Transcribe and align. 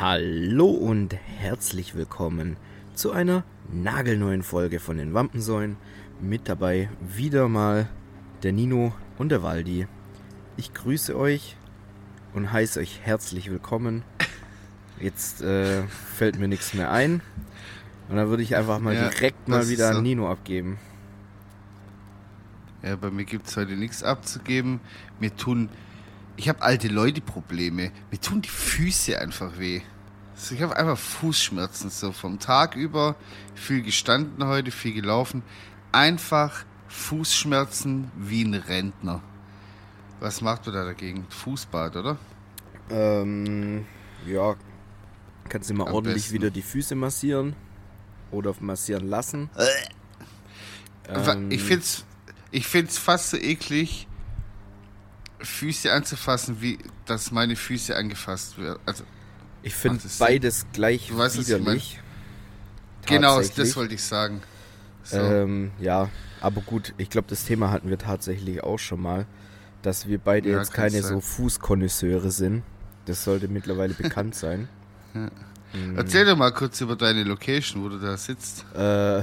Hallo 0.00 0.70
und 0.70 1.12
herzlich 1.12 1.94
willkommen 1.94 2.56
zu 2.94 3.12
einer 3.12 3.44
nagelneuen 3.70 4.42
Folge 4.42 4.80
von 4.80 4.96
den 4.96 5.12
Wampensäulen. 5.12 5.76
Mit 6.22 6.48
dabei 6.48 6.88
wieder 7.02 7.50
mal 7.50 7.86
der 8.42 8.54
Nino 8.54 8.94
und 9.18 9.28
der 9.28 9.42
Waldi. 9.42 9.86
Ich 10.56 10.72
grüße 10.72 11.14
euch 11.14 11.54
und 12.32 12.50
heiße 12.50 12.80
euch 12.80 13.00
herzlich 13.02 13.50
willkommen. 13.50 14.02
Jetzt 14.98 15.42
äh, 15.42 15.82
fällt 16.16 16.38
mir 16.38 16.48
nichts 16.48 16.72
mehr 16.72 16.90
ein. 16.90 17.20
Und 18.08 18.16
dann 18.16 18.30
würde 18.30 18.42
ich 18.42 18.56
einfach 18.56 18.78
mal 18.78 18.94
Ja, 18.94 19.10
direkt 19.10 19.48
mal 19.48 19.68
wieder 19.68 19.92
so. 19.92 19.98
an 19.98 20.02
Nino 20.02 20.30
abgeben. 20.30 20.78
Ja, 22.82 22.96
bei 22.96 23.10
mir 23.10 23.26
gibt 23.26 23.48
es 23.48 23.56
heute 23.58 23.76
nichts 23.76 24.02
abzugeben. 24.02 24.80
Mir 25.20 25.36
tun. 25.36 25.68
Ich 26.40 26.48
habe 26.48 26.62
alte 26.62 26.88
Leute-Probleme. 26.88 27.92
Mir 28.10 28.18
tun 28.18 28.40
die 28.40 28.48
Füße 28.48 29.20
einfach 29.20 29.58
weh. 29.58 29.82
Also 30.34 30.54
ich 30.54 30.62
habe 30.62 30.74
einfach 30.74 30.96
Fußschmerzen 30.96 31.90
so 31.90 32.12
vom 32.12 32.38
Tag 32.38 32.76
über. 32.76 33.14
Viel 33.54 33.82
gestanden 33.82 34.46
heute, 34.46 34.70
viel 34.70 34.94
gelaufen. 34.94 35.42
Einfach 35.92 36.64
Fußschmerzen 36.88 38.10
wie 38.16 38.44
ein 38.44 38.54
Rentner. 38.54 39.20
Was 40.20 40.40
macht 40.40 40.64
man 40.64 40.76
da 40.76 40.86
dagegen? 40.86 41.26
Fußbad, 41.28 41.96
oder? 41.96 42.16
Ähm, 42.88 43.84
ja, 44.26 44.56
kannst 45.50 45.68
du 45.68 45.74
mal 45.74 45.88
Am 45.88 45.92
ordentlich 45.92 46.22
besten. 46.22 46.34
wieder 46.36 46.50
die 46.50 46.62
Füße 46.62 46.94
massieren 46.94 47.54
oder 48.30 48.54
massieren 48.60 49.06
lassen. 49.10 49.50
Ähm, 51.06 51.50
ich 51.50 51.62
find's, 51.62 52.06
ich 52.50 52.66
find's 52.66 52.96
fast 52.96 53.28
so 53.28 53.36
eklig, 53.36 54.08
Füße 55.42 55.92
anzufassen, 55.92 56.60
wie 56.60 56.78
dass 57.06 57.30
meine 57.30 57.56
Füße 57.56 57.94
angefasst 57.96 58.58
werden. 58.58 58.78
Also 58.86 59.04
Ich 59.62 59.74
finde 59.74 59.96
Macht 59.96 60.06
es 60.06 60.18
Sinn? 60.18 60.26
beides 60.26 60.66
gleich 60.72 61.08
Du 61.08 61.18
weißt, 61.18 61.38
widerlich. 61.38 62.00
genau, 63.06 63.40
das 63.40 63.76
wollte 63.76 63.94
ich 63.94 64.02
sagen. 64.02 64.42
So. 65.02 65.16
Ähm, 65.18 65.70
ja, 65.80 66.08
aber 66.40 66.60
gut, 66.60 66.94
ich 66.98 67.10
glaube, 67.10 67.26
das 67.28 67.44
Thema 67.44 67.70
hatten 67.70 67.88
wir 67.88 67.98
tatsächlich 67.98 68.62
auch 68.62 68.78
schon 68.78 69.00
mal, 69.00 69.26
dass 69.82 70.06
wir 70.06 70.18
beide 70.18 70.50
Ja, 70.50 70.58
jetzt 70.58 70.72
keine 70.72 71.00
sein. 71.02 71.14
so 71.14 71.20
Fußkonnoisseure 71.20 72.30
sind. 72.30 72.62
Das 73.06 73.24
sollte 73.24 73.48
mittlerweile 73.48 73.94
bekannt 73.94 74.34
sein. 74.34 74.68
Mhm. 75.72 75.96
Erzähl 75.96 76.24
doch 76.24 76.36
mal 76.36 76.50
kurz 76.52 76.80
über 76.80 76.96
deine 76.96 77.22
Location, 77.22 77.84
wo 77.84 77.88
du 77.88 77.98
da 77.98 78.16
sitzt. 78.16 78.64
Äh, 78.74 79.22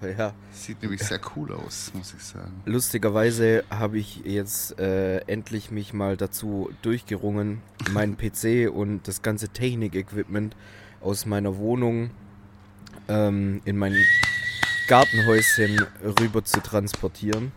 ja, 0.18 0.32
Sieht 0.52 0.82
nämlich 0.82 1.02
sehr 1.02 1.20
cool 1.36 1.52
aus, 1.52 1.92
muss 1.94 2.14
ich 2.16 2.22
sagen. 2.22 2.62
lustigerweise 2.64 3.64
habe 3.70 3.98
ich 3.98 4.22
jetzt 4.24 4.78
äh, 4.78 5.18
endlich 5.26 5.70
mich 5.70 5.92
mal 5.92 6.16
dazu 6.16 6.70
durchgerungen, 6.82 7.62
meinen 7.90 8.16
PC 8.18 8.70
und 8.72 9.06
das 9.08 9.22
ganze 9.22 9.48
Technik-Equipment 9.48 10.56
aus 11.00 11.26
meiner 11.26 11.56
Wohnung 11.56 12.10
ähm, 13.08 13.60
in 13.64 13.76
mein 13.76 13.94
Gartenhäuschen 14.88 15.84
rüber 16.20 16.44
zu 16.44 16.60
transportieren. 16.60 17.52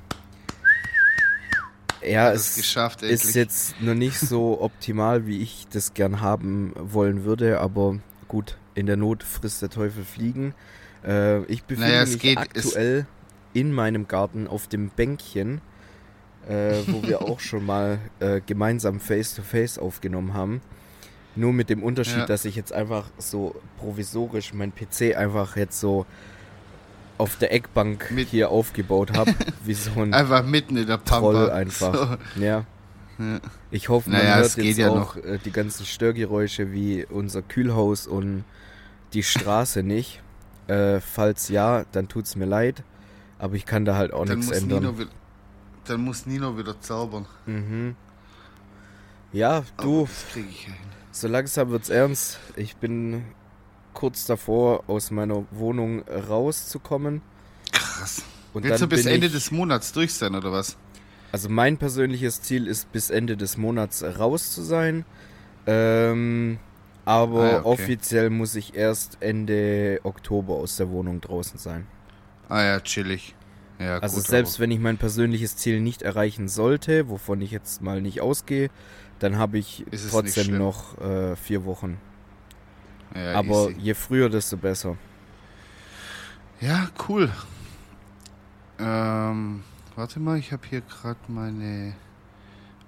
Ja, 2.03 2.31
es 2.31 2.49
es 2.49 2.55
geschafft, 2.55 3.03
ist 3.03 3.35
jetzt 3.35 3.79
noch 3.79 3.93
nicht 3.93 4.19
so 4.19 4.59
optimal, 4.61 5.27
wie 5.27 5.41
ich 5.41 5.67
das 5.71 5.93
gern 5.93 6.21
haben 6.21 6.73
wollen 6.75 7.23
würde, 7.23 7.59
aber 7.59 7.99
gut, 8.27 8.57
in 8.73 8.85
der 8.85 8.97
Not 8.97 9.23
frisst 9.23 9.61
der 9.61 9.69
Teufel 9.69 10.03
Fliegen. 10.03 10.53
Äh, 11.05 11.43
ich 11.45 11.63
befinde 11.63 11.89
Naja, 11.89 12.05
mich 12.05 12.37
aktuell 12.37 13.05
in 13.53 13.71
meinem 13.73 14.07
Garten 14.07 14.47
auf 14.47 14.67
dem 14.67 14.89
Bänkchen, 14.89 15.61
äh, 16.47 16.75
wo 16.87 17.03
wir 17.03 17.21
auch 17.27 17.39
schon 17.39 17.65
mal 17.65 17.99
äh, 18.19 18.41
gemeinsam 18.45 18.99
Face-to-Face 18.99 19.77
aufgenommen 19.79 20.33
haben. 20.33 20.61
Nur 21.35 21.53
mit 21.53 21.69
dem 21.69 21.81
Unterschied, 21.83 22.17
Ja. 22.17 22.25
dass 22.25 22.43
ich 22.45 22.55
jetzt 22.55 22.73
einfach 22.73 23.05
so 23.17 23.55
provisorisch 23.79 24.53
mein 24.53 24.73
PC 24.73 25.15
einfach 25.15 25.55
jetzt 25.55 25.79
so 25.79 26.05
auf 27.17 27.37
der 27.37 27.53
Eckbank 27.53 28.11
Mit- 28.11 28.29
hier 28.29 28.49
aufgebaut 28.49 29.15
habe, 29.17 29.33
wie 29.63 29.73
so 29.73 29.91
ein 30.01 30.13
Einfach 30.13 30.43
mitten 30.43 30.75
in 30.77 30.87
der 30.87 30.97
Pampa. 30.97 31.19
Troll 31.19 31.49
einfach. 31.51 32.17
Ja. 32.35 32.65
Ja. 33.19 33.39
Ich 33.69 33.87
hoffe, 33.89 34.09
man 34.09 34.19
Naja, 34.19 34.37
hört 34.37 34.57
jetzt 34.57 34.77
ja 34.79 34.89
auch 34.89 35.15
äh, 35.15 35.37
die 35.45 35.51
ganzen 35.51 35.85
Störgeräusche 35.85 36.71
wie 36.71 37.05
unser 37.05 37.43
Kühlhaus 37.43 38.07
und 38.07 38.43
die 39.13 39.21
Straße 39.23 39.83
nicht. 39.83 40.21
Äh, 40.71 41.01
falls 41.01 41.49
ja, 41.49 41.83
dann 41.91 42.07
tut's 42.07 42.37
mir 42.37 42.45
leid. 42.45 42.83
Aber 43.39 43.55
ich 43.55 43.65
kann 43.65 43.83
da 43.83 43.95
halt 43.95 44.13
auch 44.13 44.25
Dann 44.25 44.39
nichts 44.39 44.55
ändern. 44.55 44.83
Nino, 44.83 45.05
dann 45.83 46.01
muss 46.01 46.25
Nino 46.25 46.57
wieder 46.57 46.79
zaubern. 46.79 47.25
Mhm. 47.45 47.95
Ja, 49.33 49.63
du, 49.81 50.01
Aber 50.01 50.07
das 50.07 50.25
kriege 50.31 50.47
ich 50.49 50.65
hin. 50.65 50.73
so 51.11 51.27
langsam 51.27 51.71
wird's 51.71 51.89
ernst. 51.89 52.39
Ich 52.55 52.77
bin 52.77 53.25
kurz 53.93 54.25
davor, 54.25 54.85
aus 54.87 55.11
meiner 55.11 55.43
Wohnung 55.51 56.03
rauszukommen. 56.07 57.21
Krass. 57.73 58.23
Und 58.53 58.63
Willst 58.63 58.81
du 58.81 58.87
bis 58.87 59.05
Ende 59.05 59.27
ich, 59.27 59.33
des 59.33 59.51
Monats 59.51 59.91
durch 59.91 60.13
sein, 60.13 60.35
oder 60.35 60.51
was? 60.53 60.77
Also 61.33 61.49
mein 61.49 61.77
persönliches 61.77 62.41
Ziel 62.41 62.67
ist, 62.67 62.91
bis 62.93 63.09
Ende 63.09 63.35
des 63.35 63.57
Monats 63.57 64.03
raus 64.03 64.53
zu 64.53 64.61
sein. 64.61 65.05
Ähm, 65.65 66.59
aber 67.05 67.39
Ah 67.39 67.49
ja, 67.49 67.65
okay. 67.65 67.65
offiziell 67.65 68.29
muss 68.29 68.55
ich 68.55 68.75
erst 68.75 69.17
Ende 69.21 69.99
Oktober 70.03 70.55
aus 70.55 70.77
der 70.77 70.89
Wohnung 70.89 71.21
draußen 71.21 71.57
sein. 71.59 71.87
Ah 72.49 72.63
ja, 72.63 72.79
chillig. 72.81 73.35
Ja, 73.79 73.99
Also 73.99 74.17
gut, 74.17 74.27
selbst 74.27 74.59
wenn 74.59 74.71
ich 74.71 74.79
mein 74.79 74.97
persönliches 74.97 75.55
Ziel 75.57 75.81
nicht 75.81 76.01
erreichen 76.03 76.47
sollte, 76.47 77.09
wovon 77.09 77.41
ich 77.41 77.51
jetzt 77.51 77.81
mal 77.81 78.01
nicht 78.01 78.21
ausgehe, 78.21 78.69
dann 79.19 79.37
habe 79.37 79.57
ich 79.57 79.85
trotzdem 80.09 80.57
noch 80.57 80.97
äh, 80.99 81.35
vier 81.35 81.65
Wochen. 81.65 81.99
aber, 83.13 83.19
ja, 83.19 83.33
aber 83.35 83.69
easy. 83.69 83.75
je 83.79 83.93
früher, 83.93 84.29
desto 84.29 84.57
besser. 84.57 84.97
Ja, 86.59 86.89
cool. 87.09 87.31
Ähm, 88.79 89.63
warte 89.95 90.19
mal, 90.19 90.37
ich 90.37 90.51
habe 90.51 90.67
hier 90.67 90.81
gerade 90.81 91.19
meine 91.27 91.95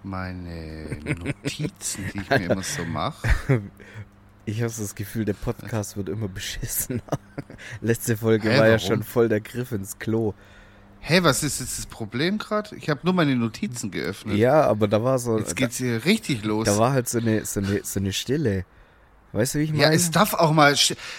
meine 0.03 0.97
Notizen, 1.05 2.05
die 2.13 2.19
ich 2.19 2.29
mir 2.29 2.45
immer 2.51 2.63
so 2.63 2.83
mache. 2.85 3.27
Ich 4.45 4.61
habe 4.61 4.73
das 4.77 4.95
Gefühl, 4.95 5.25
der 5.25 5.33
Podcast 5.33 5.95
wird 5.97 6.09
immer 6.09 6.27
beschissener. 6.27 7.01
Letzte 7.81 8.17
Folge 8.17 8.49
Hä, 8.49 8.59
war 8.59 8.67
ja 8.67 8.73
warum? 8.75 8.87
schon 8.87 9.03
voll 9.03 9.29
der 9.29 9.39
Griff 9.41 9.71
ins 9.71 9.99
Klo. 9.99 10.33
Hey, 10.99 11.23
was 11.23 11.43
ist 11.43 11.59
jetzt 11.59 11.77
das 11.77 11.85
Problem 11.85 12.37
gerade? 12.37 12.75
Ich 12.77 12.89
habe 12.89 13.01
nur 13.03 13.13
meine 13.13 13.35
Notizen 13.35 13.91
geöffnet. 13.91 14.37
Ja, 14.37 14.63
aber 14.63 14.87
da 14.87 15.03
war 15.03 15.19
so, 15.19 15.37
Jetzt 15.37 15.55
geht's 15.55 15.77
hier 15.77 16.05
richtig 16.05 16.43
los. 16.45 16.65
da 16.65 16.77
war 16.77 16.93
halt 16.93 17.09
so 17.09 17.19
eine, 17.19 17.45
so 17.45 17.59
eine, 17.59 17.81
so 17.83 17.99
eine 17.99 18.13
Stille. 18.13 18.65
Weißt 19.33 19.55
du, 19.55 19.59
wie 19.59 19.63
ich 19.63 19.71
meine? 19.71 19.83
ja, 19.83 19.91
es 19.91 20.11
darf 20.11 20.33
auch 20.33 20.51
mal. 20.51 20.75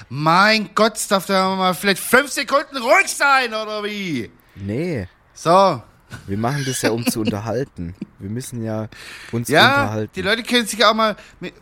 Mein 0.09 0.71
Gott, 0.75 0.97
es 0.97 1.09
darf 1.09 1.27
da 1.27 1.55
mal 1.57 1.75
vielleicht 1.75 2.01
fünf 2.03 2.31
Sekunden 2.31 2.77
ruhig 2.79 3.09
sein, 3.09 3.49
oder 3.53 3.83
wie? 3.85 4.31
nee, 4.55 5.09
So. 5.35 5.83
Wir 6.27 6.39
machen 6.39 6.65
das 6.67 6.83
ja, 6.83 6.91
um 6.91 7.07
zu 7.07 7.21
unterhalten. 7.21 7.95
Wir 8.19 8.31
müssen 8.31 8.63
ja 8.65 8.89
uns 9.33 9.49
Ja, 9.49 9.83
unterhalten. 9.83 10.13
die 10.17 10.23
Leute 10.23 10.43
können 10.43 10.67
sich 10.67 10.85
auch 10.85 10.95
mal. 10.95 11.17
mit- 11.41 11.55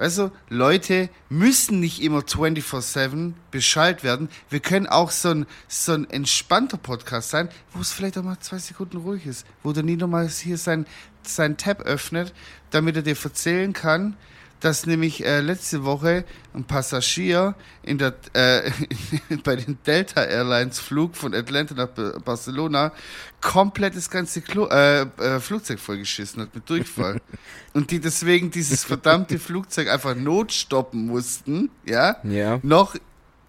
Weißt 0.00 0.18
du, 0.18 0.30
Leute 0.48 1.08
müssen 1.28 1.80
nicht 1.80 2.00
immer 2.02 2.22
24-7 2.22 3.32
Bescheid 3.50 4.04
werden. 4.04 4.28
Wir 4.48 4.60
können 4.60 4.86
auch 4.86 5.10
so 5.10 5.30
ein, 5.30 5.46
so 5.66 5.92
ein 5.92 6.08
entspannter 6.08 6.76
Podcast 6.76 7.30
sein, 7.30 7.48
wo 7.72 7.80
es 7.80 7.90
vielleicht 7.90 8.16
auch 8.16 8.22
mal 8.22 8.38
zwei 8.38 8.58
Sekunden 8.58 8.98
ruhig 8.98 9.26
ist. 9.26 9.44
Wo 9.64 9.72
der 9.72 9.82
Nino 9.82 10.06
mal 10.06 10.28
hier 10.28 10.56
sein, 10.56 10.86
sein 11.24 11.56
Tab 11.56 11.80
öffnet, 11.80 12.32
damit 12.70 12.94
er 12.94 13.02
dir 13.02 13.16
erzählen 13.20 13.72
kann, 13.72 14.16
dass 14.60 14.86
nämlich 14.86 15.24
äh, 15.24 15.40
letzte 15.40 15.84
Woche 15.84 16.24
ein 16.54 16.64
Passagier 16.64 17.54
in 17.82 17.98
der, 17.98 18.14
äh, 18.32 18.70
bei 19.44 19.56
den 19.56 19.78
Delta 19.86 20.22
Airlines 20.24 20.80
Flug 20.80 21.16
von 21.16 21.34
Atlanta 21.34 21.74
nach 21.74 21.88
Ba- 21.88 22.18
Barcelona 22.24 22.92
komplett 23.40 23.96
das 23.96 24.10
ganze 24.10 24.40
Klo, 24.40 24.66
äh, 24.66 25.02
äh, 25.02 25.40
Flugzeug 25.40 25.78
vollgeschissen 25.78 26.42
hat 26.42 26.54
mit 26.54 26.68
Durchfall. 26.68 27.20
Und 27.72 27.90
die 27.90 28.00
deswegen 28.00 28.50
dieses 28.50 28.82
verdammte 28.84 29.38
Flugzeug 29.38 29.88
einfach 29.88 30.14
notstoppen 30.16 31.06
mussten, 31.06 31.70
ja, 31.84 32.16
ja, 32.24 32.58
noch 32.62 32.96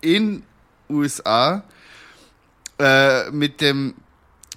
in 0.01 0.43
USA 0.89 1.63
äh, 2.79 3.29
mit 3.31 3.61
dem 3.61 3.95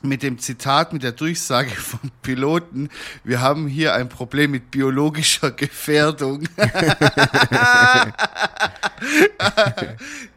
mit 0.02 0.22
dem 0.22 0.38
Zitat, 0.38 0.92
mit 0.92 1.02
der 1.02 1.12
Durchsage 1.12 1.70
vom 1.70 2.10
Piloten, 2.22 2.90
wir 3.24 3.40
haben 3.40 3.66
hier 3.68 3.94
ein 3.94 4.08
Problem 4.08 4.50
mit 4.50 4.70
biologischer 4.70 5.50
Gefährdung. 5.50 6.48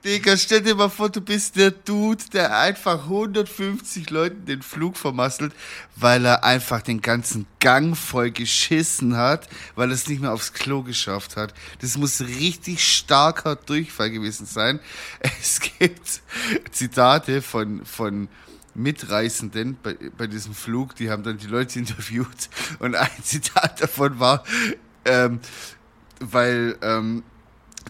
Digga, 0.03 0.38
stell 0.38 0.62
dir 0.62 0.75
mal 0.75 0.89
vor, 0.89 1.09
du 1.09 1.21
bist 1.21 1.56
der 1.56 1.71
Dude, 1.71 2.23
der 2.33 2.57
einfach 2.57 3.06
150 3.06 4.09
Leuten 4.09 4.45
den 4.45 4.62
Flug 4.62 4.97
vermasselt, 4.97 5.53
weil 5.95 6.25
er 6.25 6.44
einfach 6.44 6.81
den 6.81 7.01
ganzen 7.01 7.47
Gang 7.59 7.97
voll 7.97 8.31
geschissen 8.31 9.18
hat, 9.18 9.47
weil 9.75 9.89
er 9.89 9.95
es 9.95 10.07
nicht 10.07 10.21
mehr 10.21 10.33
aufs 10.33 10.53
Klo 10.53 10.83
geschafft 10.83 11.35
hat. 11.38 11.53
Das 11.81 11.97
muss 11.97 12.21
richtig 12.21 12.83
starker 12.83 13.56
Durchfall 13.56 14.11
gewesen 14.11 14.45
sein. 14.45 14.79
Es 15.41 15.59
gibt 15.59 16.21
Zitate 16.71 17.41
von, 17.41 17.85
von 17.85 18.27
Mitreisenden 18.75 19.77
bei, 19.81 19.95
bei 20.18 20.27
diesem 20.27 20.54
Flug, 20.54 20.95
die 20.95 21.10
haben 21.10 21.24
dann 21.24 21.38
die 21.38 21.48
Leute 21.48 21.80
interviewt 21.80 22.50
und 22.80 22.95
ein 22.95 23.10
Zitat 23.24 23.81
davon 23.81 24.19
war, 24.19 24.44
ähm, 25.06 25.39
weil 26.19 26.77
ähm, 26.81 27.24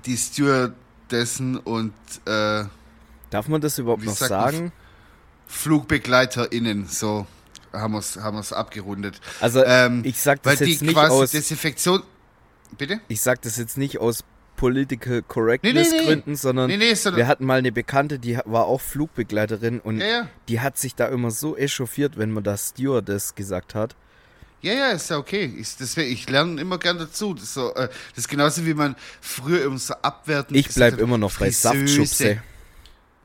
die 0.05 0.15
Stewardessen 0.17 1.57
und 1.57 1.93
äh, 2.25 2.65
Darf 3.31 3.47
man 3.47 3.59
das 3.59 3.77
überhaupt 3.79 4.05
noch 4.05 4.15
sagen? 4.15 4.71
FlugbegleiterInnen, 5.47 6.87
so 6.87 7.27
haben 7.73 7.93
wir 7.93 7.99
es 7.99 8.17
haben 8.17 8.37
wir's 8.37 8.53
abgerundet. 8.53 9.19
Also 9.41 9.63
Ähm, 9.63 10.01
ich 10.05 10.19
sag 10.21 10.41
das 10.43 10.59
jetzt 10.59 10.81
nicht 10.81 10.95
aus 10.97 11.31
Desinfektion. 11.31 12.03
Bitte? 12.77 12.99
ich 13.07 13.21
sag 13.21 13.41
das 13.41 13.57
jetzt 13.57 13.77
nicht 13.77 13.99
aus 13.99 14.23
political 14.55 15.21
correctness 15.21 15.91
nee, 15.91 15.97
nee. 15.97 16.05
Gründen, 16.05 16.35
sondern 16.35 16.67
Nee, 16.67 16.77
nee, 16.77 16.93
sondern. 16.93 17.17
wir 17.17 17.27
hatten 17.27 17.45
mal 17.45 17.59
eine 17.59 17.71
Bekannte, 17.71 18.19
die 18.19 18.37
war 18.45 18.65
auch 18.65 18.81
Flugbegleiterin 18.81 19.79
und 19.79 19.99
ja, 19.99 20.07
ja. 20.07 20.29
die 20.47 20.59
hat 20.59 20.77
sich 20.77 20.95
da 20.95 21.07
immer 21.07 21.31
so 21.31 21.57
echauffiert, 21.57 22.17
wenn 22.17 22.31
man 22.31 22.43
das 22.43 22.69
Stewardess 22.69 23.35
gesagt 23.35 23.75
hat. 23.75 23.95
Ja, 24.61 24.73
ja, 24.73 24.91
ist 24.91 25.11
ja 25.11 25.17
okay. 25.17 25.53
Ich, 25.59 25.75
deswegen, 25.77 26.11
ich 26.11 26.27
lerne 26.27 26.59
immer 26.59 26.79
gern 26.79 26.97
dazu. 26.97 27.35
Das 27.35 27.43
ist, 27.43 27.53
so, 27.53 27.73
äh, 27.75 27.87
das 27.87 28.17
ist 28.17 28.27
genauso 28.29 28.65
wie 28.65 28.73
man 28.73 28.95
früher 29.21 29.63
immer 29.63 29.77
so 29.77 29.93
abwertend 30.01 30.57
Ich 30.57 30.67
gesagt 30.67 30.79
bleib 30.79 30.93
hat, 30.93 30.99
immer 31.01 31.19
noch 31.19 31.37
bei. 31.37 31.51
Saftschubse. 31.51 32.41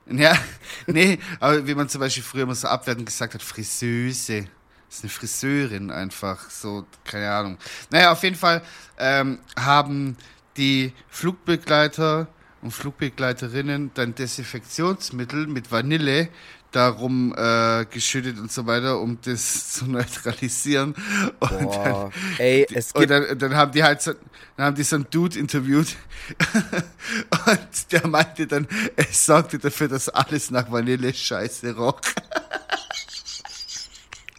Ja, 0.06 0.36
nee, 0.86 1.18
aber 1.38 1.66
wie 1.66 1.74
man 1.74 1.88
zum 1.88 2.00
Beispiel 2.00 2.22
früher 2.22 2.42
immer 2.42 2.54
so 2.54 2.68
abwertend 2.68 3.06
gesagt 3.06 3.32
hat, 3.32 3.42
Friseuse. 3.42 4.48
Das 4.88 4.98
ist 4.98 5.04
eine 5.04 5.10
Friseurin 5.10 5.90
einfach, 5.90 6.50
so, 6.50 6.84
keine 7.04 7.30
Ahnung. 7.30 7.58
Naja, 7.90 8.10
auf 8.10 8.22
jeden 8.24 8.36
Fall 8.36 8.60
ähm, 8.98 9.38
haben 9.56 10.16
die 10.60 10.92
Flugbegleiter 11.08 12.28
und 12.62 12.70
Flugbegleiterinnen 12.72 13.90
dann 13.94 14.14
Desinfektionsmittel 14.14 15.46
mit 15.46 15.72
Vanille 15.72 16.28
darum 16.70 17.34
äh, 17.36 17.86
geschüttet 17.86 18.38
und 18.38 18.52
so 18.52 18.66
weiter, 18.66 19.00
um 19.00 19.18
das 19.22 19.72
zu 19.72 19.86
neutralisieren. 19.86 20.94
Und 21.40 21.50
dann, 21.50 21.64
Boah, 21.64 22.12
ey, 22.38 22.66
es 22.72 22.92
und 22.92 23.00
gibt 23.00 23.10
dann, 23.10 23.38
dann 23.38 23.56
haben 23.56 23.72
die 23.72 23.82
halt 23.82 24.02
so, 24.02 24.12
dann 24.56 24.66
haben 24.66 24.76
die 24.76 24.82
so 24.82 24.96
einen 24.96 25.06
Dude 25.10 25.38
interviewt 25.38 25.96
und 27.46 27.92
der 27.92 28.06
meinte 28.06 28.46
dann, 28.46 28.68
es 28.96 29.24
sorgte 29.24 29.58
dafür, 29.58 29.88
dass 29.88 30.10
alles 30.10 30.50
nach 30.50 30.70
Vanille 30.70 31.12
scheiße 31.12 31.74
roch. 31.74 32.00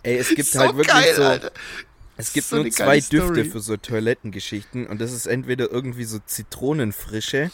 ey, 0.03 0.17
es 0.17 0.29
gibt 0.29 0.47
so 0.47 0.59
halt 0.59 0.77
wirklich 0.77 0.87
geil, 0.87 1.15
so 1.15 1.23
Alter. 1.23 1.51
Es 2.21 2.33
gibt 2.33 2.47
So 2.47 2.57
nur 2.57 2.69
zwei 2.71 2.99
Düfte 2.99 3.17
Story. 3.21 3.45
für 3.45 3.59
so 3.59 3.77
Toilettengeschichten 3.77 4.87
und 4.87 5.01
das 5.01 5.11
ist 5.11 5.25
entweder 5.25 5.69
irgendwie 5.71 6.03
so 6.05 6.19
Zitronenfrische, 6.25 7.51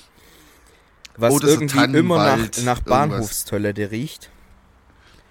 was 1.16 1.34
so 1.36 1.48
irgendwie 1.48 1.84
immer 1.98 2.18
nach, 2.18 2.38
nach 2.38 2.48
irgendwas. 2.48 2.84
Bahnhofstoilette 2.84 3.92
riecht, 3.92 4.30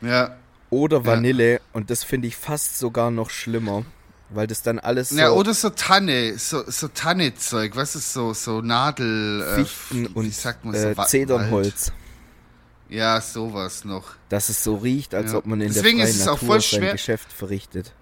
Ja. 0.01 0.37
oder 0.71 0.99
Ja. 0.99 1.07
Vanille 1.07 1.61
und 1.73 1.91
das 1.91 2.03
finde 2.05 2.29
ich 2.29 2.37
fast 2.37 2.79
sogar 2.79 3.11
noch 3.11 3.31
schlimmer, 3.31 3.85
weil 4.31 4.47
das 4.47 4.63
dann 4.63 4.79
alles 4.79 5.11
so 5.11 5.17
ja, 5.19 5.31
oder 5.31 5.55
so 5.55 5.71
Tanne, 5.71 6.37
so, 6.39 6.63
so 6.69 6.89
Tanne-Zeug, 6.89 7.77
was 7.77 7.95
ist 7.95 8.13
so, 8.13 8.33
so 8.35 8.61
Nadel, 8.63 9.43
äh, 9.43 9.55
Fichten 9.65 10.05
wie 10.07 10.19
und 10.19 10.35
sagt 10.35 10.65
man 10.65 10.75
äh, 10.75 10.81
so, 10.93 10.97
Wald. 10.97 11.09
Zedernholz, 11.09 11.93
Ja, 12.89 13.21
sowas 13.21 13.85
noch. 13.85 14.15
dass 14.29 14.49
es 14.49 14.65
so 14.65 14.77
riecht, 14.77 15.15
als 15.15 15.33
Ja. 15.33 15.39
ob 15.39 15.47
man 15.47 15.61
in 15.61 15.73
Deswegen 15.73 15.99
der 15.99 16.09
ist 16.09 16.17
freien 16.17 16.23
es 16.23 16.29
auch 16.29 16.35
Natur 16.43 16.47
voll 16.49 16.61
sein 16.61 16.81
schwer- 16.81 16.93
Geschäft 16.93 17.33
verrichtet. 17.33 17.93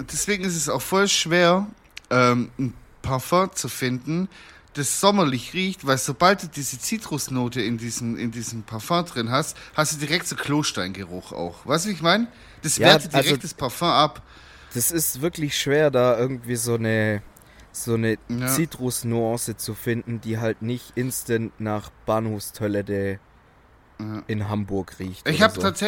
Deswegen 0.00 0.44
ist 0.44 0.56
es 0.56 0.68
auch 0.68 0.82
voll 0.82 1.08
schwer, 1.08 1.66
ähm, 2.10 2.50
ein 2.58 2.74
Parfum 3.02 3.50
zu 3.54 3.68
finden, 3.68 4.28
das 4.74 5.00
sommerlich 5.00 5.54
riecht, 5.54 5.86
weil 5.86 5.98
sobald 5.98 6.42
du 6.42 6.46
diese 6.48 6.78
Zitrusnote 6.78 7.60
in 7.62 7.78
diesem, 7.78 8.16
in 8.18 8.32
diesem 8.32 8.64
Parfum 8.64 9.04
drin 9.04 9.30
hast, 9.30 9.56
hast 9.74 9.94
du 9.94 9.98
direkt 9.98 10.26
so 10.26 10.34
Klosteingeruch 10.36 11.32
auch. 11.32 11.64
Weißt 11.64 11.84
du, 11.84 11.90
wie 11.90 11.94
ich 11.94 12.02
meine? 12.02 12.26
Das 12.62 12.76
Ja, 12.78 12.88
wertet 12.88 13.12
direkt 13.12 13.28
also- 13.28 13.40
das 13.42 13.54
Parfum 13.54 13.88
ab. 13.88 14.22
Das 14.74 14.90
ist 14.90 15.20
wirklich 15.20 15.56
schwer, 15.56 15.90
da 15.92 16.18
irgendwie 16.18 16.56
so 16.56 16.74
eine 16.74 17.22
so 17.76 17.94
eine 17.94 18.18
Ja. 18.28 18.46
Zitrusnuance 18.46 19.56
zu 19.56 19.74
finden, 19.74 20.20
die 20.20 20.38
halt 20.38 20.62
nicht 20.62 20.92
instant 20.96 21.52
nach 21.60 21.90
Bahnhofstoilette 22.06 23.18
Ja. 24.00 24.22
in 24.28 24.48
Hamburg 24.48 24.96
riecht. 25.00 25.28
Ich 25.28 25.42
habe 25.42 25.60
so. 25.60 25.86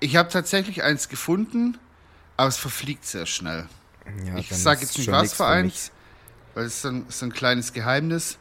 ich 0.00 0.16
habe 0.16 0.28
tatsächlich 0.30 0.82
eins 0.82 1.08
gefunden, 1.10 1.76
aber 2.40 2.48
es 2.48 2.56
verfliegt 2.56 3.04
sehr 3.04 3.26
schnell. 3.26 3.68
Ja, 4.24 4.38
ich 4.38 4.48
sage 4.48 4.82
ist 4.82 4.96
jetzt 4.96 4.98
nicht 4.98 5.12
was 5.12 5.34
für 5.34 5.44
eins, 5.44 5.92
weil 6.54 6.64
es 6.64 6.76
ist 6.76 6.82
so 6.82 6.88
ein, 6.88 7.04
so 7.10 7.26
ein 7.26 7.32
kleines 7.34 7.74
Geheimnis. 7.74 8.38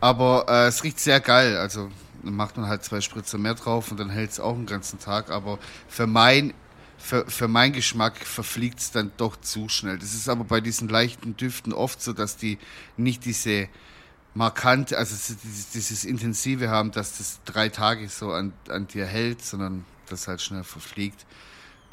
Aber 0.00 0.44
äh, 0.48 0.66
es 0.66 0.84
riecht 0.84 1.00
sehr 1.00 1.18
geil. 1.18 1.56
Also 1.56 1.90
macht 2.22 2.58
man 2.58 2.68
halt 2.68 2.84
zwei 2.84 3.00
Spritzer 3.00 3.38
mehr 3.38 3.54
drauf 3.54 3.90
und 3.90 3.98
dann 3.98 4.10
hält 4.10 4.32
es 4.32 4.38
auch 4.38 4.54
einen 4.54 4.66
ganzen 4.66 4.98
Tag. 4.98 5.30
Aber 5.30 5.58
für 5.88 6.06
mein, 6.06 6.52
für, 6.98 7.24
für 7.26 7.48
meinen 7.48 7.72
Geschmack 7.72 8.18
verfliegt 8.18 8.80
es 8.80 8.90
dann 8.90 9.12
doch 9.16 9.40
zu 9.40 9.70
schnell. 9.70 9.98
Das 9.98 10.12
ist 10.12 10.28
aber 10.28 10.44
bei 10.44 10.60
diesen 10.60 10.90
leichten 10.90 11.34
Düften 11.34 11.72
oft 11.72 12.02
so, 12.02 12.12
dass 12.12 12.36
die 12.36 12.58
nicht 12.98 13.24
diese 13.24 13.66
markante, 14.34 14.98
also 14.98 15.16
so 15.16 15.40
dieses, 15.42 15.70
dieses 15.70 16.04
Intensive 16.04 16.68
haben, 16.68 16.90
dass 16.90 17.16
das 17.16 17.40
drei 17.46 17.70
Tage 17.70 18.10
so 18.10 18.30
an, 18.30 18.52
an 18.68 18.88
dir 18.88 19.06
hält, 19.06 19.42
sondern 19.42 19.86
das 20.10 20.28
halt 20.28 20.42
schnell 20.42 20.64
verfliegt. 20.64 21.24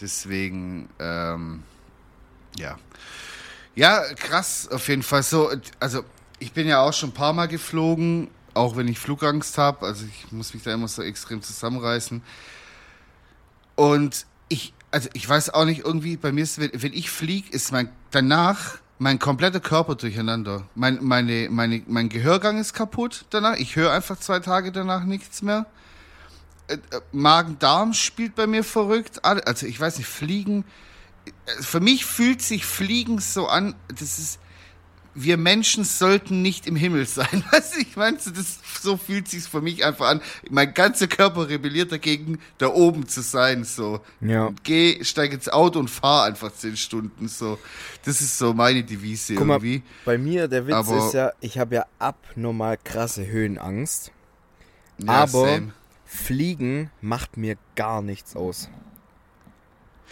Deswegen, 0.01 0.89
ähm, 0.99 1.63
ja. 2.57 2.77
Ja, 3.75 4.01
krass, 4.15 4.67
auf 4.71 4.87
jeden 4.87 5.03
Fall 5.03 5.23
so. 5.23 5.51
Also, 5.79 6.03
ich 6.39 6.53
bin 6.53 6.67
ja 6.67 6.81
auch 6.81 6.93
schon 6.93 7.09
ein 7.09 7.13
paar 7.13 7.33
Mal 7.33 7.47
geflogen, 7.47 8.29
auch 8.53 8.75
wenn 8.75 8.87
ich 8.87 8.99
Flugangst 8.99 9.57
habe. 9.57 9.85
Also, 9.85 10.05
ich 10.05 10.31
muss 10.31 10.53
mich 10.53 10.63
da 10.63 10.73
immer 10.73 10.87
so 10.87 11.01
extrem 11.01 11.41
zusammenreißen. 11.41 12.21
Und 13.75 14.25
ich, 14.49 14.73
also, 14.91 15.09
ich 15.13 15.27
weiß 15.27 15.51
auch 15.51 15.65
nicht, 15.65 15.85
irgendwie, 15.85 16.17
bei 16.17 16.31
mir 16.31 16.43
ist, 16.43 16.59
wenn, 16.59 16.71
wenn 16.73 16.93
ich 16.93 17.11
fliege, 17.11 17.49
ist 17.51 17.71
mein, 17.71 17.89
danach 18.11 18.79
mein 18.99 19.17
kompletter 19.17 19.61
Körper 19.61 19.95
durcheinander. 19.95 20.67
Mein, 20.75 20.99
meine, 21.01 21.47
meine, 21.49 21.81
mein 21.87 22.09
Gehörgang 22.09 22.59
ist 22.59 22.73
kaputt 22.73 23.25
danach. 23.29 23.55
Ich 23.55 23.75
höre 23.75 23.91
einfach 23.91 24.19
zwei 24.19 24.39
Tage 24.39 24.71
danach 24.71 25.05
nichts 25.05 25.41
mehr. 25.41 25.65
Äh, 26.69 26.75
äh, 26.75 27.01
Magen-Darm 27.11 27.93
spielt 27.93 28.35
bei 28.35 28.47
mir 28.47 28.63
verrückt. 28.63 29.23
Also, 29.25 29.65
ich 29.65 29.79
weiß 29.79 29.97
nicht, 29.97 30.07
Fliegen 30.07 30.63
für 31.61 31.79
mich 31.79 32.05
fühlt 32.05 32.41
sich 32.41 32.65
Fliegen 32.65 33.19
so 33.19 33.47
an, 33.47 33.75
das 33.87 34.17
ist, 34.19 34.39
wir 35.15 35.37
Menschen 35.37 35.83
sollten 35.83 36.41
nicht 36.41 36.65
im 36.65 36.75
Himmel 36.75 37.05
sein. 37.05 37.43
Weißt 37.51 37.75
du, 37.75 37.81
ich 37.81 37.95
meine, 37.95 38.19
so, 38.19 38.31
das, 38.31 38.59
so 38.81 38.97
fühlt 38.97 39.27
sich 39.27 39.43
für 39.43 39.61
mich 39.61 39.83
einfach 39.85 40.07
an. 40.07 40.21
Mein 40.49 40.73
ganzer 40.73 41.07
Körper 41.07 41.49
rebelliert 41.49 41.91
dagegen, 41.91 42.39
da 42.57 42.67
oben 42.67 43.07
zu 43.07 43.21
sein, 43.21 43.63
so. 43.63 44.01
Ja. 44.21 44.51
Geh, 44.63 45.03
steig 45.03 45.33
ins 45.33 45.49
Auto 45.49 45.79
und 45.79 45.89
fahr 45.89 46.25
einfach 46.25 46.53
zehn 46.53 46.77
Stunden, 46.77 47.27
so. 47.27 47.59
Das 48.05 48.21
ist 48.21 48.37
so 48.37 48.53
meine 48.53 48.83
Devise 48.83 49.35
Guck 49.35 49.47
mal, 49.47 49.55
irgendwie. 49.55 49.83
bei 50.05 50.17
mir, 50.17 50.47
der 50.47 50.67
Witz 50.67 50.75
Aber- 50.75 51.05
ist 51.07 51.13
ja, 51.13 51.31
ich 51.41 51.57
habe 51.59 51.75
ja 51.75 51.85
abnormal 51.99 52.77
krasse 52.83 53.27
Höhenangst. 53.27 54.11
Ja, 54.99 55.11
aber 55.23 55.45
same. 55.47 55.73
Fliegen 56.11 56.89
macht 57.01 57.37
mir 57.37 57.55
gar 57.75 58.01
nichts 58.01 58.35
aus. 58.35 58.67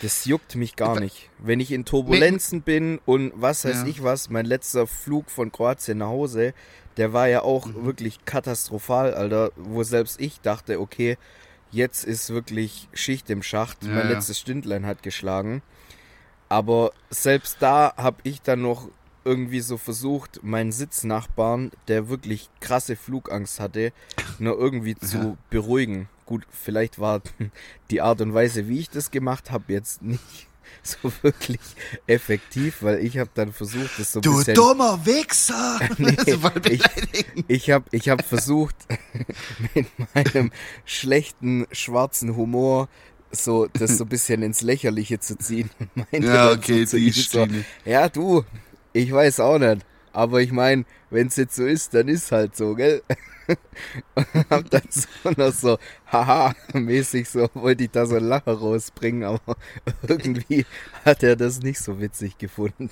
Das 0.03 0.25
juckt 0.25 0.53
mich 0.53 0.75
gar 0.75 0.99
nicht. 0.99 1.31
Wenn 1.39 1.59
ich 1.59 1.71
in 1.71 1.85
Turbulenzen 1.85 2.61
bin 2.61 2.99
und 3.07 3.31
was 3.35 3.65
weiß 3.65 3.81
Ja. 3.81 3.87
ich 3.87 4.03
was, 4.03 4.29
mein 4.29 4.45
letzter 4.45 4.85
Flug 4.85 5.31
von 5.31 5.51
Kroatien 5.51 5.97
nach 5.97 6.07
Hause, 6.09 6.53
der 6.97 7.13
war 7.13 7.27
ja 7.27 7.41
auch 7.41 7.65
Mhm. 7.65 7.85
wirklich 7.85 8.23
katastrophal, 8.25 9.15
Alter, 9.15 9.51
wo 9.55 9.81
selbst 9.81 10.21
ich 10.21 10.39
dachte, 10.41 10.79
okay, 10.79 11.17
jetzt 11.71 12.03
ist 12.05 12.29
wirklich 12.29 12.87
Schicht 12.93 13.27
im 13.31 13.41
Schacht, 13.41 13.83
Ja, 13.83 13.89
mein 13.89 14.07
letztes 14.07 14.39
Stündlein 14.39 14.85
hat 14.85 15.01
geschlagen. 15.01 15.63
Aber 16.47 16.91
selbst 17.09 17.57
da 17.59 17.93
habe 17.97 18.17
ich 18.21 18.43
dann 18.43 18.61
noch 18.61 18.89
irgendwie 19.27 19.59
so 19.59 19.77
versucht, 19.77 20.39
meinen 20.43 20.71
Sitznachbarn, 20.71 21.71
der 21.87 22.07
wirklich 22.09 22.49
krasse 22.61 22.95
Flugangst 22.95 23.59
hatte, 23.59 23.91
nur 24.39 24.57
irgendwie 24.57 24.95
zu 24.95 25.17
Ja. 25.17 25.37
beruhigen. 25.49 26.07
Gut, 26.25 26.45
vielleicht 26.49 26.99
war 26.99 27.21
die 27.91 28.01
Art 28.01 28.21
und 28.21 28.33
Weise, 28.33 28.67
wie 28.67 28.79
ich 28.79 28.89
das 28.89 29.11
gemacht 29.11 29.51
habe, 29.51 29.71
jetzt 29.73 30.01
nicht 30.01 30.47
so 30.83 31.11
wirklich 31.21 31.59
effektiv, 32.07 32.83
weil 32.83 33.03
ich 33.05 33.17
habe 33.17 33.29
dann 33.33 33.51
versucht, 33.53 33.91
das 33.97 34.11
so 34.13 34.19
ein 34.19 34.21
Du 34.23 34.37
bisschen... 34.37 34.55
dummer 34.55 35.05
Wichser! 35.05 35.79
Nee, 35.97 36.15
ich-. 36.69 37.25
Ich 37.47 37.71
habe 37.71 37.85
ich 37.91 38.09
hab 38.09 38.23
versucht, 38.25 38.75
mit 39.73 39.87
meinem 40.13 40.51
schlechten 40.85 41.65
schwarzen 41.71 42.35
Humor 42.35 42.87
so 43.31 43.67
das 43.73 43.97
so 43.97 44.05
ein 44.05 44.09
bisschen 44.09 44.41
ins 44.41 44.61
Lächerliche 44.61 45.19
zu 45.19 45.37
ziehen. 45.37 45.69
Ja, 46.11 46.51
okay, 46.51 46.85
so 46.85 46.95
die 46.97 47.11
so, 47.11 47.45
ja, 47.85 48.07
du, 48.07 48.43
ich 48.93 49.11
weiß 49.11 49.39
auch 49.39 49.59
nicht. 49.59 49.85
Aber 50.13 50.41
ich 50.41 50.51
meine, 50.51 50.85
wenn 51.09 51.27
es 51.27 51.35
jetzt 51.35 51.55
so 51.55 51.65
ist, 51.65 51.93
dann 51.93 52.07
ist 52.07 52.31
halt 52.31 52.55
so, 52.55 52.75
gell? 52.75 53.03
Und 54.15 54.25
hab 54.49 54.69
dann 54.69 54.81
so 54.89 55.07
noch 55.37 55.53
so, 55.53 55.77
haha, 56.11 56.53
mäßig 56.73 57.29
so, 57.29 57.49
wollte 57.53 57.85
ich 57.85 57.91
da 57.91 58.05
so 58.05 58.15
einen 58.15 58.27
Lacher 58.27 58.53
rausbringen, 58.53 59.23
aber 59.23 59.55
irgendwie 60.07 60.65
hat 61.05 61.23
er 61.23 61.35
das 61.35 61.59
nicht 61.61 61.79
so 61.79 61.99
witzig 61.99 62.37
gefunden. 62.37 62.89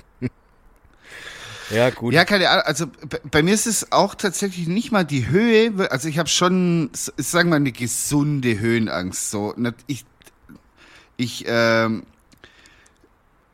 Ja, 1.69 1.89
gut. 1.89 2.13
Ja, 2.13 2.25
keine 2.25 2.49
Ahnung. 2.49 2.63
Also 2.65 2.85
bei, 3.09 3.19
bei 3.31 3.43
mir 3.43 3.53
ist 3.53 3.65
es 3.65 3.91
auch 3.91 4.13
tatsächlich 4.15 4.67
nicht 4.67 4.91
mal 4.91 5.03
die 5.03 5.27
Höhe. 5.27 5.73
Also 5.91 6.07
ich 6.07 6.19
habe 6.19 6.29
schon, 6.29 6.91
sagen 6.93 7.49
wir 7.49 7.51
mal, 7.51 7.55
eine 7.57 7.71
gesunde 7.71 8.59
Höhenangst. 8.59 9.31
So, 9.31 9.53
Nat- 9.57 9.75
ich, 9.87 10.05
ich 11.17 11.45
ähm, 11.47 12.03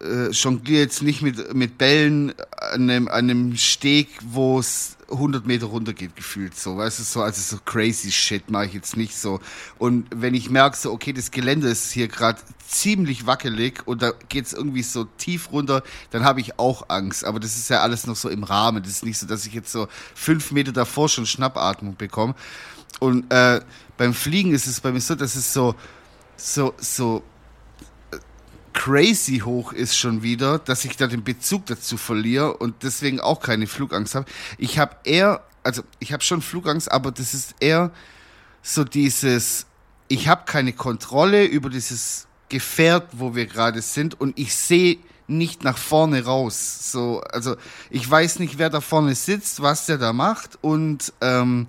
äh, 0.01 0.29
jongliere 0.31 0.81
jetzt 0.81 1.01
nicht 1.01 1.21
mit 1.21 1.53
mit 1.53 1.77
Bällen 1.77 2.33
an 2.57 2.89
einem, 2.89 3.07
an 3.07 3.29
einem 3.29 3.55
Steg, 3.57 4.09
wo 4.23 4.59
es 4.59 4.97
100 5.11 5.45
Meter 5.45 5.67
runter 5.67 5.93
geht, 5.93 6.15
gefühlt 6.15 6.55
so. 6.55 6.77
Weißt 6.77 6.99
du, 6.99 7.03
so, 7.03 7.21
also 7.21 7.41
so 7.41 7.61
crazy 7.63 8.11
shit 8.11 8.49
mache 8.49 8.65
ich 8.67 8.73
jetzt 8.73 8.97
nicht 8.97 9.15
so. 9.15 9.39
Und 9.77 10.07
wenn 10.13 10.33
ich 10.33 10.49
merke, 10.49 10.77
so, 10.77 10.91
okay, 10.91 11.13
das 11.13 11.31
Gelände 11.31 11.67
ist 11.69 11.91
hier 11.91 12.07
gerade 12.07 12.39
ziemlich 12.67 13.25
wackelig 13.25 13.85
und 13.85 14.01
da 14.01 14.13
geht's 14.29 14.53
irgendwie 14.53 14.83
so 14.83 15.05
tief 15.17 15.51
runter, 15.51 15.83
dann 16.11 16.23
habe 16.23 16.39
ich 16.39 16.57
auch 16.59 16.89
Angst. 16.89 17.25
Aber 17.25 17.39
das 17.39 17.55
ist 17.55 17.69
ja 17.69 17.81
alles 17.81 18.07
noch 18.07 18.15
so 18.15 18.29
im 18.29 18.43
Rahmen. 18.43 18.81
Das 18.83 18.91
ist 18.91 19.05
nicht 19.05 19.17
so, 19.17 19.27
dass 19.27 19.45
ich 19.45 19.53
jetzt 19.53 19.71
so 19.71 19.87
fünf 20.15 20.51
Meter 20.51 20.71
davor 20.71 21.09
schon 21.09 21.25
Schnappatmung 21.25 21.95
bekomme. 21.95 22.35
Und 22.99 23.31
äh, 23.31 23.61
beim 23.97 24.13
Fliegen 24.13 24.53
ist 24.53 24.67
es 24.67 24.79
bei 24.79 24.91
mir 24.91 25.01
so, 25.01 25.15
dass 25.15 25.35
es 25.35 25.53
so, 25.53 25.75
so, 26.37 26.73
so 26.77 27.23
crazy 28.73 29.39
hoch 29.39 29.73
ist 29.73 29.97
schon 29.97 30.23
wieder, 30.23 30.59
dass 30.59 30.85
ich 30.85 30.97
da 30.97 31.07
den 31.07 31.23
Bezug 31.23 31.65
dazu 31.65 31.97
verliere 31.97 32.57
und 32.57 32.83
deswegen 32.83 33.19
auch 33.19 33.41
keine 33.41 33.67
Flugangst 33.67 34.15
habe. 34.15 34.25
Ich 34.57 34.79
habe 34.79 34.95
eher, 35.03 35.43
also 35.63 35.83
ich 35.99 36.13
habe 36.13 36.23
schon 36.23 36.41
Flugangst, 36.41 36.91
aber 36.91 37.11
das 37.11 37.33
ist 37.33 37.55
eher 37.59 37.91
so 38.61 38.83
dieses, 38.83 39.65
ich 40.07 40.27
habe 40.27 40.43
keine 40.45 40.73
Kontrolle 40.73 41.45
über 41.45 41.69
dieses 41.69 42.27
Gefährt, 42.49 43.09
wo 43.13 43.35
wir 43.35 43.45
gerade 43.45 43.81
sind 43.81 44.19
und 44.19 44.37
ich 44.37 44.53
sehe 44.53 44.97
nicht 45.27 45.63
nach 45.63 45.77
vorne 45.77 46.25
raus. 46.25 46.91
So, 46.91 47.21
also 47.21 47.55
ich 47.89 48.09
weiß 48.09 48.39
nicht, 48.39 48.57
wer 48.57 48.69
da 48.69 48.81
vorne 48.81 49.15
sitzt, 49.15 49.61
was 49.61 49.85
der 49.85 49.97
da 49.97 50.13
macht 50.13 50.59
und 50.61 51.13
ähm, 51.21 51.67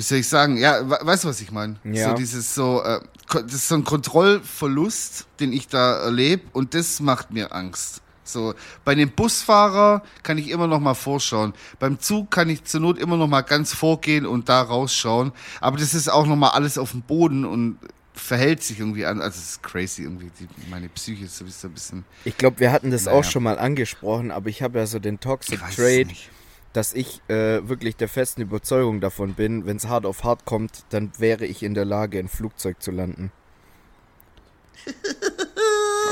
wie 0.00 0.02
soll 0.02 0.16
ich 0.16 0.28
sagen, 0.28 0.56
ja, 0.56 0.88
weißt 0.88 1.24
du, 1.24 1.28
was 1.28 1.42
ich 1.42 1.52
meine? 1.52 1.76
Ja. 1.84 2.08
So 2.08 2.14
dieses 2.14 2.54
so, 2.54 2.82
äh, 2.82 3.00
das 3.30 3.52
ist 3.52 3.68
so 3.68 3.74
ein 3.74 3.84
Kontrollverlust, 3.84 5.26
den 5.40 5.52
ich 5.52 5.68
da 5.68 5.98
erlebe 5.98 6.42
und 6.54 6.72
das 6.72 7.00
macht 7.00 7.32
mir 7.32 7.54
Angst. 7.54 8.00
So, 8.24 8.54
bei 8.86 8.94
dem 8.94 9.10
Busfahrer 9.10 10.02
kann 10.22 10.38
ich 10.38 10.48
immer 10.48 10.66
noch 10.68 10.80
mal 10.80 10.94
vorschauen. 10.94 11.52
Beim 11.78 12.00
Zug 12.00 12.30
kann 12.30 12.48
ich 12.48 12.64
zur 12.64 12.80
Not 12.80 12.96
immer 12.98 13.18
noch 13.18 13.26
mal 13.26 13.42
ganz 13.42 13.74
vorgehen 13.74 14.24
und 14.24 14.48
da 14.48 14.62
rausschauen. 14.62 15.32
Aber 15.60 15.76
das 15.76 15.92
ist 15.92 16.08
auch 16.08 16.24
noch 16.26 16.36
mal 16.36 16.48
alles 16.48 16.78
auf 16.78 16.92
dem 16.92 17.02
Boden 17.02 17.44
und 17.44 17.78
verhält 18.14 18.62
sich 18.62 18.78
irgendwie 18.78 19.04
an. 19.04 19.20
Also 19.20 19.36
es 19.36 19.50
ist 19.50 19.62
crazy 19.62 20.04
irgendwie. 20.04 20.30
Die, 20.40 20.48
meine 20.70 20.88
Psyche 20.88 21.26
ist 21.26 21.36
so 21.36 21.44
ein 21.66 21.72
bisschen. 21.72 22.06
Ich 22.24 22.38
glaube, 22.38 22.58
wir 22.60 22.72
hatten 22.72 22.90
das 22.90 23.04
Naja. 23.04 23.18
auch 23.18 23.24
schon 23.24 23.42
mal 23.42 23.58
angesprochen, 23.58 24.30
aber 24.30 24.48
ich 24.48 24.62
habe 24.62 24.78
ja 24.78 24.86
so 24.86 24.98
den 24.98 25.20
Toxic 25.20 25.60
Trade, 25.76 26.06
nicht. 26.06 26.30
Dass 26.72 26.92
ich 26.92 27.20
äh, 27.28 27.66
wirklich 27.68 27.96
der 27.96 28.08
festen 28.08 28.42
Überzeugung 28.42 29.00
davon 29.00 29.34
bin, 29.34 29.66
wenn 29.66 29.76
es 29.76 29.88
hart 29.88 30.06
auf 30.06 30.22
hart 30.24 30.44
kommt, 30.44 30.84
dann 30.90 31.10
wäre 31.18 31.44
ich 31.46 31.62
in 31.62 31.74
der 31.74 31.84
Lage, 31.84 32.18
ein 32.18 32.28
Flugzeug 32.28 32.80
zu 32.82 32.90
landen. 32.90 33.32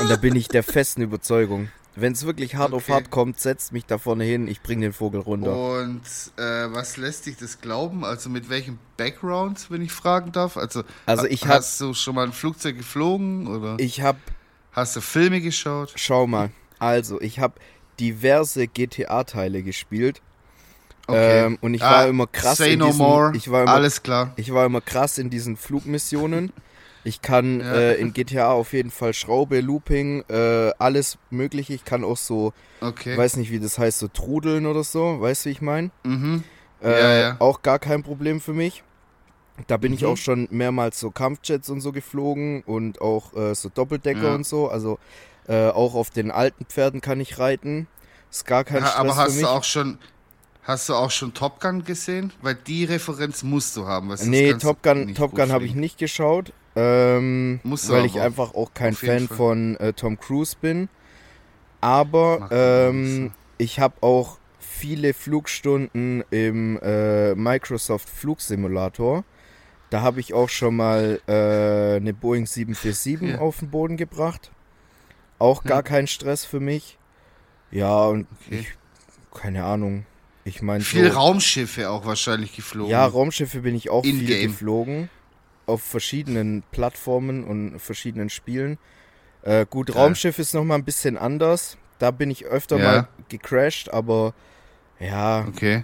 Und 0.01 0.09
da 0.09 0.15
bin 0.15 0.35
ich 0.35 0.47
der 0.47 0.63
festen 0.63 1.01
Überzeugung. 1.01 1.69
Wenn 1.95 2.13
es 2.13 2.25
wirklich 2.25 2.55
hart 2.55 2.73
auf 2.73 2.83
Okay. 2.83 2.93
hart 2.93 3.09
kommt, 3.09 3.39
setzt 3.39 3.73
mich 3.73 3.85
da 3.85 3.97
vorne 3.97 4.23
hin, 4.23 4.47
ich 4.47 4.61
bring 4.61 4.79
den 4.79 4.93
Vogel 4.93 5.19
runter. 5.19 5.57
Und 5.77 6.01
äh, 6.37 6.71
was 6.71 6.95
lässt 6.97 7.25
dich 7.25 7.35
das 7.37 7.59
glauben? 7.59 8.05
Also 8.05 8.29
mit 8.29 8.49
welchem 8.49 8.79
Background, 8.95 9.69
wenn 9.69 9.81
ich 9.81 9.91
fragen 9.91 10.31
darf? 10.31 10.55
Also, 10.55 10.83
Also 11.05 11.25
ich 11.25 11.45
hab- 11.47 11.57
hast 11.57 11.81
du 11.81 11.93
schon 11.93 12.15
mal 12.15 12.25
ein 12.25 12.31
Flugzeug 12.33 12.77
geflogen 12.77 13.47
oder 13.47 13.75
Ich 13.79 14.01
habe, 14.01 14.19
hast 14.71 14.95
du 14.95 15.01
Filme 15.01 15.41
geschaut? 15.41 15.91
schau 15.95 16.27
mal, 16.27 16.51
also 16.77 17.19
ich 17.19 17.39
habe 17.39 17.55
diverse 17.99 18.67
GTA-Teile 18.67 19.63
gespielt. 19.63 20.21
Okay. 21.09 21.45
Ähm, 21.45 21.57
und 21.61 21.73
ich 21.73 21.81
Ah, 21.81 21.91
war 21.91 22.07
immer 22.07 22.27
krass 22.27 22.57
Say 22.57 22.73
in 22.73 22.79
no 22.79 22.87
diesen, 22.87 22.97
more. 23.05 23.31
ich 23.35 23.49
war 23.51 23.63
immer 23.63 23.73
Alles 23.73 24.03
klar. 24.03 24.33
Ich 24.37 24.53
war 24.53 24.65
immer 24.65 24.81
krass 24.81 25.17
in 25.17 25.29
diesen 25.29 25.57
Flugmissionen. 25.57 26.51
Ich 27.03 27.21
kann 27.21 27.61
Ja. 27.61 27.73
äh, 27.73 27.95
in 27.95 28.13
GTA 28.13 28.51
auf 28.51 28.73
jeden 28.73 28.91
Fall 28.91 29.13
Schraube, 29.13 29.61
Looping, 29.61 30.23
äh, 30.29 30.71
alles 30.79 31.17
mögliche. 31.29 31.73
Ich 31.73 31.85
kann 31.85 32.03
auch 32.03 32.17
so, 32.17 32.53
Okay. 32.81 33.17
weiß 33.17 33.37
nicht, 33.37 33.51
wie 33.51 33.59
das 33.59 33.79
heißt, 33.79 33.99
so 33.99 34.07
trudeln 34.07 34.65
oder 34.65 34.83
so. 34.83 35.19
Weißt 35.21 35.45
du, 35.45 35.49
wie 35.49 35.53
ich 35.53 35.61
meine? 35.61 35.91
mhm. 36.03 36.43
Äh, 36.81 36.91
Ja, 36.99 37.11
ja. 37.19 37.35
Auch 37.39 37.61
gar 37.61 37.79
kein 37.79 38.03
Problem 38.03 38.39
für 38.41 38.53
mich. 38.53 38.83
Da 39.67 39.75
bin 39.77 39.91
ich 39.93 40.03
Mhm. 40.05 40.11
auch 40.11 40.17
schon 40.17 40.47
mehrmals 40.51 40.99
so 40.99 41.11
Kampfjets 41.11 41.69
und 41.69 41.81
so 41.81 41.91
geflogen 41.91 42.61
und 42.63 43.01
auch 43.01 43.33
äh, 43.35 43.53
so 43.55 43.69
Doppeldecker 43.69 44.33
und 44.35 44.45
so. 44.45 44.69
Also 44.69 44.99
äh, 45.47 45.67
auch 45.69 45.95
auf 45.95 46.09
den 46.11 46.31
alten 46.31 46.65
Pferden 46.65 47.01
kann 47.01 47.19
ich 47.19 47.39
reiten. 47.39 47.87
Ist 48.31 48.45
gar 48.45 48.63
kein 48.63 48.83
Stress 48.85 48.95
Aber 48.95 49.15
hast 49.15 49.41
du 49.41 49.47
auch 49.47 49.63
schon 49.63 49.97
hast 50.69 50.87
du 50.87 50.93
auch 50.95 51.11
schon 51.11 51.33
Top 51.33 51.59
Gun 51.59 51.83
gesehen? 51.83 52.31
Weil 52.41 52.55
die 52.55 52.85
Referenz 52.85 53.43
musst 53.43 53.75
du 53.75 53.85
haben. 53.87 54.13
Nee, 54.25 54.53
Top 54.53 54.81
Gun, 54.83 55.13
Top 55.15 55.35
Gun 55.35 55.51
habe 55.51 55.65
ich 55.65 55.75
nicht 55.75 55.97
geschaut, 55.97 56.53
ähm, 56.75 57.59
weil 57.63 58.05
ich 58.05 58.19
einfach 58.21 58.53
auch 58.53 58.73
kein 58.73 58.93
Fan 58.93 59.27
Fall. 59.27 59.37
von 59.37 59.75
äh, 59.77 59.93
Tom 59.93 60.19
Cruise 60.19 60.55
bin. 60.59 60.87
Aber 61.81 62.49
ähm, 62.51 63.31
ich 63.57 63.79
habe 63.79 63.95
auch 64.01 64.37
viele 64.59 65.13
Flugstunden 65.13 66.23
im 66.29 66.77
äh, 66.81 67.33
Microsoft 67.35 68.09
Flugsimulator. 68.09 69.23
Da 69.89 70.01
habe 70.01 70.19
ich 70.19 70.33
auch 70.33 70.49
schon 70.49 70.75
mal 70.75 71.19
äh, 71.27 71.95
eine 71.97 72.13
Boeing 72.13 72.45
747 72.45 73.21
Ja. 73.35 73.39
auf 73.39 73.59
den 73.59 73.69
Boden 73.71 73.97
gebracht. 73.97 74.51
Auch 75.39 75.63
gar 75.63 75.77
Ja. 75.77 75.81
kein 75.83 76.05
Stress 76.07 76.45
für 76.45 76.59
mich. 76.59 76.97
Ja, 77.71 78.05
und 78.05 78.27
Okay. 78.45 78.59
ich, 78.59 78.67
keine 79.39 79.63
Ahnung. 79.63 80.05
Ich 80.45 80.61
meine, 80.61 80.83
Viel 80.83 81.11
so, 81.11 81.17
Raumschiffe 81.17 81.89
auch 81.89 82.05
wahrscheinlich 82.05 82.55
geflogen. 82.55 82.91
ja, 82.91 83.05
Raumschiffe 83.05 83.61
bin 83.61 83.75
ich 83.75 83.89
auch 83.89 84.03
viel 84.03 84.47
geflogen. 84.47 85.09
Auf 85.65 85.83
verschiedenen 85.83 86.63
Plattformen 86.71 87.43
und 87.43 87.79
verschiedenen 87.79 88.29
Spielen. 88.29 88.77
Äh, 89.43 89.65
gut. 89.69 89.93
Raumschiff 89.93 90.39
ist 90.39 90.53
nochmal 90.53 90.79
ein 90.79 90.85
bisschen 90.85 91.17
anders. 91.17 91.77
Da 91.99 92.11
bin 92.11 92.31
ich 92.31 92.45
öfter 92.45 92.77
Ja. 92.77 92.83
mal 92.83 93.07
gecrashed, 93.29 93.93
aber 93.93 94.33
ja, 94.99 95.45
Okay. 95.47 95.83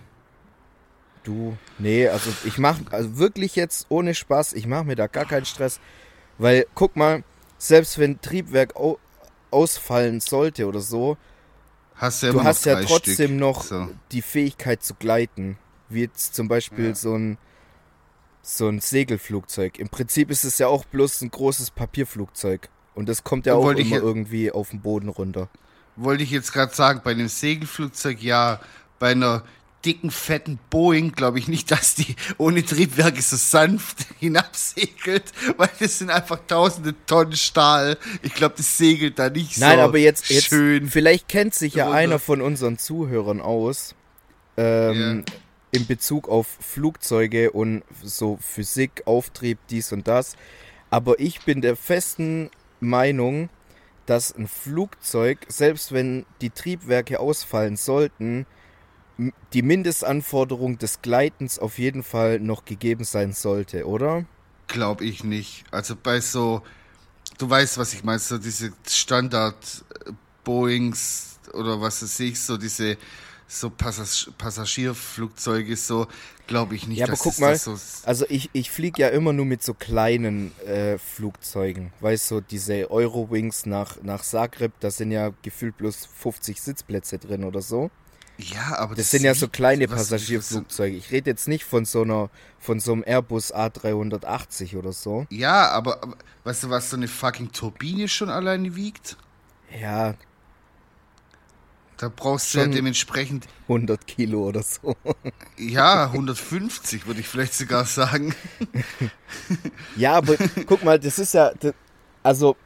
du, 1.24 1.58
nee, 1.78 2.08
also 2.08 2.30
ich 2.46 2.58
mach, 2.58 2.80
also 2.92 3.18
wirklich 3.18 3.56
jetzt 3.56 3.86
ohne 3.90 4.16
Spaß, 4.16 4.54
ich 4.54 4.68
mache 4.68 4.86
mir 4.86 4.96
da 4.96 5.08
gar 5.08 5.26
keinen 5.26 5.46
Stress. 5.46 5.80
Weil, 6.38 6.66
guck 6.74 6.96
mal, 6.96 7.24
selbst 7.58 7.98
wenn 7.98 8.20
Triebwerk 8.22 8.76
au 8.76 8.98
ausfallen 9.52 10.20
sollte 10.20 10.68
oder 10.68 10.82
so, 10.82 11.16
Hast 11.96 12.22
du 12.24 12.28
ja 12.28 12.34
du 12.34 12.44
hast 12.44 12.66
ja 12.66 12.82
trotzdem 12.82 13.14
Stück. 13.28 13.32
noch 13.40 13.64
So. 13.64 13.90
die 14.12 14.22
Fähigkeit 14.22 14.84
zu 14.84 14.94
gleiten. 14.96 15.58
Wie 15.90 16.02
jetzt 16.02 16.36
zum 16.36 16.48
Beispiel 16.48 16.88
Ja. 16.90 16.96
so 16.96 17.16
ein 17.16 17.38
so 18.42 18.68
ein 18.68 18.80
Segelflugzeug. 18.80 19.80
Im 19.80 19.90
Prinzip 19.90 20.30
ist 20.30 20.44
es 20.44 20.60
ja 20.60 20.68
auch 20.68 20.86
bloß 20.86 21.22
ein 21.22 21.32
großes 21.32 21.72
Papierflugzeug. 21.72 22.70
Und 22.94 23.10
das 23.10 23.24
kommt 23.24 23.46
ja 23.48 23.56
auch 23.56 23.70
immer 23.72 23.80
ja- 23.80 23.98
irgendwie 23.98 24.52
auf 24.52 24.70
den 24.70 24.82
Boden 24.82 25.10
runter. 25.10 25.50
Wollte 25.96 26.24
ich 26.24 26.30
jetzt 26.32 26.54
gerade 26.54 26.74
sagen, 26.76 27.02
bei 27.04 27.12
einem 27.12 27.28
Segelflugzeug 27.28 28.22
ja, 28.22 28.60
bei 29.00 29.12
einer 29.12 29.44
dicken, 29.86 30.12
fetten 30.12 30.60
Boeing 30.70 31.12
glaube 31.12 31.40
ich 31.40 31.48
nicht, 31.48 31.72
dass 31.72 31.96
die 31.96 32.16
ohne 32.38 32.66
Triebwerke 32.66 33.22
so 33.22 33.36
sanft 33.36 34.06
hinabsegelt, 34.20 35.32
weil 35.58 35.70
das 35.80 36.00
sind 36.00 36.10
einfach 36.10 36.40
tausende 36.48 36.96
Tonnen 37.06 37.36
Stahl. 37.36 37.98
Ich 38.24 38.34
glaube, 38.34 38.56
das 38.58 38.78
segelt 38.78 39.20
da 39.20 39.30
nicht 39.30 39.58
Nein, 39.60 39.78
so 39.78 39.84
aber 39.84 39.98
jetzt, 39.98 40.30
jetzt 40.30 40.48
schön. 40.48 40.90
vielleicht 40.90 41.28
kennt 41.28 41.54
sich 41.54 41.76
ja 41.76 41.86
runter. 41.86 41.98
einer 41.98 42.20
von 42.20 42.42
unseren 42.42 42.78
Zuhörern 42.78 43.42
aus 43.42 43.96
ähm, 44.58 45.24
in 45.72 45.86
Bezug 45.86 46.30
auf 46.30 46.48
Flugzeuge 46.60 47.52
und 47.52 47.84
so 48.02 48.38
Physik, 48.42 49.04
Auftrieb, 49.06 49.60
dies 49.70 49.92
und 49.92 50.08
das. 50.08 50.36
Aber 50.90 51.20
ich 51.20 51.42
bin 51.42 51.62
der 51.62 51.76
festen 51.76 52.50
Meinung, 52.80 53.50
dass 54.06 54.34
ein 54.36 54.48
Flugzeug, 54.48 55.40
selbst 55.48 55.92
wenn 55.92 56.26
die 56.42 56.52
Triebwerke 56.52 57.20
ausfallen 57.20 57.76
sollten, 57.76 58.46
die 59.54 59.62
Mindestanforderung 59.62 60.78
des 60.78 61.02
Gleitens 61.02 61.60
auf 61.60 61.78
jeden 61.78 62.04
Fall 62.04 62.40
noch 62.40 62.66
gegeben 62.66 63.04
sein 63.04 63.34
sollte, 63.34 63.88
oder? 63.88 64.26
Glaube 64.68 65.06
ich 65.06 65.24
nicht. 65.24 65.64
Also 65.72 65.96
bei 65.96 66.20
so, 66.20 66.62
du 67.38 67.50
weißt, 67.50 67.78
was 67.78 67.94
ich 67.94 68.04
meine, 68.04 68.20
so 68.20 68.38
diese 68.38 68.74
Standard 68.88 69.56
äh, 70.06 70.12
Boeings 70.44 71.40
oder 71.54 71.80
was 71.80 72.04
weiß 72.04 72.20
ich, 72.22 72.40
so 72.40 72.58
diese 72.58 72.98
so 73.48 73.70
Passagier 73.70 74.34
Passagierflugzeuge, 74.38 75.76
so 75.76 76.08
glaube 76.48 76.76
ich 76.76 76.88
nicht. 76.88 76.98
Ja, 76.98 77.06
aber 77.06 77.12
dass 77.12 77.22
guck 77.22 77.40
mal, 77.40 77.56
so 77.56 77.78
Also 78.04 78.26
ich, 78.30 78.50
ich 78.54 78.72
fliege 78.72 79.02
ja 79.02 79.10
immer 79.10 79.34
nur 79.34 79.46
mit 79.46 79.64
so 79.64 79.74
kleinen 79.74 80.52
äh, 80.62 80.98
Flugzeugen. 80.98 81.94
Weißt 82.00 82.32
du, 82.32 82.42
diese 82.42 82.90
Eurowings 82.90 83.66
nach, 83.66 84.02
nach 84.02 84.24
Zagreb, 84.24 84.74
da 84.80 84.90
sind 84.90 85.12
ja 85.12 85.32
gefühlt 85.42 85.78
bloß 85.78 86.08
50 86.22 86.62
Sitzplätze 86.62 87.20
drin 87.20 87.44
oder 87.44 87.62
so. 87.62 87.92
Ja, 88.38 88.78
aber 88.78 88.96
Das 88.96 89.12
sind 89.12 89.24
ja 89.24 89.34
so 89.36 89.48
kleine 89.48 89.88
Passagierflugzeuge. 89.88 90.96
Ich 90.98 91.12
rede 91.12 91.30
jetzt 91.32 91.48
nicht 91.48 91.64
von 91.64 91.86
so 91.86 92.02
einer, 92.04 92.30
von 92.60 92.80
so 92.80 92.94
einem 92.94 93.04
Airbus 93.06 93.54
A380 93.54 94.78
oder 94.78 94.94
so. 94.94 95.26
Ja, 95.30 95.70
aber, 95.72 96.04
aber 96.04 96.18
weißt 96.44 96.64
du, 96.64 96.70
was 96.70 96.90
so 96.90 96.98
eine 96.98 97.08
fucking 97.08 97.52
Turbine 97.52 98.08
schon 98.08 98.30
alleine 98.30 98.76
wiegt? 98.76 99.18
Ja, 99.70 100.16
Da 101.98 102.10
brauchst 102.14 102.54
du 102.54 102.58
ja 102.60 102.68
dementsprechend, 102.68 103.48
100 103.70 104.06
Kilo 104.06 104.44
oder 104.48 104.64
so. 104.64 104.98
ja, 105.58 106.06
150 106.08 107.08
würde 107.08 107.22
ich 107.22 107.28
vielleicht 107.28 107.54
sogar 107.54 107.86
sagen. 107.86 108.36
Ja, 109.96 110.14
aber 110.14 110.36
guck 110.66 110.84
mal, 110.84 111.00
das 111.00 111.20
ist 111.20 111.34
ja, 111.34 111.52
das, 111.60 111.74
also 112.24 112.58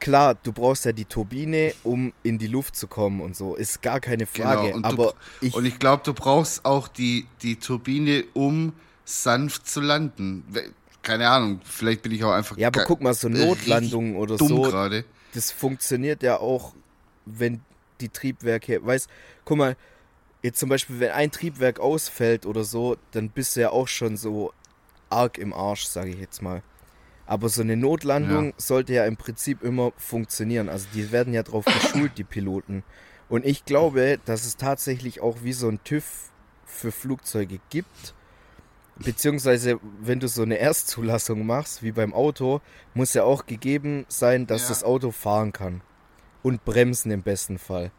klar, 0.00 0.34
du 0.34 0.52
brauchst 0.52 0.84
ja 0.84 0.92
die 0.92 1.04
Turbine, 1.04 1.74
um 1.84 2.12
in 2.22 2.38
die 2.38 2.46
Luft 2.46 2.76
zu 2.76 2.88
kommen 2.88 3.20
und 3.20 3.36
so, 3.36 3.54
ist 3.54 3.82
gar 3.82 4.00
keine 4.00 4.26
Frage. 4.26 4.62
Genau, 4.72 4.76
und 4.76 4.84
aber 4.84 5.14
du, 5.40 5.46
ich, 5.46 5.54
und 5.54 5.64
ich 5.64 5.78
glaube, 5.78 6.02
du 6.04 6.14
brauchst 6.14 6.64
auch 6.64 6.88
die, 6.88 7.26
die 7.42 7.56
Turbine, 7.56 8.24
um 8.34 8.72
sanft 9.04 9.68
zu 9.68 9.80
landen. 9.80 10.44
Keine 11.02 11.28
Ahnung, 11.28 11.60
vielleicht 11.64 12.02
bin 12.02 12.12
ich 12.12 12.24
auch 12.24 12.32
einfach 12.32 12.56
ja, 12.56 12.68
aber 12.68 12.84
guck 12.84 13.00
mal, 13.00 13.14
so 13.14 13.28
richtig 13.28 13.46
Notlandungen 13.46 14.16
oder 14.16 14.36
dumm 14.36 14.48
so, 14.48 14.62
gerade. 14.62 15.04
das 15.34 15.50
funktioniert 15.50 16.22
ja 16.22 16.38
auch, 16.38 16.74
wenn 17.24 17.60
die 18.00 18.08
Triebwerke, 18.08 18.84
weißt, 18.84 19.08
guck 19.44 19.58
mal, 19.58 19.76
jetzt 20.42 20.58
zum 20.58 20.68
Beispiel, 20.68 21.00
wenn 21.00 21.10
ein 21.10 21.30
Triebwerk 21.30 21.80
ausfällt 21.80 22.46
oder 22.46 22.64
so, 22.64 22.96
dann 23.12 23.30
bist 23.30 23.56
du 23.56 23.60
ja 23.60 23.70
auch 23.70 23.88
schon 23.88 24.16
so 24.16 24.52
arg 25.08 25.38
im 25.38 25.52
Arsch, 25.52 25.84
sage 25.84 26.10
ich 26.10 26.18
jetzt 26.18 26.42
mal. 26.42 26.62
Aber 27.30 27.48
so 27.48 27.62
eine 27.62 27.76
Notlandung 27.76 28.46
Ja. 28.46 28.52
sollte 28.56 28.92
ja 28.92 29.04
im 29.04 29.16
Prinzip 29.16 29.62
immer 29.62 29.92
funktionieren. 29.96 30.68
Also 30.68 30.88
die 30.92 31.12
werden 31.12 31.32
ja 31.32 31.44
drauf 31.44 31.64
geschult, 31.64 32.18
die 32.18 32.24
Piloten. 32.24 32.82
Und 33.28 33.46
ich 33.46 33.64
glaube, 33.64 34.18
dass 34.24 34.44
es 34.44 34.56
tatsächlich 34.56 35.20
auch 35.20 35.36
wie 35.44 35.52
so 35.52 35.68
ein 35.68 35.78
TÜV 35.84 36.32
für 36.66 36.90
Flugzeuge 36.90 37.60
gibt. 37.70 38.14
Beziehungsweise, 38.96 39.78
wenn 40.02 40.18
du 40.18 40.26
so 40.26 40.42
eine 40.42 40.58
Erstzulassung 40.58 41.46
machst, 41.46 41.84
wie 41.84 41.92
beim 41.92 42.12
Auto, 42.12 42.60
muss 42.94 43.14
ja 43.14 43.22
auch 43.22 43.46
gegeben 43.46 44.06
sein, 44.08 44.48
dass 44.48 44.62
Ja. 44.62 44.68
das 44.70 44.82
Auto 44.82 45.12
fahren 45.12 45.52
kann. 45.52 45.82
Und 46.42 46.64
bremsen 46.64 47.12
im 47.12 47.22
besten 47.22 47.58
Fall. 47.58 47.92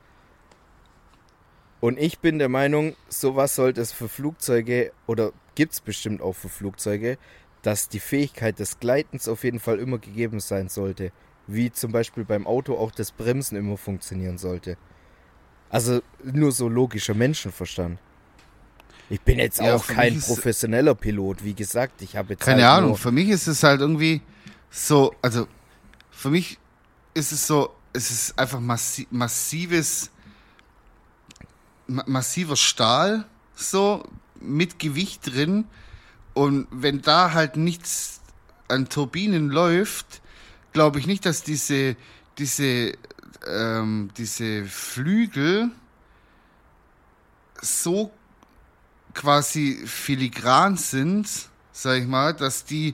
Und 1.80 1.98
ich 1.98 2.20
bin 2.20 2.38
der 2.38 2.50
Meinung, 2.50 2.98
sowas 3.08 3.56
sollte 3.56 3.80
es 3.80 3.94
für 3.94 4.10
Flugzeuge, 4.10 4.92
oder 5.08 5.32
gibt 5.56 5.74
es 5.74 5.80
bestimmt 5.82 6.22
auch 6.22 6.34
für 6.34 6.50
Flugzeuge, 6.50 7.18
dass 7.62 7.89
die 7.89 8.00
Fähigkeit 8.00 8.60
des 8.60 8.80
Gleitens 8.80 9.27
auf 9.27 9.44
jeden 9.44 9.60
Fall 9.60 9.80
immer 9.80 10.00
gegeben 10.00 10.39
sein 10.39 10.70
sollte. 10.70 11.12
Wie 11.48 11.72
zum 11.72 11.91
Beispiel 11.91 12.24
beim 12.24 12.48
Auto 12.48 12.77
auch 12.77 12.91
das 12.91 13.12
Bremsen 13.12 13.58
immer 13.58 13.77
funktionieren 13.77 14.38
sollte. 14.38 14.77
Also 15.70 16.01
nur 16.24 16.51
so 16.51 16.68
logischer 16.68 17.13
Menschenverstand. 17.13 18.00
Ich 19.10 19.22
bin 19.22 19.39
jetzt 19.39 19.60
Ja, 19.60 19.75
auch 19.75 19.86
kein 19.88 20.20
professioneller 20.20 20.96
Pilot, 20.96 21.44
wie 21.44 21.53
gesagt. 21.53 22.01
Ich 22.01 22.15
habe 22.15 22.34
jetzt 22.34 22.44
Keine 22.44 22.65
halt 22.65 22.84
Ahnung, 22.84 22.96
für 22.96 23.12
mich 23.12 23.30
ist 23.30 23.48
es 23.48 23.63
halt 23.63 23.82
irgendwie 23.82 24.22
so, 24.70 25.13
also 25.22 25.48
für 26.12 26.30
mich 26.30 26.58
ist 27.13 27.32
es 27.32 27.46
so, 27.46 27.74
es 27.94 28.10
ist 28.10 28.39
einfach 28.39 28.60
massi 28.60 29.08
massives, 29.12 30.12
ma 31.88 32.03
massiver 32.08 32.56
Stahl, 32.56 33.25
so 33.53 34.03
mit 34.39 34.80
Gewicht 34.80 35.34
drin. 35.34 35.65
Und 36.34 36.68
wenn 36.72 37.02
da 37.02 37.34
halt 37.34 37.58
nichts 37.58 38.22
an 38.68 38.88
Turbinen 38.90 39.50
läuft, 39.50 40.22
glaube 40.74 41.00
ich 41.00 41.08
nicht, 41.08 41.26
dass 41.26 41.44
diese, 41.44 41.96
diese, 42.38 42.94
ähm, 43.48 44.10
diese 44.18 44.66
Flügel 44.66 45.72
so 47.62 48.12
quasi 49.14 49.82
filigran 49.86 50.78
sind, 50.78 51.28
sag 51.72 52.00
ich 52.00 52.08
mal, 52.08 52.34
dass 52.34 52.66
die 52.66 52.94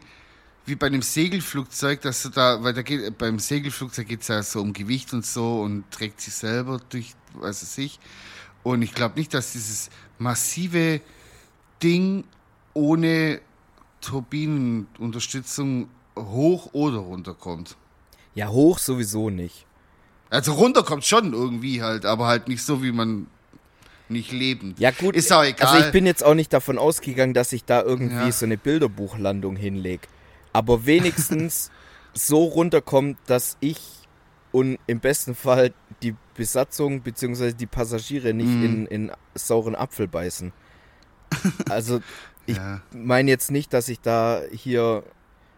wie 0.66 0.76
bei 0.76 0.88
einem 0.88 1.02
Segelflugzeug, 1.02 2.02
dass 2.02 2.24
du 2.24 2.30
da, 2.30 2.62
weil 2.62 2.74
da 2.74 2.82
geht, 2.82 3.18
beim 3.18 3.40
Segelflugzeug 3.40 4.06
geht 4.06 4.22
es 4.22 4.28
ja 4.28 4.44
so 4.44 4.62
um 4.62 4.74
Gewicht 4.74 5.14
und 5.14 5.26
so 5.26 5.62
und 5.62 5.90
trägt 5.92 6.20
sich 6.20 6.34
selber 6.34 6.82
durch, 6.90 7.16
weiß 7.36 7.62
es 7.62 7.78
ich. 7.78 8.00
Und 8.64 8.82
ich 8.82 8.94
glaube 8.94 9.18
nicht, 9.18 9.34
dass 9.34 9.54
dieses 9.54 9.90
massive 10.20 11.00
Ding 11.82 12.26
ohne 12.78 13.42
Turbinenunterstützung 14.02 15.90
hoch 16.18 16.70
oder 16.74 16.98
runter 16.98 17.34
kommt. 17.34 17.76
ja, 18.36 18.48
hoch 18.50 18.78
sowieso 18.80 19.30
nicht. 19.30 19.66
Also 20.30 20.54
runter 20.54 20.84
kommt 20.84 21.06
schon 21.06 21.34
irgendwie 21.34 21.82
halt, 21.82 22.06
aber 22.06 22.28
halt 22.28 22.48
nicht 22.48 22.62
so, 22.64 22.84
wie 22.84 22.92
man 22.92 23.28
nicht 24.10 24.32
lebend. 24.32 24.80
Ja 24.80 24.92
gut, 24.92 25.16
Ist 25.16 25.32
auch 25.34 25.44
egal. 25.44 25.68
also 25.68 25.86
ich 25.86 25.92
bin 25.92 26.06
jetzt 26.06 26.24
auch 26.24 26.34
nicht 26.34 26.52
davon 26.54 26.78
ausgegangen, 26.78 27.34
dass 27.34 27.52
ich 27.54 27.66
da 27.66 27.82
irgendwie 27.82 28.26
Ja. 28.28 28.32
so 28.32 28.46
eine 28.46 28.58
Bilderbuchlandung 28.58 29.56
hinlege. 29.56 30.08
Aber 30.54 30.86
wenigstens 30.86 31.72
so 32.14 32.44
runterkommt, 32.46 33.18
dass 33.28 33.58
ich 33.60 33.80
und 34.52 34.80
im 34.88 35.00
besten 35.00 35.36
Fall 35.36 35.74
die 36.02 36.16
Besatzung 36.36 37.02
bzw. 37.02 37.54
die 37.54 37.66
Passagiere 37.66 38.34
nicht 38.34 38.50
Mhm. 38.50 38.64
in, 38.64 38.86
in 38.88 39.12
sauren 39.36 39.76
Apfel 39.76 40.08
beißen. 40.08 40.52
Also 41.70 42.02
ich 42.48 42.58
ja. 42.58 42.82
meine 42.92 43.30
jetzt 43.30 43.52
nicht, 43.52 43.72
dass 43.74 43.88
ich 43.90 44.00
da 44.02 44.42
hier 44.52 45.04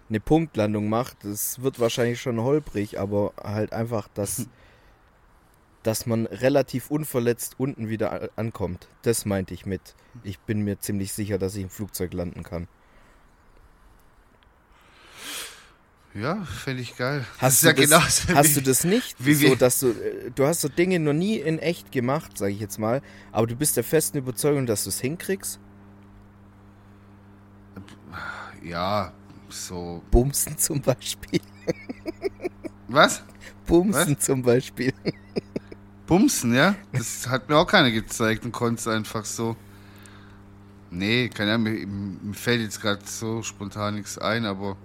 eine 0.09 0.19
Punktlandung 0.19 0.89
mache. 0.89 1.15
Das 1.23 1.61
wird 1.61 1.79
wahrscheinlich 1.79 2.19
schon 2.21 2.41
holprig, 2.41 2.99
aber 2.99 3.33
halt 3.41 3.71
einfach, 3.73 4.07
dass, 4.13 4.47
dass 5.83 6.05
man 6.05 6.25
relativ 6.25 6.91
unverletzt 6.91 7.55
unten 7.59 7.87
wieder 7.89 8.29
ankommt. 8.35 8.89
Das 9.03 9.25
meinte 9.25 9.53
ich 9.53 9.65
mit. 9.65 9.95
Ich 10.23 10.39
bin 10.39 10.61
mir 10.63 10.79
ziemlich 10.79 11.13
sicher, 11.13 11.37
dass 11.37 11.55
ich 11.55 11.63
im 11.63 11.69
Flugzeug 11.69 12.13
landen 12.13 12.43
kann. 12.43 12.67
Ja, 16.15 16.43
fände 16.43 16.81
ich 16.81 16.97
geil. 16.97 17.23
Hast, 17.37 17.61
das 17.61 17.61
du, 17.61 17.67
ja 17.67 17.73
das, 17.73 17.85
genauso 18.25 18.33
hast 18.35 18.49
wie- 18.49 18.53
du 18.55 18.61
das 18.63 18.83
nicht? 18.83 19.15
wie 19.19 19.35
so, 19.35 19.41
wir- 19.49 19.55
dass 19.55 19.79
du, 19.79 19.89
äh, 19.91 20.31
du 20.33 20.45
hast 20.47 20.61
so 20.61 20.67
Dinge 20.67 20.99
noch 20.99 21.13
nie 21.13 21.37
in 21.37 21.59
echt 21.59 21.91
gemacht, 21.91 22.35
sage 22.37 22.51
ich 22.51 22.59
jetzt 22.59 22.79
mal, 22.79 23.03
aber 23.31 23.45
du 23.45 23.55
bist 23.55 23.77
der 23.77 23.83
festen 23.83 24.17
Überzeugung, 24.17 24.65
dass 24.65 24.83
du 24.85 24.89
es 24.89 24.99
hinkriegst? 24.99 25.59
Ja, 28.63 29.11
so. 29.49 30.03
Bumsen 30.11 30.57
zum 30.57 30.81
Beispiel. 30.81 31.39
Was? 32.87 33.23
Bumsen 33.65 34.19
zum 34.19 34.41
Beispiel. 34.41 34.93
Bumsen, 36.07 36.53
ja? 36.55 36.75
Das 36.91 37.27
hat 37.29 37.49
mir 37.49 37.55
auch 37.57 37.67
keiner 37.67 37.91
gezeigt 37.91 38.43
und 38.45 38.51
konnte 38.51 38.79
es 38.79 38.87
einfach 38.87 39.25
so. 39.25 39.55
Nee, 40.91 41.29
keine 41.29 41.53
Ahnung, 41.53 41.71
mir, 41.71 41.85
mir 41.85 42.33
fällt 42.33 42.61
jetzt 42.61 42.81
gerade 42.81 43.01
so 43.05 43.43
spontan 43.43 43.95
nichts 43.95 44.17
ein, 44.17 44.45
aber 44.45 44.75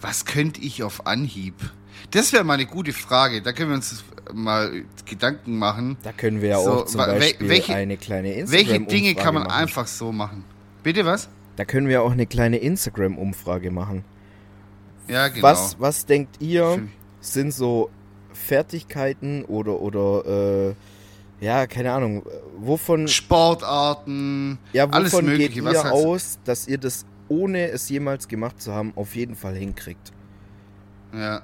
was 0.00 0.26
könnte 0.26 0.60
ich 0.60 0.82
auf 0.82 1.06
Anhieb? 1.06 1.54
Das 2.10 2.32
wäre 2.34 2.44
mal 2.44 2.54
eine 2.54 2.66
gute 2.66 2.92
Frage. 2.92 3.40
Da 3.40 3.52
können 3.52 3.70
wir 3.70 3.76
uns 3.76 4.04
mal 4.34 4.84
Gedanken 5.06 5.58
machen. 5.58 5.96
Da 6.02 6.12
können 6.12 6.40
wir 6.42 6.50
ja 6.50 6.60
So, 6.62 6.70
auch 6.82 6.84
zum 6.86 6.98
Beispiel 6.98 7.48
welche- 7.48 7.74
eine 7.74 7.96
kleine 7.96 8.34
Instagram 8.34 8.68
Welche 8.68 8.80
Dinge 8.86 9.14
kann 9.14 9.34
man 9.34 9.44
machen. 9.44 9.52
einfach 9.62 9.86
so 9.86 10.12
machen? 10.12 10.44
Bitte 10.82 11.04
was? 11.06 11.28
Da 11.60 11.66
können 11.66 11.88
wir 11.88 12.00
auch 12.00 12.12
eine 12.12 12.24
kleine 12.24 12.56
Instagram-Umfrage 12.56 13.70
machen. 13.70 14.02
Ja, 15.08 15.28
genau. 15.28 15.42
Was, 15.42 15.78
was 15.78 16.06
denkt 16.06 16.40
ihr, 16.40 16.88
sind 17.20 17.52
so 17.52 17.90
Fertigkeiten 18.32 19.44
oder, 19.44 19.78
oder 19.78 20.70
äh, 20.70 20.74
ja, 21.44 21.66
keine 21.66 21.92
Ahnung, 21.92 22.24
wovon, 22.56 23.08
Sportarten, 23.08 24.58
ja, 24.72 24.88
alles 24.88 25.12
wovon 25.12 25.26
Mögliche. 25.26 25.50
geht 25.50 25.64
was 25.66 25.74
ihr 25.74 25.84
hat's- 25.84 25.92
aus, 25.92 26.38
dass 26.46 26.66
ihr 26.66 26.78
das, 26.78 27.04
ohne 27.28 27.68
es 27.68 27.90
jemals 27.90 28.26
gemacht 28.26 28.62
zu 28.62 28.72
haben, 28.72 28.94
auf 28.96 29.14
jeden 29.14 29.36
Fall 29.36 29.54
hinkriegt? 29.54 30.12
Ja. 31.12 31.42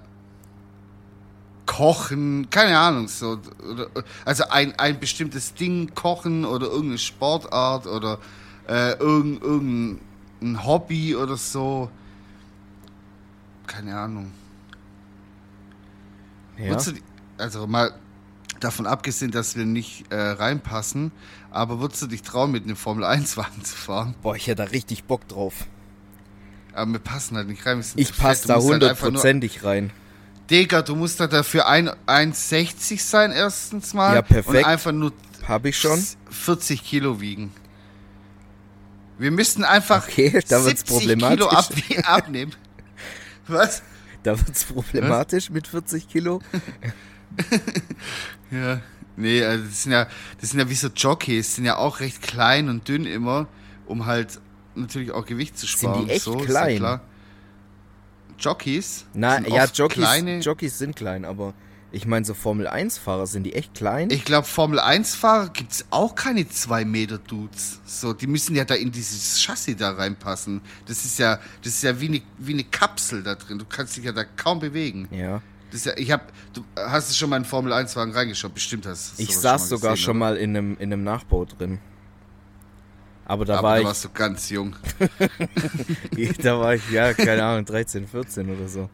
Kochen, 1.66 2.48
keine 2.48 2.78
Ahnung, 2.78 3.08
so. 3.08 3.38
Oder, 3.70 3.88
also 4.24 4.44
ein, 4.48 4.78
ein 4.78 4.98
bestimmtes 4.98 5.52
Ding 5.52 5.94
kochen 5.94 6.46
oder 6.46 6.68
irgendeine 6.68 6.96
Sportart 6.96 7.86
oder 7.86 8.18
äh, 8.68 8.92
irgend, 8.98 9.42
irgendein 9.42 10.64
Hobby 10.64 11.14
oder 11.16 11.36
so. 11.36 11.90
Keine 13.66 13.96
Ahnung. 13.98 14.32
Ja. 16.58 16.76
Du, 16.76 16.92
also 17.38 17.66
mal 17.66 17.92
davon 18.60 18.86
abgesehen, 18.86 19.30
dass 19.30 19.56
wir 19.56 19.66
nicht 19.66 20.10
äh, 20.10 20.16
reinpassen, 20.16 21.12
aber 21.50 21.80
würdest 21.80 22.02
du 22.02 22.06
dich 22.06 22.22
trauen, 22.22 22.52
mit 22.52 22.64
einem 22.64 22.76
Formel-1-Wagen 22.76 23.64
zu 23.64 23.76
fahren? 23.76 24.14
Boah, 24.22 24.36
ich 24.36 24.46
hätte 24.46 24.64
da 24.64 24.70
richtig 24.70 25.04
Bock 25.04 25.28
drauf. 25.28 25.66
Aber 26.72 26.92
wir 26.92 26.98
passen 27.00 27.36
halt 27.36 27.48
nicht 27.48 27.64
rein. 27.66 27.82
Ich 27.96 28.16
passe 28.16 28.48
da 28.48 28.54
halt 28.54 28.64
hundertprozentig 28.64 29.64
rein. 29.64 29.90
Digga, 30.50 30.82
du 30.82 30.94
musst 30.94 31.18
da 31.20 31.26
dafür 31.26 31.66
ein- 31.66 31.90
1,60 32.06 33.02
sein 33.02 33.32
erstens 33.32 33.94
mal. 33.94 34.14
Ja, 34.14 34.22
perfekt. 34.22 34.58
Und 34.58 34.64
einfach 34.64 34.92
nur 34.92 35.12
Hab 35.48 35.64
ich 35.64 35.78
schon. 35.78 36.02
40 36.30 36.84
Kilo 36.84 37.20
wiegen. 37.20 37.50
Wir 39.18 39.30
müssten 39.30 39.64
einfach 39.64 40.06
Okay, 40.08 40.42
da 40.48 40.64
wird's 40.64 40.88
70 40.88 41.18
Kilo 41.18 41.48
ab 41.48 41.68
abnehmen. 42.04 42.52
Was? 43.46 43.82
Da 44.22 44.38
wird's 44.38 44.64
problematisch 44.64 45.50
mit 45.50 45.68
40 45.68 46.08
Kilo. 46.08 46.40
Ja. 48.50 48.80
Nee, 49.16 49.42
also 49.44 49.64
das 49.64 49.82
sind 49.82 49.92
ja, 49.92 50.06
das 50.40 50.50
sind 50.50 50.60
ja 50.60 50.68
wie 50.70 50.74
so 50.74 50.88
Jockeys, 50.88 51.56
sind 51.56 51.64
ja 51.64 51.76
auch 51.76 52.00
recht 52.00 52.22
klein 52.22 52.68
und 52.68 52.86
dünn 52.86 53.06
immer, 53.06 53.48
um 53.86 54.06
halt 54.06 54.40
natürlich 54.74 55.10
auch 55.10 55.26
Gewicht 55.26 55.58
zu 55.58 55.66
Sind 55.66 55.78
sparen. 55.78 56.06
die 56.06 56.12
echt 56.12 56.22
so, 56.24 56.38
ist 56.38 56.46
klein? 56.46 57.00
Jockeys? 58.38 59.06
Na, 59.14 59.36
sind 59.36 59.48
ja, 59.48 59.64
Jockeys, 59.64 59.96
Kleine, 59.96 60.38
Jockeys 60.40 60.78
sind 60.78 60.94
klein, 60.94 61.24
aber 61.24 61.54
ich 61.96 62.06
meine, 62.06 62.24
so 62.26 62.34
Formel-1-Fahrer, 62.34 63.26
sind 63.26 63.44
die 63.44 63.54
echt 63.54 63.74
klein? 63.74 64.10
Ich 64.10 64.24
glaube, 64.24 64.46
Formel 64.46 64.78
1-Fahrer 64.78 65.48
gibt 65.48 65.72
es 65.72 65.86
auch 65.90 66.14
keine 66.14 66.46
2 66.48 66.84
Meter 66.84 67.16
Dudes. 67.18 67.80
So, 67.86 68.12
die 68.12 68.26
müssen 68.26 68.54
ja 68.54 68.64
da 68.64 68.74
in 68.74 68.92
dieses 68.92 69.40
Chassis 69.42 69.76
da 69.76 69.92
reinpassen. 69.92 70.60
Das 70.86 71.04
ist 71.04 71.18
ja, 71.18 71.38
das 71.62 71.72
ist 71.74 71.82
ja 71.82 71.98
wie 72.00 72.08
eine, 72.08 72.22
wie 72.38 72.52
eine 72.52 72.64
Kapsel 72.64 73.22
da 73.22 73.34
drin. 73.34 73.58
Du 73.58 73.64
kannst 73.64 73.96
dich 73.96 74.04
ja 74.04 74.12
da 74.12 74.24
kaum 74.24 74.60
bewegen. 74.60 75.08
ja. 75.10 75.40
Ja, 75.84 75.92
ich 75.96 76.10
hab, 76.10 76.32
du 76.54 76.64
hast 76.76 77.10
du 77.10 77.14
schon 77.14 77.28
mal 77.28 77.36
in 77.36 77.44
Formel 77.44 77.72
1 77.72 77.96
Wagen 77.96 78.12
reingeschaut, 78.12 78.54
bestimmt 78.54 78.86
hast 78.86 79.18
du 79.18 79.22
Ich 79.22 79.36
saß 79.36 79.62
mal 79.62 79.66
sogar 79.66 79.90
gesehen, 79.92 80.04
schon 80.04 80.10
oder? 80.12 80.18
mal 80.20 80.36
in 80.36 80.56
einem, 80.56 80.76
in 80.78 80.92
einem 80.92 81.02
Nachbau 81.04 81.44
drin. 81.44 81.80
Aber 83.26 83.44
da 83.44 83.58
Aber 83.58 83.68
war 83.68 83.74
da 83.74 83.80
ich, 83.80 83.86
warst 83.86 84.04
du 84.04 84.08
ganz 84.10 84.48
jung. 84.48 84.76
da 86.42 86.58
war 86.60 86.74
ich, 86.76 86.90
ja, 86.90 87.12
keine 87.12 87.44
Ahnung, 87.44 87.64
13, 87.64 88.06
14 88.06 88.48
oder 88.48 88.68
so. 88.68 88.88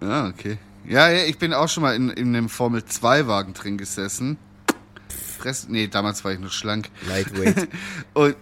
Ah, 0.00 0.28
okay. 0.28 0.56
Ja, 0.86 1.08
ja, 1.10 1.24
ich 1.24 1.38
bin 1.38 1.52
auch 1.52 1.68
schon 1.68 1.82
mal 1.82 1.94
in, 1.94 2.10
in 2.10 2.34
einem 2.34 2.48
Formel 2.48 2.84
2 2.84 3.26
Wagen 3.26 3.54
drin 3.54 3.78
gesessen. 3.78 4.38
Fress, 5.38 5.68
nee, 5.68 5.88
damals 5.88 6.24
war 6.24 6.32
ich 6.32 6.38
noch 6.38 6.52
schlank. 6.52 6.90
Lightweight. 7.08 7.68
Und, 8.14 8.36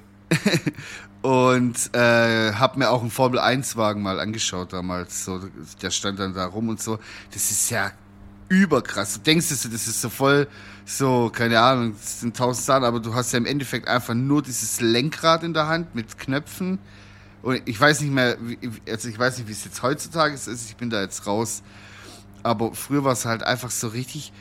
und 1.22 1.94
äh, 1.94 2.52
hab 2.52 2.76
mir 2.76 2.90
auch 2.90 3.00
einen 3.00 3.10
Formel 3.10 3.38
1 3.38 3.76
Wagen 3.76 4.02
mal 4.02 4.20
angeschaut 4.20 4.72
damals. 4.72 5.24
So, 5.24 5.40
der 5.82 5.90
stand 5.90 6.18
dann 6.18 6.34
da 6.34 6.46
rum 6.46 6.68
und 6.68 6.80
so. 6.80 6.98
Das 7.32 7.50
ist 7.50 7.70
ja 7.70 7.92
überkrass. 8.48 9.14
Du 9.14 9.20
denkst, 9.20 9.48
das 9.48 9.62
das 9.62 9.88
ist 9.88 10.00
so 10.00 10.08
voll, 10.08 10.48
so, 10.84 11.30
keine 11.30 11.60
Ahnung, 11.60 11.92
das 11.92 12.20
sind 12.20 12.36
tausend 12.36 12.64
Sachen, 12.64 12.84
aber 12.84 13.00
du 13.00 13.14
hast 13.14 13.32
ja 13.32 13.38
im 13.38 13.46
Endeffekt 13.46 13.88
einfach 13.88 14.14
nur 14.14 14.42
dieses 14.42 14.80
Lenkrad 14.80 15.42
in 15.42 15.54
der 15.54 15.66
Hand 15.66 15.94
mit 15.94 16.18
Knöpfen. 16.18 16.78
Und 17.42 17.60
ich 17.66 17.80
weiß 17.80 18.00
nicht 18.00 18.12
mehr, 18.12 18.36
wie, 18.40 18.58
also 18.90 19.08
ich 19.08 19.18
weiß 19.18 19.38
nicht, 19.38 19.48
wie 19.48 19.52
es 19.52 19.64
jetzt 19.64 19.82
heutzutage 19.82 20.34
ist. 20.34 20.48
Ich 20.48 20.76
bin 20.76 20.90
da 20.90 21.00
jetzt 21.02 21.26
raus. 21.26 21.62
Aber 22.42 22.74
früher 22.74 23.04
war 23.04 23.12
es 23.12 23.24
halt 23.24 23.42
einfach 23.42 23.70
so 23.70 23.88
richtig. 23.88 24.32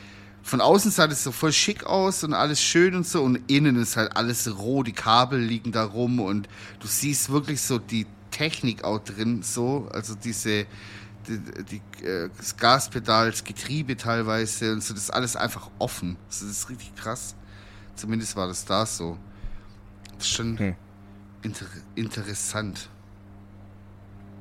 Von 0.42 0.60
außen 0.60 0.90
sah 0.90 1.06
das 1.06 1.24
so 1.24 1.32
voll 1.32 1.52
schick 1.52 1.84
aus 1.84 2.24
und 2.24 2.32
alles 2.32 2.62
schön 2.62 2.94
und 2.94 3.06
so. 3.06 3.22
Und 3.22 3.50
innen 3.50 3.76
ist 3.76 3.96
halt 3.96 4.16
alles 4.16 4.58
roh, 4.58 4.82
die 4.82 4.92
Kabel 4.92 5.40
liegen 5.40 5.72
da 5.72 5.84
rum 5.84 6.20
und 6.20 6.48
du 6.80 6.86
siehst 6.86 7.30
wirklich 7.30 7.60
so 7.60 7.78
die 7.78 8.06
Technik 8.30 8.84
auch 8.84 8.98
drin, 9.00 9.42
so. 9.42 9.88
Also 9.92 10.14
diese, 10.14 10.66
die, 11.28 11.40
die, 11.70 12.04
äh, 12.04 12.30
das 12.36 12.56
Gaspedal, 12.56 13.30
das 13.30 13.44
Getriebe 13.44 13.96
teilweise 13.96 14.72
und 14.72 14.82
so. 14.82 14.94
Das 14.94 15.04
ist 15.04 15.10
alles 15.10 15.36
einfach 15.36 15.70
offen. 15.78 16.16
Das 16.28 16.40
ist 16.40 16.70
richtig 16.70 16.94
krass. 16.94 17.34
Zumindest 17.96 18.36
war 18.36 18.46
das 18.46 18.64
da 18.64 18.86
so. 18.86 19.18
Das 20.16 20.26
ist 20.26 20.32
schon 20.32 20.58
Hm. 20.58 20.74
inter 21.42 21.66
interessant 21.94 22.88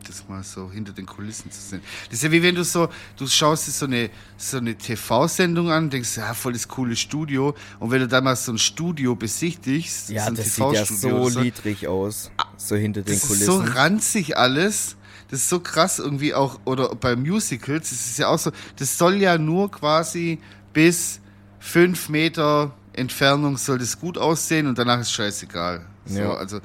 das 0.07 0.27
mal 0.27 0.43
so 0.43 0.71
hinter 0.71 0.93
den 0.93 1.05
Kulissen 1.05 1.51
zu 1.51 1.59
sehen. 1.61 1.81
Das 2.09 2.19
ist 2.19 2.23
ja 2.23 2.31
wie 2.31 2.41
wenn 2.43 2.55
du 2.55 2.63
so, 2.63 2.89
du 3.17 3.27
schaust 3.27 3.67
dir 3.67 3.71
so 3.71 3.85
eine, 3.85 4.09
so 4.37 4.57
eine 4.57 4.75
TV-Sendung 4.75 5.69
an, 5.71 5.89
denkst, 5.89 6.17
ja, 6.17 6.33
voll 6.33 6.53
das 6.53 6.67
coole 6.67 6.95
Studio. 6.95 7.55
Und 7.79 7.91
wenn 7.91 7.99
du 8.01 8.07
dann 8.07 8.23
mal 8.23 8.35
so 8.35 8.51
ein 8.51 8.57
Studio 8.57 9.15
besichtigst, 9.15 10.09
Ja, 10.09 10.25
so 10.27 10.33
das 10.33 10.55
sieht 10.55 10.73
ja 10.73 10.85
so 10.85 11.29
so, 11.29 11.39
niedrig 11.39 11.87
aus. 11.87 12.31
So 12.57 12.75
hinter 12.75 13.01
den 13.01 13.13
das 13.13 13.23
ist 13.29 13.45
so 13.45 13.57
Kulissen. 13.59 13.73
ranzig 13.77 14.37
alles. 14.37 14.95
Das 15.29 15.41
ist 15.41 15.49
so 15.49 15.59
krass 15.59 15.99
irgendwie 15.99 16.33
auch, 16.33 16.59
oder 16.65 16.95
bei 16.95 17.15
Musicals, 17.17 17.89
das 17.89 18.05
ist 18.07 18.17
ja 18.19 18.29
auch 18.29 18.39
so, 18.39 18.51
das 18.77 18.97
soll 18.97 19.15
ja 19.17 19.37
nur 19.37 19.69
quasi 19.69 20.39
bis 20.71 21.19
fünf 21.59 22.07
Meter 22.09 22.73
Entfernung 22.93 23.57
soll 23.57 23.77
das 23.77 23.99
gut 23.99 24.17
aussehen 24.17 24.67
und 24.67 24.77
danach 24.77 24.99
ist 24.99 25.11
scheißegal. 25.11 25.85
So, 26.05 26.19
Ja. 26.19 26.33
also 26.35 26.61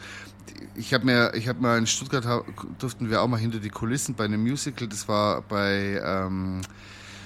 ich 0.74 0.94
habe 0.94 1.04
mir, 1.04 1.34
ich 1.34 1.48
habe 1.48 1.60
mal 1.60 1.78
in 1.78 1.86
Stuttgart 1.86 2.44
durften 2.78 3.10
wir 3.10 3.22
auch 3.22 3.28
mal 3.28 3.38
hinter 3.38 3.58
die 3.58 3.70
Kulissen 3.70 4.14
bei 4.14 4.24
einem 4.24 4.42
Musical. 4.42 4.88
Das 4.88 5.08
war 5.08 5.42
bei 5.42 6.00
ähm, 6.04 6.60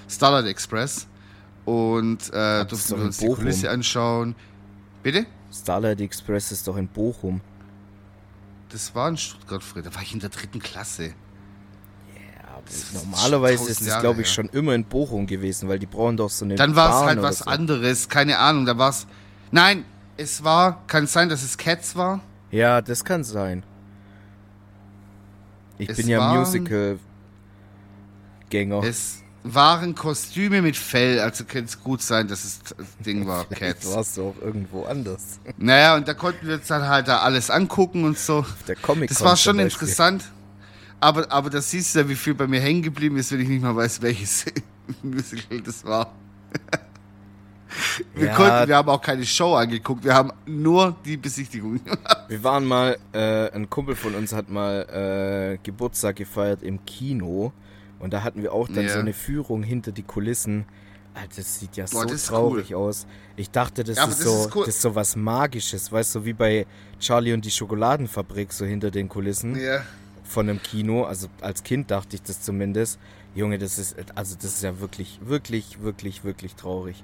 Starlight 0.09 0.47
Express 0.47 1.07
und 1.65 2.29
äh, 2.31 2.65
das 2.65 2.69
durften 2.69 2.97
wir 2.99 3.05
uns 3.05 3.19
die 3.19 3.27
Bochum. 3.27 3.39
Kulisse 3.41 3.71
anschauen. 3.71 4.35
Bitte? 5.03 5.27
Starlight 5.53 6.01
Express 6.01 6.53
ist 6.53 6.67
doch 6.67 6.77
in 6.77 6.89
Bochum. 6.89 7.41
Das 8.69 8.95
war 8.95 9.09
in 9.09 9.17
Stuttgart, 9.17 9.63
Fred. 9.63 9.87
Da 9.87 9.95
war 9.95 10.03
ich 10.03 10.13
in 10.13 10.21
der 10.21 10.31
dritten 10.31 10.59
Klasse. 10.59 11.07
Ja, 12.15 12.49
aber 12.57 12.69
ist 12.69 12.95
normalerweise 12.95 13.71
ist 13.71 13.81
es, 13.81 13.99
glaube 14.01 14.23
ich, 14.23 14.31
schon 14.31 14.49
immer 14.49 14.75
in 14.75 14.85
Bochum 14.85 15.27
gewesen, 15.27 15.69
weil 15.69 15.79
die 15.79 15.87
brauchen 15.87 16.17
doch 16.17 16.31
so 16.31 16.45
eine 16.45 16.57
Dann 16.57 16.75
war 16.75 17.01
es 17.03 17.07
halt 17.07 17.23
was 17.23 17.39
so. 17.39 17.45
anderes, 17.47 18.09
keine 18.09 18.39
Ahnung. 18.39 18.67
Da 18.67 18.77
war 18.77 18.91
es. 18.91 19.07
Nein, 19.53 19.85
es 20.17 20.43
war, 20.43 20.85
kann 20.87 21.05
es 21.05 21.13
sein, 21.13 21.29
dass 21.29 21.43
es 21.43 21.57
Cats 21.57 21.95
war? 21.95 22.21
Ja, 22.51 22.81
das 22.81 23.05
kann 23.05 23.25
sein. 23.25 23.63
Ich 25.79 25.89
Es 25.91 25.97
bin 25.99 26.09
ja 26.09 26.19
waren- 26.21 26.39
Musical-Gänger. 26.39 26.99
Es 28.85 29.23
waren 29.45 29.95
Kostüme 29.95 30.61
mit 30.63 30.77
Fell, 30.77 31.21
also 31.21 31.45
könnte 31.45 31.67
es 31.69 31.81
gut 31.83 32.03
sein, 32.03 32.27
dass 32.29 32.45
es 32.45 32.61
das 32.63 32.75
Ding 33.05 33.27
war, 33.27 33.45
Cats. 33.51 33.95
warst 33.95 34.17
du 34.17 34.29
auch 34.31 34.35
irgendwo 34.43 34.85
anders. 34.85 35.39
Naja, 35.57 35.95
und 35.97 36.09
da 36.09 36.15
konnten 36.15 36.49
wir 36.49 36.55
uns 36.57 36.67
dann 36.67 36.89
halt 36.89 37.07
da 37.09 37.19
alles 37.19 37.51
angucken 37.51 38.05
und 38.05 38.19
so. 38.19 38.45
Der 38.67 38.75
Comic 38.77 39.09
Das 39.11 39.23
war 39.23 39.37
schon 39.37 39.59
interessant. 39.59 40.25
Aber, 40.99 41.31
aber 41.31 41.51
da 41.51 41.61
siehst 41.61 41.95
du 41.95 42.01
ja, 42.01 42.09
wie 42.09 42.15
viel 42.17 42.33
bei 42.35 42.47
mir 42.47 42.59
hängen 42.61 42.83
geblieben 42.83 43.19
ist, 43.19 43.31
wenn 43.31 43.41
ich 43.41 43.49
nicht 43.49 43.63
mal 43.63 43.77
weiß, 43.77 44.01
welches 44.03 44.47
Musical 45.03 45.61
das 45.61 45.85
war. 45.85 46.13
Wir, 48.15 48.27
Ja. 48.29 48.35
konnten, 48.35 48.69
wir 48.69 48.77
haben 48.77 48.89
auch 48.89 49.03
keine 49.03 49.25
Show 49.27 49.55
angeguckt, 49.55 50.05
wir 50.05 50.15
haben 50.15 50.31
nur 50.47 50.95
die 51.05 51.17
Besichtigung. 51.17 51.81
Wir 52.29 52.43
waren 52.43 52.65
mal, 52.65 52.97
äh, 53.13 53.51
ein 53.53 53.71
Kumpel 53.71 53.95
von 53.95 54.15
uns 54.17 54.33
hat 54.33 54.49
mal 54.51 55.55
äh, 55.55 55.59
Geburtstag 55.63 56.17
gefeiert 56.17 56.63
im 56.65 56.85
Kino 56.85 57.53
und 58.01 58.13
da 58.13 58.25
hatten 58.25 58.43
wir 58.43 58.53
auch 58.53 58.67
dann 58.69 58.85
Ja. 58.85 58.93
so 58.95 58.99
eine 58.99 59.13
Führung 59.13 59.63
hinter 59.63 59.93
die 59.93 60.03
Kulissen. 60.03 60.65
Alter, 61.15 61.37
das 61.37 61.61
sieht 61.61 61.77
ja 61.77 61.85
Boah, 61.91 62.09
so 62.09 62.17
traurig 62.35 62.75
aus. 62.75 63.07
Ich 63.37 63.51
dachte, 63.51 63.85
das, 63.85 63.97
Ja, 63.97 64.05
ist, 64.05 64.19
das 64.21 64.27
so, 64.27 64.45
ist 64.47 64.57
cool. 64.57 64.67
das 64.67 64.75
ist 64.75 64.83
so 64.83 64.95
was 64.97 65.15
Magisches, 65.17 65.91
weißt 65.93 66.17
du, 66.17 66.25
wie 66.25 66.33
bei 66.33 66.67
Charlie 66.99 67.33
und 67.33 67.45
die 67.45 67.51
Schokoladenfabrik, 67.53 68.53
so 68.53 68.65
hinter 68.65 68.91
den 68.91 69.09
Kulissen 69.09 69.55
ja. 69.59 69.83
von 70.25 70.49
einem 70.51 70.61
Kino. 70.63 71.05
Also 71.05 71.29
als 71.41 71.63
Kind 71.63 71.91
dachte 71.93 72.17
ich 72.17 72.23
das 72.23 72.43
zumindest. 72.43 72.99
Junge, 73.37 73.59
das 73.59 73.79
ist, 73.79 73.95
also 74.15 74.35
das 74.35 74.45
ist 74.47 74.63
ja 74.63 74.81
wirklich, 74.81 75.21
wirklich, 75.25 75.81
wirklich, 75.81 76.25
wirklich 76.25 76.55
traurig. 76.57 77.03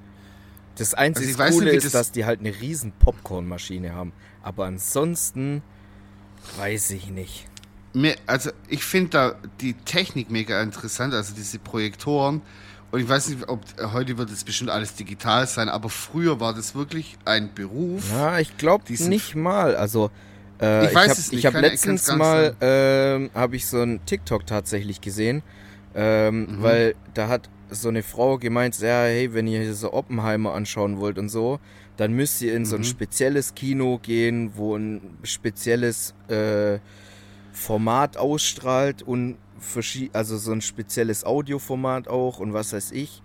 Das 0.77 0.95
einzige 0.95 1.39
Also 1.43 1.59
Coole 1.59 1.73
nicht, 1.73 1.85
ist, 1.85 1.95
das- 1.95 2.07
dass 2.09 2.13
die 2.13 2.25
halt 2.25 2.41
eine 2.41 2.51
riesen 2.61 2.93
Popcornmaschine 2.93 3.95
haben. 3.95 4.13
Aber 4.43 4.65
ansonsten 4.67 5.63
weiß 6.59 6.91
ich 6.91 7.09
nicht. 7.11 7.47
Mir, 7.95 8.17
also 8.27 8.51
ich 8.69 8.85
finde 8.85 9.11
da 9.11 9.35
die 9.61 9.75
Technik 9.75 10.31
mega 10.31 10.63
interessant, 10.63 11.13
also 11.15 11.35
diese 11.35 11.59
Projektoren. 11.59 12.41
Und 12.91 13.01
ich 13.01 13.09
weiß 13.09 13.29
nicht, 13.29 13.49
ob 13.49 13.61
heute 13.93 14.19
wird 14.19 14.31
es 14.31 14.45
bestimmt 14.45 14.71
alles 14.71 14.95
digital 14.95 15.47
sein, 15.47 15.69
aber 15.69 15.89
früher 15.89 16.41
war 16.41 16.55
das 16.55 16.75
wirklich 16.75 17.17
ein 17.25 17.53
Beruf. 17.55 18.11
Ja, 18.11 18.39
ich 18.39 18.57
glaube 18.59 18.85
nicht 18.91 19.35
mal. 19.35 19.77
Also 19.77 20.11
äh, 20.61 20.87
Ich 20.89 20.95
weiß 20.95 21.11
hab, 21.11 21.19
es 21.19 21.33
nicht, 21.33 21.39
Ich 21.41 21.47
habe 21.47 21.61
letztens 21.61 22.11
mal 22.15 22.55
ähm, 22.61 23.31
habe 23.35 23.57
ich 23.57 23.67
so 23.67 23.81
einen 23.81 24.05
TikTok 24.05 24.47
tatsächlich 24.47 25.01
gesehen, 25.01 25.43
ähm, 25.95 26.59
Mhm. 26.59 26.63
weil 26.63 26.95
da 27.15 27.29
hat 27.29 27.49
so 27.73 27.89
eine 27.89 28.03
Frau 28.03 28.39
gemeint, 28.39 28.79
ja, 28.81 29.03
hey, 29.05 29.33
wenn 29.35 29.47
ihr 29.47 29.61
hier 29.63 29.75
so 29.75 29.93
Oppenheimer 29.93 30.55
anschauen 30.55 30.99
wollt 30.99 31.19
und 31.19 31.29
so, 31.29 31.59
dann 31.97 32.13
müsst 32.13 32.41
ihr 32.43 32.55
in 32.55 32.65
so 32.65 32.77
ein 32.77 32.81
Mhm. 32.83 32.87
spezielles 32.87 33.55
Kino 33.55 33.99
gehen, 34.03 34.53
wo 34.55 34.77
ein 34.77 35.19
spezielles 35.23 36.15
äh, 36.29 36.79
Format 37.53 38.17
ausstrahlt 38.17 39.03
und 39.03 39.37
also 40.13 40.39
so 40.39 40.53
ein 40.53 40.61
spezielles 40.61 41.25
Audioformat 41.25 42.09
auch 42.09 42.41
und 42.41 42.53
was 42.53 42.73
weiß 42.73 42.93
ich. 42.93 43.23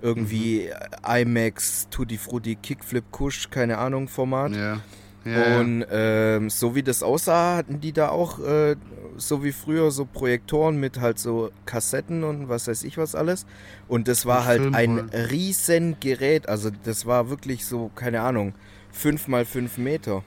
Irgendwie 0.00 0.70
Mhm. 1.06 1.16
IMAX, 1.36 1.88
Tutti 1.90 2.18
Frutti, 2.18 2.56
Kickflip, 2.56 3.04
Kusch, 3.10 3.50
keine 3.50 3.78
Ahnung, 3.78 4.08
Format. 4.08 4.52
Ja. 4.54 4.80
Ja. 5.28 5.60
Und 5.60 5.86
ähm, 5.90 6.50
so 6.50 6.74
wie 6.74 6.82
das 6.82 7.02
aussah, 7.02 7.56
hatten 7.56 7.80
die 7.80 7.92
da 7.92 8.08
auch, 8.08 8.38
äh, 8.40 8.76
so 9.16 9.42
wie 9.44 9.52
früher, 9.52 9.90
so 9.90 10.04
Projektoren 10.04 10.78
mit 10.78 11.00
halt 11.00 11.18
so 11.18 11.50
Kassetten 11.66 12.24
und 12.24 12.48
was 12.48 12.68
weiß 12.68 12.84
ich 12.84 12.98
was 12.98 13.14
alles. 13.14 13.46
Und 13.88 14.08
das 14.08 14.26
war 14.26 14.44
halt 14.44 14.62
ein 14.74 14.74
Filmrollen. 14.74 15.26
riesen 15.30 15.96
Gerät. 16.00 16.48
Also 16.48 16.70
das 16.84 17.06
war 17.06 17.30
wirklich 17.30 17.66
so, 17.66 17.90
keine 17.94 18.20
Ahnung, 18.22 18.54
fünf 18.92 19.28
mal 19.28 19.44
fünf 19.44 19.78
Meter. 19.78 20.22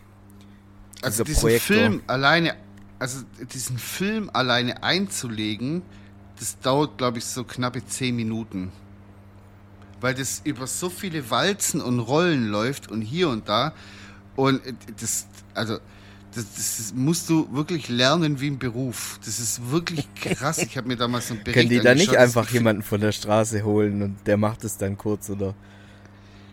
also 1.01 1.23
diesen 1.23 1.41
Projektor. 1.41 1.75
Film 1.75 2.01
alleine, 2.07 2.55
also 2.99 3.23
diesen 3.53 3.77
Film 3.77 4.29
alleine 4.33 4.83
einzulegen, 4.83 5.81
das 6.39 6.59
dauert, 6.59 6.97
glaube 6.97 7.19
ich, 7.19 7.25
so 7.25 7.43
knappe 7.43 7.85
zehn 7.85 8.15
Minuten. 8.15 8.71
Weil 9.99 10.15
das 10.15 10.41
über 10.43 10.65
so 10.65 10.89
viele 10.89 11.29
Walzen 11.29 11.81
und 11.81 11.99
Rollen 11.99 12.47
läuft 12.47 12.89
und 12.89 13.01
hier 13.01 13.29
und 13.29 13.47
da. 13.47 13.73
Und 14.41 14.65
äh, 14.65 14.73
das, 14.99 15.27
also, 15.53 15.77
das, 16.33 16.45
das 16.55 16.93
musst 16.95 17.29
du 17.29 17.47
wirklich 17.53 17.89
lernen 17.89 18.39
wie 18.39 18.47
ein 18.47 18.57
Beruf. 18.59 19.19
Das 19.23 19.39
ist 19.39 19.69
wirklich 19.69 20.07
krass. 20.15 20.57
Ich 20.59 20.77
habe 20.77 20.87
mir 20.87 20.95
damals 20.95 21.27
so 21.27 21.33
einen 21.33 21.43
Bericht 21.43 21.57
Können 21.57 21.69
die 21.69 21.79
da 21.79 21.93
nicht 21.93 22.15
einfach 22.15 22.49
jemanden 22.49 22.83
von 22.83 23.01
der 23.01 23.11
Straße 23.11 23.63
holen 23.63 24.01
und 24.01 24.17
der 24.25 24.37
macht 24.37 24.63
es 24.63 24.77
dann 24.77 24.97
kurz 24.97 25.29
oder? 25.29 25.53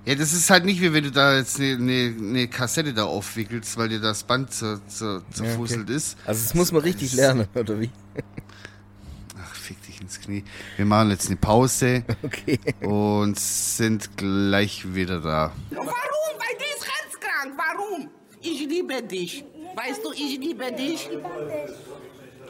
Ja, 0.05 0.15
das 0.15 0.33
ist 0.33 0.49
halt 0.51 0.65
nicht 0.65 0.81
wie 0.81 0.93
wenn 0.93 1.05
du 1.05 1.11
da 1.11 1.37
jetzt 1.37 1.61
eine, 1.61 1.75
eine, 1.75 2.15
eine 2.19 2.49
Kassette 2.49 2.95
da 2.95 3.05
aufwickelst, 3.05 3.77
weil 3.77 3.89
dir 3.91 4.01
das 4.01 4.25
Band 4.25 4.53
zer, 4.53 4.81
zer, 4.89 5.23
zerfusselt 5.31 5.91
ist. 5.91 6.17
Also 6.25 6.43
das 6.43 6.55
muss 6.55 6.73
man 6.73 6.83
richtig 6.83 7.13
lernen, 7.13 7.47
oder 7.55 7.79
wie? 7.81 7.91
Ach, 9.41 9.55
fick 9.55 9.81
dich 9.83 10.01
ins 10.01 10.19
Knie. 10.21 10.45
Wir 10.77 10.87
machen 10.87 11.11
jetzt 11.11 11.27
eine 11.29 11.37
Pause 11.37 12.05
Okay. 12.23 12.59
und 12.81 13.39
sind 13.39 14.17
gleich 14.17 14.95
wieder 14.95 15.21
da. 15.21 15.53
Warum? 15.71 15.87
Weil 15.87 16.57
die 16.59 16.79
ist 16.79 16.87
herzkrank. 16.89 17.55
Warum? 17.57 18.09
Ich 18.51 18.61
liebe 18.67 19.03
dich. 19.03 19.45
Weißt 19.75 20.03
du, 20.05 20.13
ich 20.13 20.39
liebe 20.39 20.73
dich. 20.73 21.09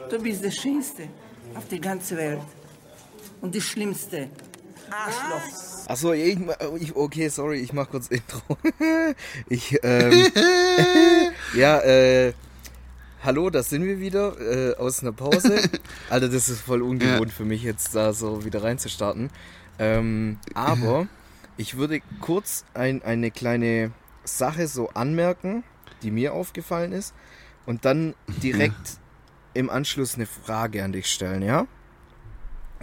Du 0.09 0.21
bist 0.21 0.43
der 0.43 0.51
Schönste 0.51 1.09
auf 1.55 1.67
der 1.67 1.79
ganzen 1.79 2.17
Welt. 2.17 2.39
Und 3.41 3.53
die 3.53 3.61
Schlimmste 3.61 4.29
Arschloch. 4.89 5.87
Achso, 5.87 6.13
ich, 6.13 6.37
ich, 6.79 6.95
okay, 6.95 7.27
sorry, 7.27 7.59
ich 7.59 7.73
mach 7.73 7.89
kurz 7.89 8.07
Intro. 8.17 8.57
ich, 9.49 9.77
ähm, 9.83 10.27
ja, 11.55 11.79
äh, 11.81 12.33
hallo, 13.23 13.49
da 13.49 13.61
sind 13.61 13.83
wir 13.83 13.99
wieder 13.99 14.39
äh, 14.39 14.75
aus 14.75 15.01
einer 15.01 15.11
Pause. 15.11 15.61
Alter, 16.09 16.29
das 16.29 16.49
ist 16.49 16.61
voll 16.61 16.81
ungewohnt 16.81 17.33
für 17.33 17.45
mich, 17.45 17.63
jetzt 17.63 17.93
da 17.93 18.13
so 18.13 18.45
wieder 18.45 18.63
reinzustarten. 18.63 19.29
Ähm, 19.79 20.39
aber 20.53 21.07
ich 21.57 21.77
würde 21.77 22.01
kurz 22.21 22.65
ein, 22.73 23.01
eine 23.03 23.31
kleine 23.31 23.91
Sache 24.23 24.67
so 24.67 24.89
anmerken, 24.89 25.63
die 26.03 26.11
mir 26.11 26.33
aufgefallen 26.33 26.91
ist, 26.91 27.13
und 27.65 27.85
dann 27.85 28.15
direkt 28.41 28.97
im 29.53 29.69
Anschluss 29.69 30.15
eine 30.15 30.25
Frage 30.25 30.83
an 30.83 30.91
dich 30.91 31.07
stellen, 31.07 31.41
ja? 31.41 31.67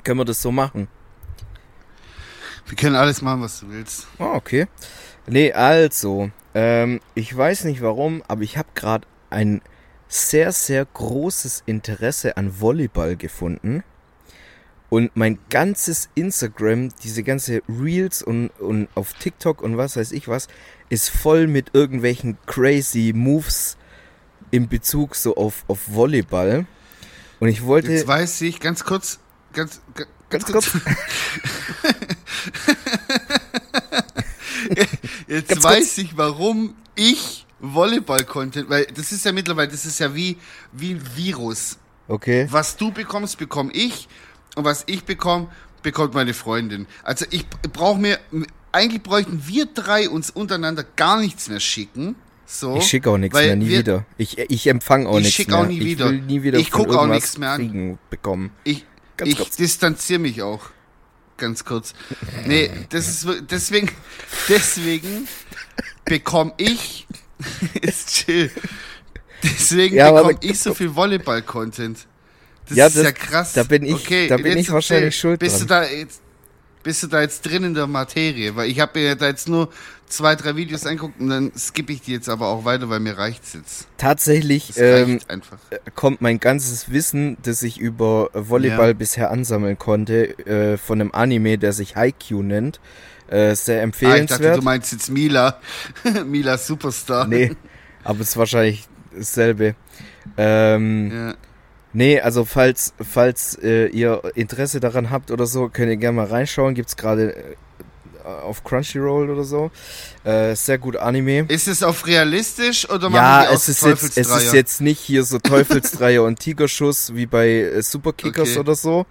Können 0.04 0.20
wir 0.20 0.24
das 0.24 0.42
so 0.42 0.52
machen? 0.52 0.88
Wir 2.66 2.76
können 2.76 2.96
alles 2.96 3.22
machen, 3.22 3.42
was 3.42 3.60
du 3.60 3.70
willst. 3.70 4.06
Ah, 4.18 4.34
okay. 4.34 4.66
Nee, 5.26 5.52
also, 5.52 6.30
ähm, 6.54 7.00
ich 7.14 7.36
weiß 7.36 7.64
nicht 7.64 7.80
warum, 7.80 8.22
aber 8.28 8.42
ich 8.42 8.58
habe 8.58 8.68
gerade 8.74 9.06
ein 9.30 9.62
sehr, 10.08 10.52
sehr 10.52 10.84
großes 10.84 11.64
Interesse 11.66 12.36
an 12.36 12.60
Volleyball 12.60 13.16
gefunden. 13.16 13.82
Und 14.88 15.16
mein 15.16 15.38
ganzes 15.50 16.08
Instagram, 16.14 16.90
diese 17.02 17.22
ganze 17.24 17.62
Reels 17.68 18.22
und, 18.22 18.50
und 18.60 18.88
auf 18.94 19.14
TikTok 19.14 19.60
und 19.62 19.76
was 19.76 19.96
weiß 19.96 20.12
ich 20.12 20.28
was, 20.28 20.46
ist 20.88 21.08
voll 21.10 21.48
mit 21.48 21.70
irgendwelchen 21.74 22.38
crazy 22.46 23.12
Moves 23.14 23.76
in 24.52 24.68
Bezug 24.68 25.16
so 25.16 25.34
auf, 25.36 25.64
auf 25.66 25.80
Volleyball. 25.92 26.66
Und 27.40 27.48
ich 27.48 27.64
wollte. 27.64 27.92
Jetzt 27.92 28.06
weiß 28.06 28.40
ich, 28.42 28.60
ganz 28.60 28.84
kurz, 28.84 29.18
ganz, 29.52 29.80
ga- 29.94 30.04
ganz 30.30 30.44
kurz. 30.46 30.70
Jetzt 35.28 35.48
Ganz 35.48 35.64
weiß 35.64 35.98
ich, 35.98 36.16
warum 36.16 36.74
ich 36.94 37.46
Volleyball-Content, 37.60 38.68
weil 38.68 38.86
das 38.86 39.12
ist 39.12 39.24
ja 39.24 39.32
mittlerweile, 39.32 39.68
das 39.68 39.84
ist 39.84 39.98
ja 39.98 40.14
wie, 40.14 40.36
wie 40.72 40.92
ein 40.92 41.02
Virus. 41.16 41.78
Okay. 42.08 42.46
Was 42.50 42.76
du 42.76 42.92
bekommst, 42.92 43.38
bekomme 43.38 43.72
ich. 43.72 44.08
Und 44.56 44.64
was 44.64 44.82
ich 44.86 45.04
bekomme, 45.04 45.48
bekommt 45.82 46.14
meine 46.14 46.34
Freundin. 46.34 46.86
Also 47.04 47.24
ich 47.30 47.46
brauche 47.72 48.00
mir, 48.00 48.18
eigentlich 48.72 49.02
bräuchten 49.02 49.44
wir 49.46 49.66
drei 49.66 50.08
uns 50.10 50.30
untereinander 50.30 50.84
gar 50.96 51.20
nichts 51.20 51.48
mehr 51.48 51.60
schicken. 51.60 52.16
So, 52.46 52.76
Ich 52.76 52.84
schicke 52.84 53.10
auch 53.10 53.18
nichts 53.18 53.38
mehr, 53.38 53.54
nie 53.56 53.68
wir- 53.68 53.78
wieder. 53.80 54.06
Ich, 54.18 54.38
ich 54.38 54.66
empfange 54.66 55.08
auch 55.08 55.18
Ich 55.18 55.24
nichts 55.38 55.46
mehr. 55.48 55.58
auch 55.58 55.66
nie 55.66 55.78
ich 55.78 55.84
wieder. 55.84 56.10
will 56.10 56.20
nie 56.22 56.42
wieder 56.42 56.58
Ich 56.58 56.70
von 56.70 56.86
guck 56.86 56.94
auch 56.96 57.06
nichts 57.06 57.38
mehr 57.38 57.50
an. 57.50 57.56
kriegen 57.58 57.98
bekommen. 58.10 58.50
Ich, 58.64 58.84
Ganz 59.16 59.30
ich 59.30 59.50
distanziere 59.50 60.18
mich 60.20 60.42
auch. 60.42 60.70
Ganz 61.38 61.64
kurz. 61.64 61.92
Nee, 62.46 62.70
das 62.90 63.08
ist 63.08 63.26
deswegen, 63.50 63.90
deswegen 64.48 65.28
bekomme 66.04 66.52
ich, 66.56 67.06
ist 67.82 68.08
chill. 68.14 68.50
Deswegen 69.42 69.96
Ja, 69.96 70.12
bekomme 70.12 70.38
ich 70.40 70.58
so 70.58 70.72
viel 70.72 70.94
Volleyball-Content. 70.94 72.06
Das 72.68 72.76
Ja, 72.76 72.86
ist 72.86 72.96
das- 72.96 73.04
ja 73.04 73.12
krass. 73.12 73.52
da 73.52 73.62
bin 73.62 73.84
ich- 73.84 74.28
da 74.28 74.36
bin 74.36 74.58
ich 74.58 74.70
wahrscheinlich 74.70 75.16
schuld 75.16 75.40
bist 75.40 75.60
dran. 75.60 75.66
Du 75.68 75.74
da 75.74 75.84
jetzt, 75.84 76.20
bist 76.82 77.02
du 77.02 77.06
da 77.06 77.20
jetzt 77.20 77.42
drin 77.42 77.64
in 77.64 77.74
der 77.74 77.86
Materie? 77.86 78.54
Weil 78.56 78.68
ich 78.70 78.80
habe 78.80 78.98
mir 78.98 79.14
da 79.16 79.26
jetzt 79.28 79.48
nur 79.48 79.70
zwei, 80.08 80.36
drei 80.36 80.54
Videos 80.56 80.86
angeguckt 80.86 81.20
und 81.20 81.28
dann 81.30 81.52
skippe 81.56 81.92
ich 81.92 82.00
die 82.02 82.12
jetzt 82.12 82.28
aber 82.28 82.46
auch 82.48 82.64
weiter, 82.64 82.88
weil 82.88 83.00
mir 83.00 83.18
reicht's 83.18 83.54
jetzt. 83.54 83.86
Tatsächlich 83.98 84.72
ähm, 84.76 85.12
reicht 85.14 85.30
einfach. 85.30 85.58
kommt 85.96 86.20
mein 86.20 86.38
ganzes 86.38 86.90
Wissen, 86.92 87.36
das 87.42 87.62
ich 87.64 87.78
über 87.78 88.30
Volleyball 88.32 88.88
Ja. 88.88 88.92
bisher 88.94 89.30
ansammeln 89.32 89.78
konnte, 89.78 90.38
äh, 90.46 90.76
von 90.76 91.00
einem 91.00 91.10
Anime, 91.12 91.58
der 91.58 91.72
sich 91.72 91.96
Haikyuu 91.96 92.42
nennt. 92.42 92.78
Äh, 93.28 93.32
sehr 93.32 93.34
Ah, 93.36 93.48
ich 93.48 93.56
dachte, 93.56 93.82
empfehlenswert. 93.82 94.56
du 94.58 94.62
meinst 94.62 94.92
jetzt 94.92 95.10
Mila. 95.10 95.60
Mila 96.26 96.56
Superstar. 96.58 97.26
nee, 97.26 97.50
aber 98.04 98.20
es 98.20 98.28
ist 98.30 98.36
wahrscheinlich 98.36 98.86
dasselbe. 99.12 99.74
Ähm, 100.36 101.10
Ja. 101.12 101.34
Nee, 101.96 102.20
also 102.20 102.44
falls, 102.44 102.92
falls 103.00 103.58
äh, 103.62 103.86
ihr 103.86 104.20
Interesse 104.34 104.80
daran 104.80 105.08
habt 105.10 105.30
oder 105.30 105.46
so, 105.46 105.70
könnt 105.70 105.88
ihr 105.88 105.96
gerne 105.96 106.16
mal 106.16 106.26
reinschauen. 106.26 106.74
Gibt's 106.74 106.94
gerade 106.96 107.34
äh, 107.34 107.42
auf 108.42 108.62
Crunchyroll 108.64 109.30
oder 109.30 109.44
so. 109.44 109.70
Äh, 110.22 110.54
sehr 110.56 110.76
gut 110.76 110.96
Anime. 110.98 111.46
Ist 111.48 111.68
es 111.68 111.82
auf 111.82 112.06
realistisch 112.06 112.86
oder 112.90 113.08
machen 113.08 113.14
Ja, 113.14 113.50
es 113.50 113.70
ist, 113.70 113.82
jetzt, 113.82 114.18
es 114.18 114.28
ist 114.28 114.52
jetzt 114.52 114.82
nicht 114.82 115.00
hier 115.00 115.24
so 115.24 115.38
Teufelsdreier 115.42 116.22
und 116.22 116.38
Tigerschuss 116.38 117.14
wie 117.14 117.24
bei 117.24 117.48
äh, 117.48 117.82
Superkickers 117.82 118.50
Okay. 118.50 118.58
oder 118.58 118.74
so. 118.74 119.06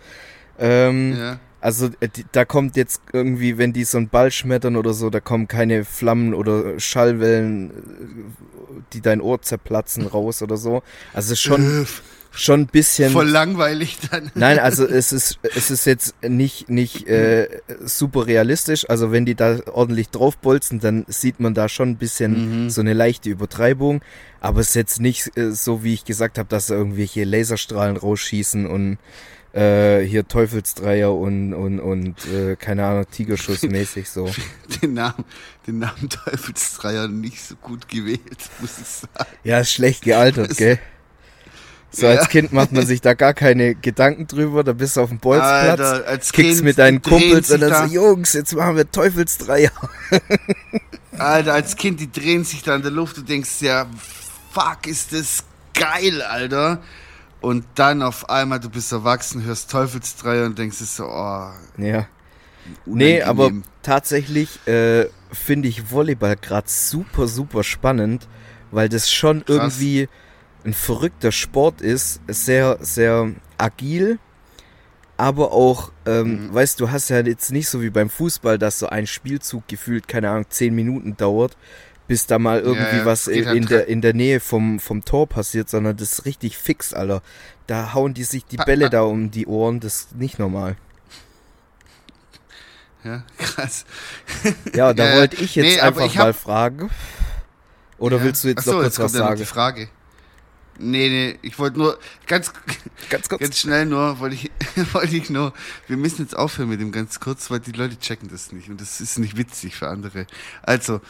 Ähm, 0.60 1.18
Ja. 1.18 1.40
Also 1.62 1.88
äh, 2.02 2.10
da 2.34 2.46
kommt 2.46 2.76
jetzt 2.76 3.02
irgendwie, 3.12 3.58
wenn 3.58 3.74
die 3.74 3.86
so 3.86 3.98
einen 3.98 4.10
Ball 4.10 4.30
schmettern 4.30 4.76
oder 4.76 4.94
so, 4.94 5.10
da 5.10 5.20
kommen 5.20 5.48
keine 5.48 5.86
Flammen 5.86 6.36
oder 6.36 6.80
Schallwellen, 6.80 7.72
äh, 7.72 8.82
die 8.94 9.02
dein 9.02 9.22
Ohr 9.22 9.42
zerplatzen 9.42 10.06
raus 10.06 10.44
oder 10.44 10.58
so. 10.58 10.84
Also 11.14 11.34
schon, 11.34 11.88
schon 12.36 12.62
ein 12.62 12.68
bisschen... 12.68 13.12
Voll 13.12 13.30
langweilig 13.30 13.98
dann. 14.12 14.32
Nein, 14.36 14.60
also 14.60 14.86
es 14.86 15.12
ist 15.12 15.40
es 15.56 15.72
ist 15.72 15.86
jetzt 15.86 16.16
nicht 16.22 16.70
nicht 16.70 17.08
äh, 17.08 17.48
super 17.84 18.28
realistisch. 18.28 18.90
Also 18.90 19.12
wenn 19.12 19.26
die 19.26 19.36
da 19.36 19.60
ordentlich 19.72 20.10
draufbolzen, 20.10 20.80
dann 20.80 21.06
sieht 21.08 21.40
man 21.40 21.54
da 21.54 21.70
schon 21.70 21.90
ein 21.90 21.98
bisschen 21.98 22.66
Mhm. 22.66 22.70
so 22.70 22.82
eine 22.82 22.94
leichte 22.94 23.30
Übertreibung. 23.30 24.02
Aber 24.42 24.60
es 24.60 24.70
ist 24.70 24.76
jetzt 24.76 25.00
nicht 25.02 25.36
äh, 25.38 25.52
so, 25.52 25.84
wie 25.84 25.94
ich 25.94 26.06
gesagt 26.06 26.38
habe, 26.38 26.50
dass 26.50 26.68
da 26.68 26.76
irgendwelche 26.76 27.24
Laserstrahlen 27.24 27.98
rausschießen 27.98 28.66
und 28.68 28.98
äh, 29.54 30.02
hier 30.06 30.28
Teufelsdreier 30.28 31.14
und 31.16 31.54
und 31.54 31.80
und 31.80 32.16
äh, 32.28 32.58
keine 32.58 32.86
Ahnung 32.86 33.06
Tigerschuss 33.10 33.64
mäßig 33.64 34.10
so. 34.10 34.30
Den 34.82 34.96
Namen, 34.96 35.24
den 35.66 35.80
Namen 35.80 36.10
Teufelsdreier 36.10 37.08
nicht 37.08 37.42
so 37.42 37.56
gut 37.56 37.88
gewählt, 37.88 38.20
muss 38.60 38.78
ich 38.82 38.86
sagen. 38.88 39.30
Ja, 39.46 39.60
ist 39.62 39.72
schlecht 39.72 40.04
gealtert, 40.04 40.58
gell? 40.58 40.78
So 41.96 42.08
als 42.08 42.22
Ja. 42.24 42.28
Kind 42.28 42.52
macht 42.52 42.72
man 42.72 42.86
sich 42.86 43.00
da 43.02 43.14
gar 43.14 43.34
keine 43.34 43.74
Gedanken 43.76 44.28
drüber. 44.28 44.64
Da 44.64 44.74
bist 44.74 44.98
du 44.98 45.02
auf 45.02 45.10
dem 45.10 45.20
Bolzplatz. 45.20 45.80
Alter, 45.80 46.08
als 46.08 46.32
kickst 46.32 46.52
Kind 46.52 46.64
mit 46.64 46.78
deinen 46.78 47.02
Kumpels 47.02 47.50
und 47.52 47.62
dann 47.62 47.88
so, 47.90 47.96
Jungs, 47.96 48.34
jetzt 48.34 48.54
machen 48.54 48.76
wir 48.76 48.92
Teufelsdreier. 48.92 49.72
Alter, 51.18 51.54
als 51.54 51.76
Kind, 51.78 52.00
die 52.00 52.12
drehen 52.12 52.44
sich 52.44 52.64
da 52.64 52.76
in 52.76 52.82
der 52.82 52.92
Luft, 52.92 53.18
du 53.18 53.22
denkst 53.22 53.62
ja, 53.62 53.86
fuck, 54.52 54.86
ist 54.88 55.14
das 55.14 55.44
geil, 55.74 56.22
Alter. 56.22 56.82
Und 57.42 57.64
dann 57.76 58.02
auf 58.02 58.30
einmal, 58.30 58.60
du 58.60 58.70
bist 58.70 58.92
erwachsen, 58.92 59.44
hörst 59.44 59.70
Teufelsdreier 59.72 60.46
und 60.46 60.58
denkst 60.58 60.82
es 60.82 60.96
so, 60.98 61.06
oh, 61.06 61.50
Ja. 61.78 62.08
Nee, 62.86 63.22
aber 63.22 63.44
unangenehm. 63.46 63.64
tatsächlich 63.84 64.68
äh, 64.68 65.06
finde 65.32 65.68
ich 65.68 65.92
Volleyball 65.92 66.36
gerade 66.36 66.68
super, 66.68 67.28
super 67.28 67.64
spannend, 67.64 68.28
weil 68.72 68.90
das 68.90 69.12
schon 69.12 69.46
Krass. 69.46 69.56
irgendwie 69.56 70.10
ein 70.66 70.74
verrückter 70.74 71.32
Sport 71.32 71.82
ist, 71.82 72.20
sehr, 72.28 72.78
sehr 72.82 73.32
agil, 73.58 74.20
aber 75.18 75.52
auch, 75.54 75.92
ähm, 76.06 76.50
Mhm. 76.50 76.54
weißt 76.54 76.80
du, 76.80 76.92
hast 76.92 77.10
ja 77.10 77.20
jetzt 77.22 77.52
nicht 77.52 77.70
so 77.70 77.82
wie 77.82 77.90
beim 77.90 78.10
Fußball, 78.10 78.58
dass 78.58 78.80
so 78.80 78.88
ein 78.88 79.08
Spielzug 79.08 79.68
gefühlt, 79.68 80.08
keine 80.08 80.30
Ahnung, 80.30 80.46
zehn 80.50 80.74
Minuten 80.76 81.16
dauert, 81.18 81.56
bis 82.08 82.28
da 82.28 82.38
mal 82.40 82.60
irgendwie 82.60 82.98
ja, 82.98 83.06
was 83.06 83.28
es 83.28 83.34
geht 83.34 83.44
in, 83.44 83.46
halt 83.46 83.58
in, 83.58 83.68
der, 83.68 83.88
in 83.88 84.02
der 84.02 84.14
Nähe 84.14 84.40
vom, 84.40 84.80
vom 84.80 85.06
Tor 85.06 85.28
passiert, 85.28 85.70
sondern 85.70 85.96
das 85.98 86.14
ist 86.14 86.26
richtig 86.26 86.58
fix, 86.58 86.94
Alter. 86.94 87.22
Da 87.68 87.94
hauen 87.94 88.14
die 88.14 88.24
sich 88.24 88.46
die 88.46 88.58
Bälle 88.58 88.90
da 88.90 89.02
um 89.04 89.32
die 89.32 89.48
Ohren, 89.48 89.80
das 89.80 90.02
ist 90.02 90.16
nicht 90.16 90.38
normal. 90.40 90.76
Ja, 93.04 93.24
krass. 93.38 93.86
Ja, 94.74 94.94
da 94.94 95.06
Ja, 95.06 95.16
wollte 95.16 95.36
ich 95.38 95.56
jetzt 95.56 95.66
nee, 95.76 95.80
einfach 95.80 96.06
ich 96.08 96.16
mal 96.16 96.34
fragen. 96.34 96.90
Oder 97.98 98.18
Ja. 98.18 98.24
willst 98.24 98.44
du 98.44 98.50
jetzt 98.50 98.60
Ach 98.60 98.64
so, 98.64 98.72
noch 98.74 98.82
kurz 98.82 98.94
jetzt 98.96 99.00
was 99.00 99.14
ja 99.14 99.20
sagen? 99.20 99.40
die 99.40 99.46
Frage. 99.46 99.88
Nee, 100.78 101.10
nee, 101.10 101.40
ich 101.42 101.58
wollte 101.58 101.78
nur, 101.78 101.98
ganz, 102.28 102.52
Ganz 103.10 103.30
kurz. 103.30 103.42
ganz 103.42 103.60
schnell 103.60 103.86
nur, 103.86 104.20
wollte 104.20 104.36
ich, 104.36 104.52
wollte 104.94 105.16
ich 105.16 105.30
nur, 105.30 105.54
wir 105.88 105.98
müssen 105.98 106.24
jetzt 106.24 106.36
aufhören 106.36 106.70
mit 106.70 106.82
dem 106.82 106.92
ganz 106.92 107.20
kurz, 107.20 107.50
weil 107.50 107.60
die 107.60 107.72
Leute 107.72 107.98
checken 107.98 108.30
das 108.30 108.52
nicht 108.52 108.70
und 108.70 108.82
das 108.82 109.00
ist 109.00 109.18
nicht 109.18 109.38
witzig 109.38 109.76
für 109.76 109.88
andere. 109.88 110.28
Also, 110.64 111.02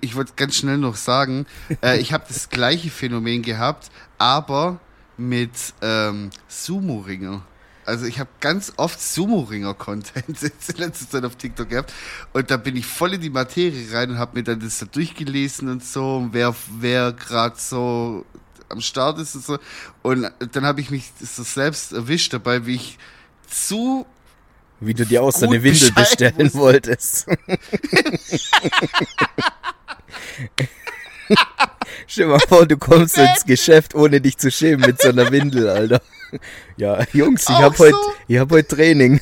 ich 0.00 0.14
wollte 0.16 0.32
ganz 0.36 0.56
schnell 0.56 0.78
noch 0.78 0.96
sagen, 0.96 1.46
äh, 1.82 1.98
ich 2.00 2.12
habe 2.12 2.24
das 2.28 2.48
gleiche 2.48 2.90
Phänomen 2.90 3.42
gehabt, 3.42 3.90
aber 4.18 4.80
mit 5.18 5.74
ähm, 5.82 6.30
Sumo-Ringer. 6.48 7.44
Also 7.84 8.06
ich 8.06 8.20
habe 8.20 8.30
ganz 8.40 8.72
oft 8.76 9.00
Sumo-Ringer-Content 9.00 10.42
in 10.42 10.76
letzter 10.76 11.10
Zeit 11.10 11.24
auf 11.24 11.36
TikTok 11.36 11.68
gehabt 11.68 11.92
und 12.32 12.50
da 12.50 12.56
bin 12.56 12.76
ich 12.76 12.86
voll 12.86 13.14
in 13.14 13.20
die 13.20 13.30
Materie 13.30 13.92
rein 13.92 14.10
und 14.10 14.18
habe 14.18 14.38
mir 14.38 14.44
dann 14.44 14.60
das 14.60 14.78
da 14.78 14.86
durchgelesen 14.86 15.68
und 15.68 15.84
so, 15.84 16.18
und 16.18 16.32
wer, 16.32 16.54
wer 16.78 17.12
gerade 17.12 17.56
so 17.58 18.24
am 18.70 18.80
Start 18.80 19.18
ist 19.18 19.34
und 19.34 19.44
so. 19.44 19.58
Und 20.02 20.30
dann 20.52 20.64
habe 20.64 20.80
ich 20.80 20.90
mich 20.90 21.10
so 21.20 21.42
selbst 21.42 21.92
erwischt 21.92 22.32
dabei, 22.32 22.66
wie 22.66 22.76
ich 22.76 22.98
zu 23.48 24.06
Wie 24.80 24.94
du 24.94 25.04
dir 25.04 25.22
auch 25.22 25.32
so 25.32 25.46
eine 25.46 25.62
Windel 25.62 25.90
Bescheid 25.90 26.08
bestellen 26.08 26.38
wusste. 26.38 26.58
wolltest. 26.58 27.26
Stell 32.06 32.26
mal 32.26 32.40
vor, 32.40 32.66
du 32.66 32.76
kommst 32.76 33.16
ins 33.18 33.44
Geschäft, 33.44 33.94
ohne 33.94 34.20
dich 34.20 34.36
zu 34.38 34.50
schämen 34.50 34.80
mit 34.86 35.00
so 35.00 35.08
einer 35.10 35.30
Windel, 35.30 35.68
Alter. 35.68 36.02
Ja, 36.76 37.04
Jungs, 37.12 37.42
ich 37.42 37.48
Auch 37.50 37.62
hab 37.62 37.78
heute, 37.78 37.92
so? 37.92 38.12
ich 38.28 38.38
hab 38.38 38.50
heute 38.50 38.76
Training. 38.76 39.20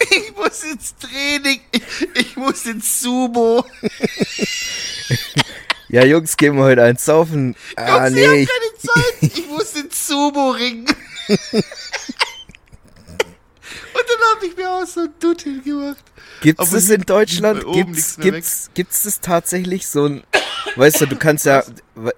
Ich 0.00 0.32
muss 0.36 0.62
ins 0.62 0.94
Training. 0.96 1.60
Ich, 1.72 1.82
ich 2.14 2.36
muss 2.36 2.64
ins 2.66 3.00
Sumo. 3.00 3.64
Ja, 5.88 6.04
Jungs, 6.04 6.36
gehen 6.36 6.56
wir 6.56 6.64
heute 6.64 6.82
eins 6.82 7.04
saufen. 7.04 7.54
Ah, 7.76 8.06
Jungs, 8.08 8.14
nee, 8.14 8.42
ich 8.42 8.48
hab 8.48 8.54
keine 8.54 8.72
Zeit. 8.78 9.14
Ich 9.38 9.46
muss 9.48 9.74
ins 9.74 10.06
Sumo-Ring. 10.06 10.86
Und 11.28 11.64
dann 14.06 14.20
habe 14.36 14.46
ich 14.46 14.56
mir 14.56 14.70
auch 14.70 14.86
so 14.86 15.00
ein 15.00 15.08
Duttel 15.18 15.60
gemacht. 15.62 16.04
das 16.56 16.86
hier 16.86 16.94
in 16.94 17.02
Deutschland? 17.02 17.64
Gibt's, 17.72 18.16
gibt's, 18.18 18.70
gibt's 18.74 19.02
das 19.02 19.20
tatsächlich 19.20 19.86
so 19.88 20.06
ein, 20.06 20.22
weißt 20.76 21.00
du, 21.00 21.06
du 21.06 21.16
kannst 21.16 21.46
ja, 21.46 21.62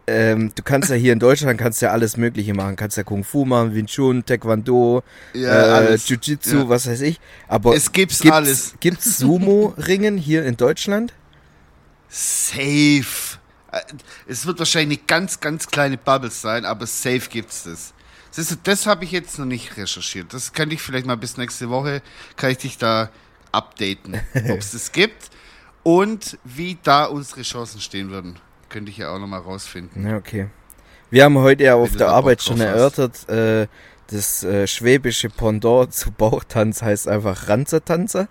ähm, 0.07 0.53
du 0.55 0.63
kannst 0.63 0.91
ja 0.91 0.97
hier 0.97 1.13
in 1.13 1.19
Deutschland 1.19 1.59
kannst 1.59 1.81
ja 1.81 1.91
alles 1.91 2.17
Mögliche 2.17 2.55
machen. 2.55 2.77
Kannst 2.77 2.97
ja 2.97 3.03
Kung 3.03 3.25
Fu 3.25 3.45
machen, 3.45 3.75
Wing 3.75 3.87
Chun, 3.87 4.25
Taekwondo, 4.27 5.03
Ja, 5.33 5.81
äh. 5.83 5.95
Jiu-Jitsu, 5.95 6.57
Ja. 6.59 6.69
was 6.69 6.87
weiß 6.89 7.01
ich. 7.03 7.19
Aber 7.49 7.75
Es 7.75 7.93
gibt's 7.93 8.21
gibt's, 8.21 8.37
alles. 8.37 8.75
Gibt's 8.81 9.19
Sumo-Ringen 9.19 10.19
hier 10.19 10.45
in 10.45 10.57
Deutschland? 10.57 11.15
Safe. 12.09 13.39
Äh, 13.73 13.81
Es 14.27 14.47
wird 14.47 14.59
wahrscheinlich 14.59 15.07
ganz, 15.07 15.41
ganz 15.41 15.67
kleine 15.69 15.97
Bubble 15.99 16.31
sein, 16.31 16.65
aber 16.65 16.87
safe 16.87 17.29
gibt's 17.29 17.65
das. 17.65 17.93
Siehst 18.33 18.51
du, 18.53 18.57
das 18.63 18.87
habe 18.87 19.05
ich 19.05 19.11
jetzt 19.11 19.39
noch 19.39 19.47
nicht 19.47 19.77
recherchiert. 19.77 20.33
Das 20.33 20.53
kann 20.53 20.71
ich 20.71 20.81
vielleicht 20.81 21.07
mal 21.07 21.17
bis 21.17 21.37
nächste 21.37 21.69
Woche, 21.69 22.01
kann 22.37 22.51
ich 22.51 22.59
dich 22.59 22.79
da 22.79 23.11
updaten, 23.53 24.21
ob 24.49 24.59
es 24.59 24.71
das 24.73 24.93
gibt 24.93 25.31
und 25.83 26.39
wie 26.45 26.79
da 26.83 27.07
unsere 27.07 27.43
Chancen 27.43 27.81
stehen 27.81 28.11
würden. 28.11 28.39
Könnte 28.69 28.91
ich 28.93 28.99
ja 28.99 29.11
auch 29.13 29.19
noch 29.19 29.27
mal 29.27 29.39
rausfinden. 29.41 30.07
Ja, 30.07 30.17
okay. 30.17 30.49
Wir 31.11 31.25
haben 31.25 31.37
heute 31.39 31.65
ja 31.65 31.75
auf 31.75 31.97
der 31.97 32.09
Arbeit 32.11 32.41
schon 32.41 32.61
erörtert, 32.61 33.29
äh, 33.29 33.67
das 34.07 34.45
äh, 34.45 34.67
schwäbische 34.69 35.29
Pendant 35.29 35.93
zu 35.93 36.13
Bauchtanz 36.13 36.83
heißt 36.83 37.09
einfach 37.09 37.49
Ranzertanzer. 37.49 38.29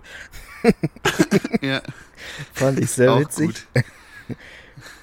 Ja, 1.62 1.80
Fand 2.54 2.78
ich 2.80 2.90
sehr 2.90 3.12
auch 3.12 3.20
witzig. 3.20 3.46
gut. 3.46 3.84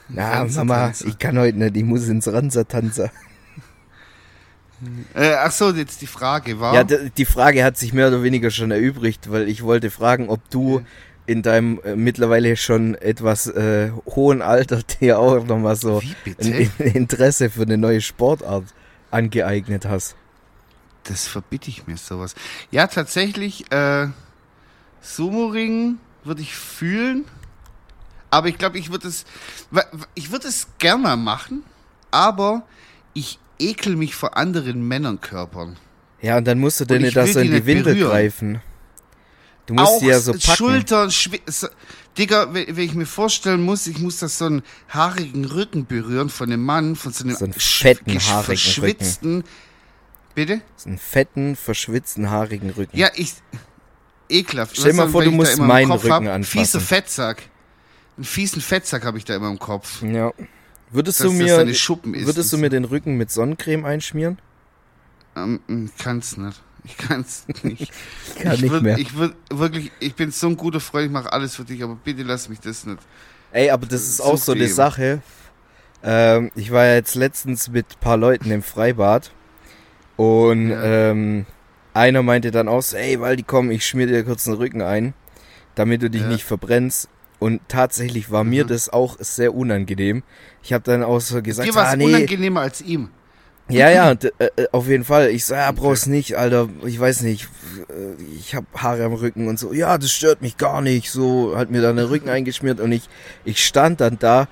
Na. 0.10 0.46
Mama, 0.46 0.94
ich 1.06 1.20
kann 1.20 1.38
heute 1.38 1.58
nicht, 1.58 1.76
ich 1.76 1.84
muss 1.84 2.08
ins 2.08 2.28
Ranzertanzer. 2.28 3.12
Äh, 5.16 5.34
ach 5.34 5.52
so, 5.52 5.72
jetzt 5.72 6.04
die 6.04 6.08
Frage 6.08 6.60
war. 6.60 6.76
Ja, 6.76 6.84
die 6.84 7.26
Frage 7.26 7.64
hat 7.64 7.78
sich 7.78 7.94
mehr 7.94 8.10
oder 8.10 8.22
weniger 8.22 8.52
schon 8.52 8.70
erübrigt, 8.70 9.32
weil 9.32 9.50
ich 9.50 9.64
wollte 9.64 9.90
fragen, 9.90 10.30
ob 10.30 10.48
du 10.52 10.84
in 11.26 11.42
deinem 11.42 11.80
äh, 11.84 11.96
mittlerweile 11.96 12.56
schon 12.56 12.96
etwas 12.96 13.48
äh, 13.48 13.92
hohen 14.06 14.42
Alter 14.42 14.82
dir 15.02 15.20
auch 15.20 15.44
nochmal 15.46 15.76
so 15.76 16.02
ein 16.40 16.72
Interesse 16.78 17.50
für 17.50 17.64
eine 17.64 17.78
neue 17.78 18.02
Sportart 18.02 18.66
angeeignet 19.12 19.86
hast. 19.86 20.16
Das 21.06 21.28
verbitte 21.28 21.70
ich 21.70 21.88
mir 21.88 21.98
sowas. 21.98 22.36
Ja, 22.70 22.88
tatsächlich, 22.88 23.72
äh, 23.72 24.08
Sumo-Ring 25.02 25.98
würde 26.24 26.42
ich 26.42 26.56
fühlen. 26.56 27.26
Aber 28.30 28.48
ich 28.50 28.58
glaube, 28.58 28.78
ich 28.78 28.92
würde 28.92 29.08
es, 29.08 29.26
ich 30.16 30.32
würde 30.32 30.48
es 30.48 30.68
gerne 30.80 31.16
machen, 31.16 31.64
aber 32.12 32.64
ich 33.14 33.40
ekel 33.60 33.96
mich 33.96 34.16
vor 34.16 34.38
anderen 34.38 34.88
Männernkörpern. 34.88 35.78
Ja, 36.22 36.38
und 36.38 36.46
dann 36.46 36.60
musst 36.60 36.80
du 36.80 36.84
Und 36.84 36.90
dir 36.90 36.96
ich 36.98 37.02
nicht 37.04 37.18
da 37.18 37.26
will 37.26 37.34
so 37.34 37.40
in 37.40 37.52
die 37.52 37.62
die 37.62 37.66
Windel 37.66 37.94
berühren. 37.94 38.10
greifen. 38.10 38.62
Du 39.66 39.74
musst 39.74 39.88
Auch 39.88 40.00
sie 40.00 40.08
ja 40.08 40.20
so 40.20 40.32
packen. 40.34 40.56
Schultern, 40.56 41.12
Schwi 41.12 41.42
so, 41.46 41.68
Digga, 42.18 42.54
wenn, 42.54 42.78
ich 42.78 42.94
mir 42.96 43.06
vorstellen 43.06 43.62
muss, 43.64 43.86
ich 43.86 44.00
muss 44.00 44.18
das 44.20 44.38
so 44.38 44.46
einen 44.46 44.64
haarigen 44.90 45.46
Rücken 45.46 45.86
berühren 45.86 46.30
von 46.30 46.52
einem 46.52 46.64
Mann, 46.64 46.96
von 46.96 47.14
so 47.14 47.24
einem 47.24 47.36
So 47.36 47.46
einen 47.46 47.54
fetten, 47.54 48.18
haarigen 48.20 48.44
verschwitzten. 48.58 49.44
Bitte? 50.34 50.62
So 50.78 50.90
einen 50.90 50.98
fetten, 50.98 51.56
verschwitzten, 51.56 52.30
haarigen 52.30 52.70
Rücken. 52.72 52.98
Ja, 52.98 53.10
ich. 53.16 53.34
Ekelhaft. 54.30 54.76
Stell 54.78 54.92
dir 54.92 54.98
mal 54.98 55.10
vor, 55.10 55.24
du 55.24 55.32
musst 55.32 55.58
meinen 55.58 55.90
Kopf 55.90 56.04
Rücken 56.04 56.28
hab, 56.28 56.34
anfassen. 56.36 56.60
Fieser 56.60 56.80
Fettsack. 56.80 57.44
Einen 58.18 58.26
fiesen 58.26 58.62
Fettsack 58.62 59.06
habe 59.06 59.18
ich 59.18 59.26
da 59.26 59.36
immer 59.36 59.50
im 59.50 59.60
Kopf. 59.60 60.02
Ja. 60.02 60.32
Würdest 60.90 61.20
Dass 61.20 61.28
du 61.28 61.34
mir, 61.34 61.58
würdest 61.58 62.54
du 62.54 62.58
mir 62.58 62.70
den 62.70 62.86
Rücken 62.86 63.16
mit 63.18 63.30
Sonnencreme 63.32 63.86
einschmieren? 63.86 64.40
Ähm, 65.36 65.60
ich 65.86 66.04
kann's 66.04 66.38
nicht. 66.38 66.62
Ich 66.84 66.98
kann's 66.98 67.46
nicht. 67.64 67.92
Ich 68.28 68.36
kann 68.42 68.56
ich 68.56 68.62
nicht 68.62 68.72
würd, 68.72 68.84
mehr. 68.84 68.98
Ich 68.98 69.16
würd, 69.16 69.36
wirklich, 69.52 69.92
ich 70.00 70.16
bin 70.16 70.32
so 70.32 70.48
ein 70.48 70.58
guter 70.58 70.80
Freund, 70.80 71.08
ich 71.08 71.12
mache 71.12 71.32
alles 71.32 71.56
für 71.56 71.66
dich, 71.66 71.84
aber 71.84 71.96
bitte 71.96 72.24
lass 72.24 72.50
mich 72.50 72.60
das 72.60 72.86
nicht. 72.86 73.00
Ey, 73.52 73.70
aber 73.70 73.86
das 73.86 74.02
ist 74.02 74.18
so 74.18 74.24
auch 74.24 74.38
so 74.38 74.54
eine. 74.54 74.68
Sache. 74.68 75.22
Ähm, 76.04 76.52
ich 76.56 76.72
war 76.72 76.86
ja 76.86 76.96
jetzt 76.96 77.16
letztens 77.16 77.70
mit 77.70 77.86
ein 77.92 78.00
paar 78.00 78.18
Leuten 78.18 78.50
im 78.52 78.64
Freibad 78.64 79.32
und 80.16 80.70
Ja. 80.70 81.12
ähm, 81.12 81.46
einer 81.94 82.24
meinte 82.24 82.52
dann 82.52 82.68
auch 82.68 82.82
so, 82.82 82.98
ey, 82.98 83.20
Waldi, 83.20 83.44
komm, 83.44 83.72
ich 83.72 83.86
schmier 83.86 84.08
dir 84.08 84.24
kurz 84.24 84.44
den 84.46 84.54
Rücken 84.54 84.82
ein, 84.82 85.14
damit 85.76 86.02
du 86.02 86.10
dich 86.10 86.22
Ja. 86.22 86.28
nicht 86.28 86.44
verbrennst. 86.46 87.10
Und 87.40 87.62
tatsächlich 87.68 88.32
war 88.32 88.44
mir 88.44 88.64
Mhm. 88.64 88.70
das 88.70 88.90
auch 88.90 89.18
sehr 89.20 89.54
unangenehm. 89.54 90.24
Ich 90.64 90.74
habe 90.74 90.84
dann 90.84 91.04
auch 91.04 91.20
so 91.22 91.42
gesagt, 91.42 91.68
Dir 91.68 91.76
war 91.76 91.86
ah, 91.88 91.92
es 91.92 91.98
nee, 91.98 92.06
unangenehmer 92.06 92.62
als 92.62 92.82
ihm. 92.82 93.10
ja, 93.70 93.90
ja, 93.92 94.12
äh, 94.12 94.46
äh, 94.56 94.68
auf 94.72 94.88
jeden 94.88 95.04
Fall. 95.04 95.30
Ich 95.30 95.46
so, 95.46 95.54
ja, 95.54 95.70
Okay. 95.70 95.78
brauch's 95.80 96.08
nicht, 96.08 96.36
Alter. 96.38 96.68
Ich 96.86 97.00
weiß 97.00 97.22
nicht. 97.22 97.48
Ich 98.40 98.56
hab 98.56 98.66
Haare 98.76 99.04
am 99.06 99.14
Rücken 99.14 99.48
und 99.48 99.60
so. 99.60 99.72
Ja, 99.74 99.98
das 99.98 100.12
stört 100.12 100.42
mich 100.42 100.58
gar 100.58 100.82
nicht. 100.82 101.12
So 101.12 101.56
hat 101.56 101.70
mir 101.70 101.82
dann 101.82 101.98
den 101.98 102.06
Rücken 102.08 102.30
eingeschmiert 102.30 102.80
und 102.80 102.92
ich, 102.92 103.04
ich 103.46 103.64
stand 103.66 104.02
dann 104.02 104.18
da, 104.20 104.48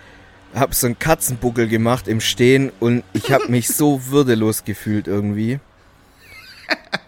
hab 0.53 0.73
so 0.75 0.85
einen 0.87 0.99
Katzenbuckel 0.99 1.67
gemacht 1.67 2.07
im 2.07 2.21
Stehen 2.21 2.71
und 2.79 3.03
ich 3.13 3.31
hab 3.31 3.49
mich 3.49 3.67
so 3.69 4.05
würdelos 4.07 4.63
gefühlt 4.63 5.07
irgendwie. 5.07 5.59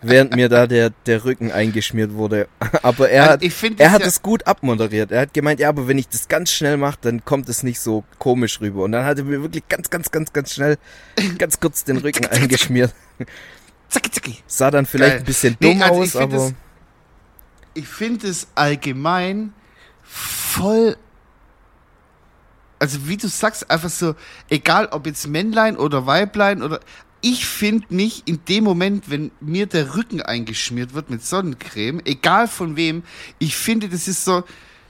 Während 0.01 0.36
mir 0.36 0.47
da 0.47 0.67
der, 0.67 0.91
der 1.07 1.25
Rücken 1.25 1.51
eingeschmiert 1.51 2.13
wurde. 2.13 2.47
Aber 2.83 3.10
er 3.10 3.31
Also 3.31 3.45
hat, 3.47 3.53
find 3.53 3.79
er 3.79 3.86
das 3.88 3.93
hat 3.93 4.01
ja- 4.01 4.07
es 4.07 4.21
gut 4.21 4.45
abmoderiert. 4.45 5.12
Er 5.12 5.21
hat 5.21 5.33
gemeint, 5.33 5.60
ja, 5.60 5.69
aber 5.69 5.88
wenn 5.88 5.97
ich 5.97 6.07
das 6.07 6.27
ganz 6.27 6.51
schnell 6.51 6.77
mache, 6.77 6.97
dann 7.01 7.25
kommt 7.25 7.49
es 7.49 7.63
nicht 7.63 7.79
so 7.79 8.03
komisch 8.19 8.62
rüber. 8.62 8.83
Und 8.83 8.91
dann 8.91 9.05
hat 9.05 9.17
er 9.17 9.23
mir 9.23 9.41
wirklich 9.41 9.67
ganz, 9.67 9.89
ganz, 9.89 10.12
ganz, 10.12 10.31
ganz 10.33 10.53
schnell, 10.53 10.77
ganz 11.39 11.60
kurz 11.60 11.83
den 11.83 11.97
Rücken 11.97 12.25
eingeschmiert. 12.31 12.93
Zacki, 13.89 14.12
zacki. 14.12 14.38
Sah 14.45 14.69
dann 14.69 14.86
vielleicht 14.86 15.12
Geil. 15.13 15.19
ein 15.19 15.25
bisschen 15.25 15.57
Nee, 15.60 15.73
dumm 15.73 15.81
also 15.81 16.03
ich 16.03 16.10
aus, 16.10 16.15
aber 16.17 16.36
das- 16.36 16.53
Ich 17.73 17.88
finde 17.88 18.27
es 18.27 18.47
allgemein 18.53 19.53
voll. 20.03 20.95
Also 22.79 23.07
wie 23.07 23.17
du 23.17 23.27
sagst, 23.27 23.69
einfach 23.71 23.89
so, 23.89 24.13
egal 24.49 24.88
ob 24.91 25.07
jetzt 25.07 25.27
Männlein 25.27 25.75
oder 25.77 26.05
Weiblein 26.05 26.62
oder. 26.62 26.79
Ich 27.21 27.45
finde 27.45 27.88
mich 27.89 28.23
in 28.25 28.39
dem 28.47 28.63
Moment, 28.63 29.10
wenn 29.10 29.32
mir 29.39 29.65
der 29.65 29.95
Rücken 29.95 30.21
eingeschmiert 30.21 30.93
wird 30.93 31.10
mit 31.10 31.25
Sonnencreme, 31.25 32.01
egal 32.06 32.47
von 32.47 32.75
wem, 32.75 33.03
ich 33.39 33.56
finde, 33.56 33.89
das 33.89 34.08
ist 34.08 34.23
so, 34.23 34.43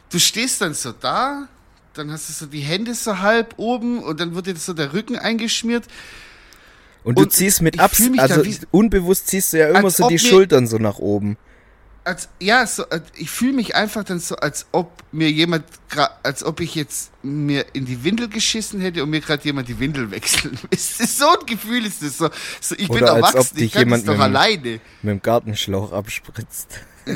du 0.09 0.19
stehst 0.19 0.61
dann 0.61 0.73
so 0.73 0.91
da, 0.91 1.47
dann 1.93 2.11
hast 2.11 2.29
du 2.29 2.33
so 2.33 2.45
die 2.45 2.59
Hände 2.59 2.93
so 2.93 3.19
halb 3.19 3.55
oben 3.57 4.03
und 4.03 4.19
dann 4.19 4.35
wird 4.35 4.47
dir 4.47 4.55
so 4.55 4.73
der 4.73 4.93
Rücken 4.93 5.17
eingeschmiert. 5.17 5.85
und 7.03 7.17
du 7.17 7.23
und 7.23 7.33
ziehst 7.33 7.61
mit 7.61 7.75
ich 7.75 7.81
Abs, 7.81 7.97
fühl 7.97 8.09
mich 8.09 8.21
da 8.21 8.35
also 8.35 8.43
unbewusst 8.71 9.27
ziehst 9.27 9.53
du 9.53 9.59
ja 9.59 9.69
immer 9.69 9.89
so 9.89 10.07
die 10.07 10.19
Schultern 10.19 10.67
so 10.67 10.77
nach 10.77 10.99
oben. 10.99 11.37
Als 12.07 12.29
ja, 12.39 12.65
so, 12.65 12.83
äh, 12.89 13.01
ich 13.15 13.29
fühle 13.29 13.53
mich 13.53 13.75
einfach 13.75 14.03
dann 14.03 14.19
so, 14.19 14.35
als 14.37 14.65
ob 14.71 15.03
mir 15.11 15.29
jemand, 15.29 15.65
als 16.23 16.43
ob 16.43 16.59
ich 16.61 16.73
jetzt 16.73 17.11
mir 17.21 17.65
in 17.73 17.85
die 17.85 18.03
Windel 18.03 18.29
geschissen 18.29 18.79
hätte 18.81 19.03
und 19.03 19.09
mir 19.09 19.19
gerade 19.21 19.43
jemand 19.43 19.67
die 19.67 19.79
Windel 19.79 20.09
wechseln. 20.11 20.57
Ist 20.71 20.99
das 20.99 21.17
so 21.17 21.27
ein 21.27 21.45
Gefühl 21.45 21.85
ist 21.85 22.01
das 22.01 22.17
so? 22.17 22.29
so 22.61 22.75
ich 22.77 22.87
bin 22.87 22.97
Oder 23.03 23.11
ob 23.11 23.17
erwachsen, 23.17 23.57
ich 23.59 23.71
kann 23.73 23.89
das 23.89 24.03
doch 24.05 24.13
mit 24.13 24.21
alleine. 24.21 24.79
Mit 25.01 25.11
dem 25.11 25.21
Gartenschlauch 25.21 25.91
abspritzt. 25.91 26.79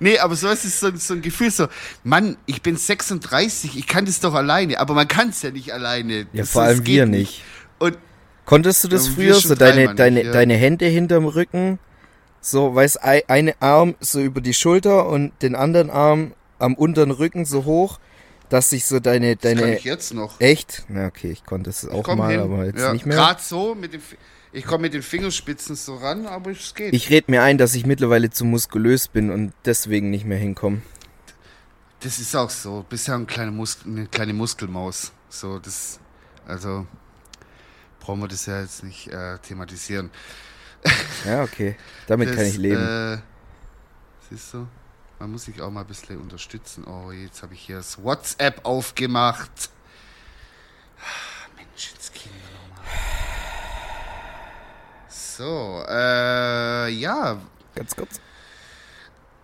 Nee, 0.00 0.18
aber 0.18 0.34
so 0.36 0.48
ist 0.48 0.64
es 0.64 0.80
so, 0.80 0.90
so 0.96 1.12
ein 1.14 1.20
Gefühl 1.22 1.50
so, 1.50 1.68
Mann, 2.02 2.38
ich 2.46 2.62
bin 2.62 2.76
36, 2.76 3.76
ich 3.76 3.86
kann 3.86 4.06
das 4.06 4.20
doch 4.20 4.34
alleine, 4.34 4.80
aber 4.80 4.94
man 4.94 5.06
kann 5.06 5.28
es 5.28 5.42
ja 5.42 5.50
nicht 5.50 5.72
alleine. 5.72 6.20
Ja, 6.20 6.26
Das- 6.32 6.50
vor 6.50 6.62
allem 6.62 6.86
wir 6.86 7.04
nicht. 7.06 7.42
Und 7.78 7.98
Konntest 8.44 8.82
du 8.82 8.88
das 8.88 9.06
Ja, 9.06 9.12
früher, 9.14 9.34
so 9.34 9.54
deine, 9.54 9.94
deine, 9.94 10.24
ja. 10.24 10.32
deine 10.32 10.54
Hände 10.54 10.86
hinterm 10.86 11.26
Rücken, 11.26 11.78
so, 12.42 12.74
weiß, 12.74 13.02
ei- 13.02 13.24
eine 13.28 13.54
Arm 13.60 13.94
so 14.00 14.20
über 14.20 14.40
die 14.40 14.52
Schulter 14.52 15.08
und 15.08 15.32
den 15.40 15.54
anderen 15.54 15.88
Arm 15.90 16.34
am 16.58 16.74
unteren 16.74 17.10
Rücken 17.10 17.44
so 17.44 17.64
hoch, 17.64 17.98
dass 18.48 18.68
sich 18.70 18.84
so 18.84 19.00
deine, 19.00 19.36
das 19.36 19.52
kann 19.52 19.60
deine, 19.60 19.78
ich 19.78 19.84
jetzt 19.84 20.12
noch. 20.12 20.38
echt? 20.40 20.84
Na, 20.88 21.06
okay, 21.06 21.30
ich 21.30 21.46
konnte 21.46 21.70
es 21.70 21.88
auch 21.88 22.14
mal, 22.14 22.32
hin. 22.32 22.40
aber 22.40 22.66
jetzt 22.66 22.80
ja, 22.80 22.92
nicht 22.92 23.06
mehr. 23.06 23.16
Gerade 23.16 23.40
so, 23.40 23.74
mit 23.74 23.94
dem, 23.94 24.02
ich 24.52 24.66
komme 24.66 24.82
mit 24.82 24.94
den 24.94 25.02
Fingerspitzen 25.02 25.76
so 25.76 25.96
ran, 25.96 26.26
aber 26.26 26.50
es 26.50 26.74
geht. 26.74 26.92
Ich 26.92 27.08
red 27.08 27.28
mir 27.28 27.42
ein, 27.42 27.56
dass 27.56 27.74
ich 27.74 27.86
mittlerweile 27.86 28.28
zu 28.28 28.44
muskulös 28.44 29.08
bin 29.08 29.30
und 29.30 29.54
deswegen 29.64 30.10
nicht 30.10 30.26
mehr 30.26 30.36
hinkomme. 30.38 30.82
Das 32.00 32.18
ist 32.18 32.34
auch 32.34 32.50
so. 32.50 32.84
Bisher 32.88 33.14
ein 33.14 33.26
kleine 33.26 33.52
Mus 33.52 33.78
eine 33.86 34.06
kleine 34.06 34.34
Muskelmaus. 34.34 35.12
So, 35.28 35.58
das, 35.58 36.00
also, 36.46 36.86
brauchen 38.00 38.20
wir 38.20 38.28
das 38.28 38.46
ja 38.46 38.60
jetzt 38.60 38.82
nicht 38.82 39.08
äh, 39.08 39.38
thematisieren. 39.38 40.10
Ja, 41.24 41.42
okay. 41.44 41.76
Damit 42.08 42.30
das, 42.30 42.36
kann 42.36 42.46
ich 42.46 42.56
leben. 42.56 42.82
Äh, 42.82 43.18
siehst 44.28 44.54
du? 44.54 44.66
Man 45.20 45.30
muss 45.30 45.44
sich 45.44 45.60
auch 45.62 45.70
mal 45.70 45.82
ein 45.82 45.86
bisschen 45.86 46.20
unterstützen. 46.20 46.84
Oh, 46.84 47.12
jetzt 47.12 47.42
habe 47.44 47.54
ich 47.54 47.60
hier 47.60 47.76
das 47.76 48.02
WhatsApp 48.02 48.64
aufgemacht. 48.64 49.70
Ah, 50.98 51.46
Menschenskinder 51.56 52.36
nochmal. 52.68 52.84
So, 55.08 55.84
äh, 55.88 56.88
ja, 56.90 57.38
Ganz 57.74 57.94
kurz. 57.96 58.20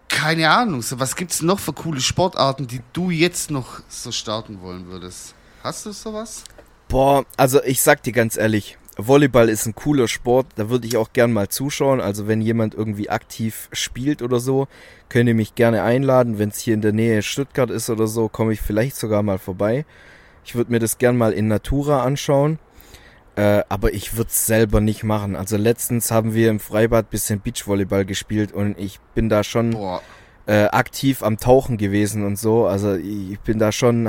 keine 0.09 0.51
Ahnung, 0.51 0.83
so 0.83 0.99
was 0.99 1.15
gibt's 1.17 1.43
noch 1.43 1.59
für 1.61 1.73
coole 1.73 2.01
Sportarten, 2.01 2.67
die 2.67 2.81
du 2.93 3.11
jetzt 3.11 3.51
noch 3.51 3.81
so 3.89 4.11
starten 4.11 4.61
wollen 4.61 4.87
würdest? 4.89 5.35
Hast 5.63 5.87
du 5.87 5.93
sowas? 5.93 6.45
Boah, 6.89 7.25
also 7.37 7.63
ich 7.63 7.83
sag 7.83 8.03
dir 8.03 8.13
ganz 8.13 8.37
ehrlich, 8.37 8.79
Volleyball 9.01 9.49
ist 9.49 9.65
ein 9.65 9.77
cooler 9.77 10.09
Sport, 10.09 10.47
da 10.57 10.71
würde 10.71 10.89
ich 10.89 10.97
auch 10.97 11.13
gern 11.13 11.33
mal 11.33 11.49
zuschauen. 11.49 12.01
Also 12.01 12.27
wenn 12.27 12.41
jemand 12.41 12.75
irgendwie 12.75 13.09
aktiv 13.09 13.69
spielt 13.73 14.23
oder 14.23 14.41
so, 14.41 14.67
könnt 15.09 15.29
ihr 15.29 15.37
mich 15.37 15.55
gerne 15.55 15.85
einladen. 15.85 16.39
Wenn 16.39 16.49
es 16.49 16.59
hier 16.59 16.75
in 16.75 16.81
der 16.81 16.93
Nähe 16.93 17.23
Stuttgart 17.23 17.71
ist 17.71 17.91
oder 17.91 18.09
so, 18.09 18.29
komme 18.29 18.53
ich 18.53 18.61
vielleicht 18.61 18.97
sogar 18.97 19.23
mal 19.23 19.39
vorbei. 19.39 19.87
Ich 20.45 20.57
würde 20.57 20.73
mir 20.73 20.81
das 20.81 20.99
gern 20.99 21.17
mal 21.17 21.33
in 21.33 21.47
Natura 21.47 22.03
anschauen. 22.03 22.59
Äh, 23.37 23.63
aber 23.69 23.95
ich 23.95 24.17
würde 24.17 24.31
es 24.31 24.47
selber 24.47 24.81
nicht 24.81 25.05
machen. 25.05 25.37
Also 25.37 25.57
letztens 25.57 26.11
haben 26.11 26.35
wir 26.35 26.51
im 26.51 26.59
Freibad 26.59 27.09
bisschen 27.09 27.41
Beachvolleyball 27.41 28.05
gespielt 28.05 28.51
und 28.51 28.77
ich 28.81 28.99
bin 29.15 29.29
da 29.29 29.45
schon 29.45 29.77
äh, 30.47 30.65
aktiv 30.65 31.23
am 31.23 31.37
Tauchen 31.37 31.77
gewesen 31.77 32.25
und 32.25 32.37
so. 32.37 32.67
Also 32.67 32.97
ich 32.97 33.39
bin 33.39 33.61
da 33.61 33.71
schon 33.71 34.09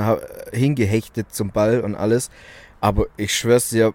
hingehechtet 0.52 1.32
zum 1.32 1.52
Ball 1.52 1.80
und 1.80 1.94
alles. 1.94 2.28
Aber 2.80 3.06
ich 3.16 3.32
schwör's 3.32 3.68
dir, 3.68 3.92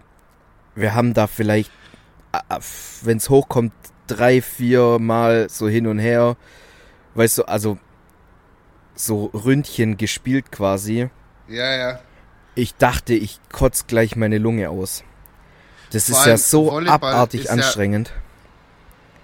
wir 0.76 0.94
haben 0.94 1.14
da 1.14 1.26
vielleicht, 1.26 1.70
wenn 3.02 3.16
es 3.16 3.28
hochkommt, 3.28 3.72
drei, 4.06 4.40
vier 4.40 4.98
Mal 5.00 5.48
so 5.50 5.68
hin 5.68 5.86
und 5.86 5.98
her. 5.98 6.36
Weißt 7.14 7.38
du, 7.38 7.44
also 7.44 7.78
so 8.94 9.26
Ründchen 9.26 9.96
gespielt 9.96 10.52
quasi. 10.52 11.08
Ja, 11.48 11.74
ja. 11.74 12.00
Ich 12.54 12.74
dachte, 12.76 13.14
ich 13.14 13.40
kotz 13.52 13.86
gleich 13.86 14.16
meine 14.16 14.38
Lunge 14.38 14.70
aus. 14.70 15.02
Das 15.90 16.08
Vor 16.10 16.18
ist 16.20 16.26
ja 16.26 16.36
so 16.36 16.70
Volleyball 16.70 16.94
abartig 17.12 17.40
ist 17.42 17.46
ja- 17.46 17.52
anstrengend. 17.54 18.12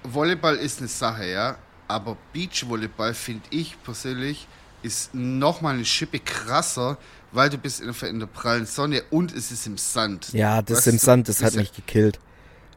Volleyball 0.04 0.56
ist 0.56 0.78
eine 0.80 0.88
Sache, 0.88 1.26
ja. 1.30 1.56
Aber 1.88 2.16
Beachvolleyball, 2.32 3.14
finde 3.14 3.44
ich 3.50 3.80
persönlich, 3.82 4.46
ist 4.82 5.14
nochmal 5.14 5.74
eine 5.74 5.84
Schippe 5.84 6.18
krasser, 6.18 6.98
weil 7.32 7.50
du 7.50 7.58
bist 7.58 7.80
in 7.80 7.92
der, 7.92 8.08
in 8.08 8.18
der 8.20 8.26
prallen 8.26 8.66
Sonne 8.66 9.02
und 9.10 9.32
es 9.34 9.50
ist 9.50 9.66
im 9.66 9.78
Sand. 9.78 10.32
Ja, 10.32 10.62
das 10.62 10.78
Weißt 10.78 10.86
im 10.88 10.92
du, 10.94 10.98
Sand, 11.04 11.28
das 11.28 11.36
das 11.36 11.42
hat 11.44 11.48
ist 11.50 11.54
ja- 11.56 11.60
mich 11.62 11.72
gekillt. 11.72 12.20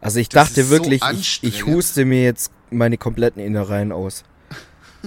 Also 0.02 0.20
ich 0.20 0.30
Das 0.30 0.48
dachte 0.50 0.62
ist 0.62 0.68
so 0.70 0.72
wirklich, 0.76 1.02
ich, 1.14 1.40
ich 1.44 1.66
huste 1.66 2.06
mir 2.06 2.24
jetzt 2.24 2.52
meine 2.70 2.98
kompletten 2.98 3.42
Innereien 3.42 3.92
aus. 3.92 4.24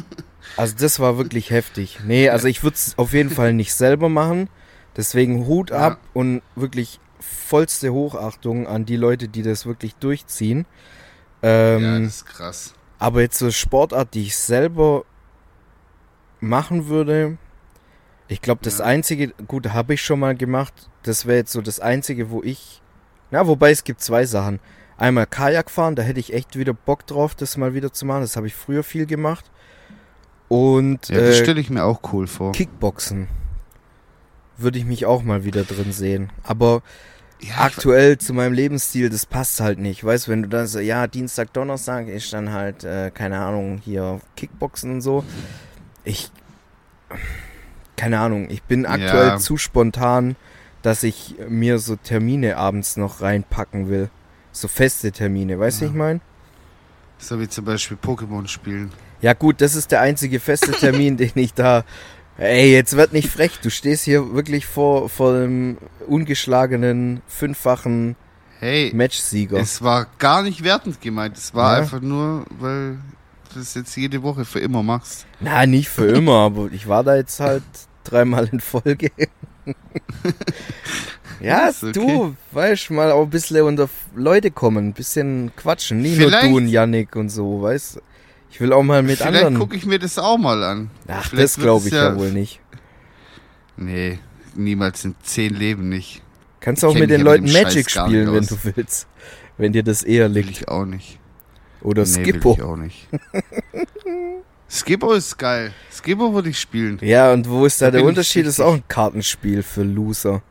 Also 0.57 0.75
das 0.77 0.99
war 0.99 1.19
wirklich 1.19 1.51
heftig. 1.51 2.01
Nee, 2.05 2.31
also 2.31 2.49
ich 2.49 2.65
würde 2.65 2.75
es 2.75 2.99
auf 2.99 3.13
jeden 3.13 3.31
Fall 3.31 3.53
nicht 3.53 3.73
selber 3.75 4.09
machen. 4.09 4.49
Deswegen 4.97 5.47
Hut 5.47 5.71
Ja. 5.71 5.77
ab 5.89 6.01
und 6.15 6.43
wirklich 6.57 6.99
vollste 7.21 7.93
Hochachtung 7.93 8.67
an 8.67 8.85
die 8.85 8.97
Leute, 8.97 9.29
die 9.29 9.43
das 9.43 9.67
wirklich 9.67 9.95
durchziehen. 9.97 10.67
Ja, 11.43 11.49
Ähm, 11.77 12.05
das 12.05 12.17
ist 12.17 12.27
krass. 12.27 12.75
aber 12.99 13.21
jetzt 13.21 13.39
so 13.39 13.53
Sportart, 13.53 14.15
die 14.15 14.23
ich 14.23 14.37
selber 14.37 15.05
machen 16.41 16.89
würde, 16.89 17.39
ich 18.29 18.41
glaube, 18.43 18.61
das 18.63 18.79
Ja. 18.79 18.85
einzige, 18.85 19.29
gut, 19.47 19.73
habe 19.73 19.95
ich 19.95 20.03
schon 20.03 20.21
mal 20.21 20.37
gemacht, 20.37 20.73
das 21.03 21.27
wäre 21.27 21.39
jetzt 21.39 21.53
so 21.53 21.61
das 21.61 21.81
einzige, 21.81 22.31
wo 22.31 22.43
ich, 22.43 22.81
na, 23.31 23.47
wobei 23.47 23.71
es 23.71 23.85
gibt 23.85 24.01
zwei 24.01 24.25
Sachen. 24.27 24.61
Einmal 24.97 25.27
Kajak 25.27 25.71
fahren, 25.71 25.95
da 25.97 26.03
hätte 26.03 26.21
ich 26.21 26.33
echt 26.35 26.59
wieder 26.59 26.75
Bock 26.75 27.07
drauf, 27.07 27.35
das 27.35 27.57
mal 27.57 27.73
wieder 27.75 27.93
zu 27.93 28.05
machen. 28.05 28.23
Das 28.23 28.37
habe 28.37 28.47
ich 28.49 28.55
früher 28.55 28.83
viel 28.83 29.07
gemacht. 29.07 29.51
Und 30.49 31.09
Ja, 31.09 31.21
das 31.21 31.37
äh, 31.37 31.43
stelle 31.43 31.61
ich 31.61 31.71
mir 31.71 31.85
auch 31.85 32.01
cool 32.13 32.27
vor. 32.27 32.53
Kickboxen 32.53 33.29
würde 34.57 34.79
ich 34.79 34.85
mich 34.85 35.07
auch 35.07 35.23
mal 35.23 35.45
wieder 35.45 35.63
drin 35.63 35.93
sehen. 35.93 36.31
Aber 36.43 36.83
Ja, 37.41 37.59
aktuell 37.59 38.19
zu 38.19 38.35
meinem 38.35 38.53
Lebensstil, 38.53 39.09
das 39.09 39.25
passt 39.25 39.61
halt 39.61 39.79
nicht. 39.79 40.03
Weißt 40.03 40.27
du, 40.27 40.33
wenn 40.33 40.43
du 40.43 40.49
dann 40.49 40.67
so, 40.67 40.81
ja, 40.81 41.07
Dienstag, 41.07 41.53
Donnerstag 41.53 42.09
ist 42.09 42.33
dann 42.33 42.53
halt, 42.53 42.83
äh, 42.83 43.13
keine 43.13 43.39
Ahnung, 43.39 43.79
hier 43.79 44.21
Kickboxen 44.37 44.91
und 44.95 45.01
so. 45.01 45.23
Ich, 46.03 46.33
keine 47.99 48.19
Ahnung, 48.21 48.49
ich 48.51 48.63
bin 48.63 48.87
aktuell 48.87 49.29
Ja. 49.29 49.37
zu 49.37 49.57
spontan, 49.59 50.37
dass 50.83 51.03
ich 51.03 51.35
mir 51.49 51.79
so 51.79 51.97
Termine 51.97 52.57
abends 52.57 52.97
noch 52.97 53.21
reinpacken 53.21 53.89
will. 53.91 54.09
So 54.53 54.69
feste 54.69 55.13
Termine, 55.13 55.59
weißt 55.59 55.81
du, 55.83 55.85
Ja. 55.85 55.91
ich 55.91 55.97
meine? 55.97 56.21
so 57.21 57.41
wie 57.41 57.49
zum 57.49 57.65
Beispiel 57.65 57.97
Pokémon 58.01 58.47
spielen. 58.47 58.93
Ja 59.21 59.33
gut, 59.33 59.61
das 59.61 59.75
ist 59.75 59.91
der 59.91 60.01
einzige 60.01 60.39
feste 60.39 60.71
Termin, 60.71 61.17
den 61.17 61.33
ich 61.35 61.53
da. 61.53 61.85
Ey, 62.37 62.73
jetzt 62.73 62.97
wird 62.97 63.13
nicht 63.13 63.29
frech. 63.29 63.59
Du 63.61 63.71
stehst 63.71 64.05
hier 64.05 64.33
wirklich 64.33 64.67
vor, 64.67 65.09
vor 65.09 65.33
dem 65.41 65.79
ungeschlagenen, 66.07 67.21
fünffachen 67.27 68.15
Hey, 68.61 68.93
Matchsieger. 68.95 69.59
es 69.59 69.83
war 69.83 70.07
gar 70.19 70.43
nicht 70.43 70.63
wertend 70.63 71.01
gemeint. 71.01 71.37
Es 71.37 71.55
war 71.55 71.75
Ja. 71.75 71.83
einfach 71.83 72.01
nur, 72.01 72.45
weil 72.61 72.99
du 73.53 73.59
das 73.59 73.75
jetzt 73.75 73.97
jede 73.97 74.23
Woche 74.23 74.45
für 74.45 74.61
immer 74.61 74.83
machst. 74.85 75.27
Na, 75.41 75.67
nicht 75.67 75.89
für 75.89 76.07
immer, 76.07 76.35
aber 76.45 76.69
ich 76.71 76.87
war 76.87 77.03
da 77.03 77.17
jetzt 77.17 77.41
halt 77.41 77.63
dreimal 78.09 78.49
in 78.51 78.61
Folge. 78.61 79.11
ja, 81.41 81.69
okay. 81.71 81.93
du, 81.93 82.35
weißt 82.53 82.91
mal 82.91 83.13
auch 83.13 83.23
ein 83.25 83.31
bisschen 83.31 83.63
unter 83.63 83.89
Leute 84.15 84.51
kommen, 84.51 84.89
ein 84.89 84.93
bisschen 84.93 85.53
quatschen. 85.57 86.01
Nicht 86.03 86.17
Vielleicht- 86.17 86.45
nur 86.45 86.51
du 86.53 86.57
und 86.59 86.69
Yannick 86.69 87.15
und 87.17 87.29
so, 87.29 87.63
weißt 87.63 88.01
Ich 88.51 88.61
will 88.61 88.73
auch 88.73 88.83
mal 88.83 89.03
mit 89.03 89.19
Vielleicht 89.19 89.45
anderen. 89.45 89.59
gucke 89.59 89.77
ich 89.77 89.85
mir 89.87 89.99
das 89.99 90.19
auch 90.19 90.39
mal 90.39 90.63
an. 90.65 90.91
Ach, 91.07 91.25
vielleicht 91.29 91.45
das 91.45 91.63
glaube 91.63 91.87
ich 91.89 91.95
ja- 91.95 92.11
ja 92.11 92.17
wohl 92.19 92.33
nicht. 92.33 92.61
Nee, 93.77 94.19
niemals 94.55 95.05
in 95.05 95.15
zehn 95.23 95.55
Leben 95.55 95.89
nicht. 95.89 96.23
Kannst 96.61 96.85
auch 96.85 96.93
kenn 96.93 97.01
mit 97.03 97.11
den 97.11 97.19
mit 97.19 97.27
Leuten 97.27 97.45
dem 97.47 97.53
Magic 97.53 97.89
spielen, 97.91 98.33
wenn 98.33 98.45
du 98.47 98.57
willst. 98.65 99.07
Wenn 99.57 99.73
dir 99.73 99.83
das 99.85 100.03
eher 100.03 100.35
Will 100.35 100.43
liegt. 100.43 100.51
ich 100.63 100.69
auch 100.69 100.85
nicht. 100.85 101.19
Oder 101.81 102.03
nee, 102.03 102.09
Skippo. 102.09 102.51
will 102.51 102.57
ich 102.59 102.63
auch 102.63 102.77
nicht. 102.77 103.09
Skippo 104.71 105.13
ist 105.13 105.39
geil. 105.39 105.73
Skippo 105.91 106.35
würde 106.35 106.51
ich 106.51 106.61
spielen. 106.61 106.99
Ja, 107.01 107.33
und 107.33 107.49
wo 107.49 107.65
ist 107.65 107.81
da, 107.81 107.87
Da 107.87 107.99
der 107.99 108.05
Unterschied? 108.05 108.47
Das 108.47 108.55
ist 108.55 108.61
auch 108.61 108.75
ein 108.75 108.85
Kartenspiel 108.87 109.63
für 109.63 109.83
Loser. 109.83 110.43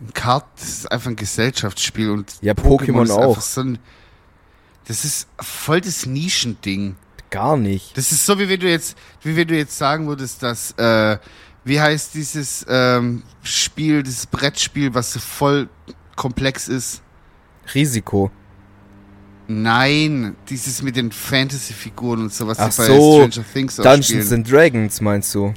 Ein 0.00 0.14
Kart, 0.14 0.46
ist 0.56 0.90
einfach 0.90 1.10
ein 1.10 1.16
Gesellschaftsspiel 1.16 2.10
und 2.10 2.32
Ja, 2.40 2.54
Pokémon 2.54 3.04
ist 3.04 3.10
auch. 3.10 3.40
So 3.40 3.60
ein, 3.60 3.78
das 4.86 5.04
ist 5.04 5.28
voll 5.40 5.80
das 5.80 6.06
Nischending. 6.06 6.96
Gar 7.30 7.56
nicht. 7.56 7.96
Das 7.96 8.10
ist 8.12 8.26
so, 8.26 8.38
wie 8.38 8.48
wenn 8.48 8.60
du 8.60 8.68
jetzt, 8.68 8.96
wie 9.22 9.36
wenn 9.36 9.48
du 9.48 9.56
jetzt 9.56 9.76
sagen 9.78 10.06
würdest, 10.06 10.42
dass, 10.42 10.72
äh, 10.72 11.18
wie 11.64 11.80
heißt 11.80 12.14
dieses 12.14 12.66
ähm, 12.68 13.22
Spiel, 13.42 14.02
dieses 14.02 14.26
Brettspiel, 14.26 14.92
was 14.94 15.12
so 15.12 15.20
voll 15.20 15.68
komplex 16.16 16.68
ist? 16.68 17.02
Risiko. 17.74 18.30
Nein, 19.60 20.36
dieses 20.48 20.82
mit 20.82 20.96
den 20.96 21.12
Fantasy-Figuren 21.12 22.22
und 22.22 22.32
sowas, 22.32 22.58
Ach 22.58 22.70
die 22.70 22.76
bei 22.78 22.86
so, 22.86 23.26
Stranger 23.28 23.46
Things 23.52 23.78
auch 23.80 23.84
Dungeons 23.84 24.06
spielen. 24.26 24.32
and 24.34 24.50
Dragons 24.50 25.00
meinst 25.00 25.34
du? 25.34 25.52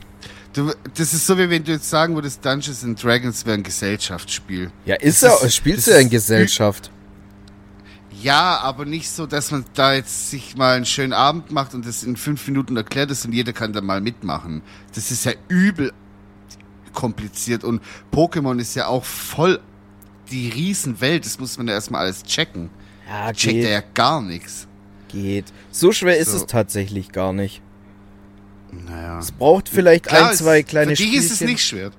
Du, 0.53 0.71
das 0.95 1.13
ist 1.13 1.25
so, 1.27 1.37
wie 1.37 1.49
wenn 1.49 1.63
du 1.63 1.71
jetzt 1.73 1.89
sagen 1.89 2.15
würdest, 2.15 2.43
Dungeons 2.45 2.83
and 2.83 3.01
Dragons 3.01 3.45
wäre 3.45 3.57
ein 3.57 3.63
Gesellschaftsspiel. 3.63 4.71
Ja, 4.85 4.95
ist 4.95 5.21
Das 5.23 5.41
er, 5.41 5.47
ist- 5.47 5.55
spielst 5.55 5.87
du 5.87 5.91
ja 5.91 5.97
in 5.97 6.09
Gesellschaft. 6.09 6.91
Ja, 8.21 8.57
aber 8.59 8.85
nicht 8.85 9.09
so, 9.09 9.25
dass 9.27 9.51
man 9.51 9.65
da 9.73 9.93
jetzt 9.93 10.31
sich 10.31 10.55
mal 10.55 10.75
einen 10.77 10.85
schönen 10.85 11.13
Abend 11.13 11.51
macht 11.51 11.73
und 11.73 11.85
das 11.85 12.03
in 12.03 12.15
fünf 12.15 12.47
Minuten 12.47 12.75
erklärt 12.77 13.11
ist 13.11 13.25
und 13.25 13.33
jeder 13.33 13.53
kann 13.53 13.73
da 13.73 13.81
mal 13.81 14.01
mitmachen. 14.01 14.61
Das 14.95 15.11
ist 15.11 15.25
ja 15.25 15.33
übel 15.47 15.91
kompliziert 16.93 17.63
und 17.63 17.81
Pokémon 18.13 18.57
ist 18.59 18.75
ja 18.75 18.87
auch 18.87 19.03
voll 19.03 19.59
die 20.31 20.49
Riesenwelt. 20.49 21.25
Das 21.25 21.39
muss 21.39 21.57
man 21.57 21.67
ja 21.67 21.73
erstmal 21.73 22.01
alles 22.05 22.23
checken. 22.23 22.69
Ja, 23.07 23.31
Checkt 23.33 23.53
geht, 23.55 23.65
er 23.65 23.71
ja 23.71 23.83
gar 23.93 24.21
nichts. 24.21 24.67
geht. 25.09 25.45
So 25.71 25.91
schwer 25.91 26.17
ist 26.17 26.31
So. 26.31 26.37
es 26.37 26.45
tatsächlich 26.45 27.11
gar 27.11 27.33
nicht. 27.33 27.61
Naja. 28.71 29.19
Es 29.19 29.31
braucht 29.31 29.69
vielleicht 29.69 30.05
Klar, 30.05 30.31
ein, 30.31 30.35
zwei 30.35 30.63
kleine 30.63 30.95
Für 30.95 31.03
dich 31.03 31.13
ist 31.15 31.25
es 31.31 31.37
Spielchen. 31.37 31.47
nicht 31.53 31.63
schwer. 31.65 31.91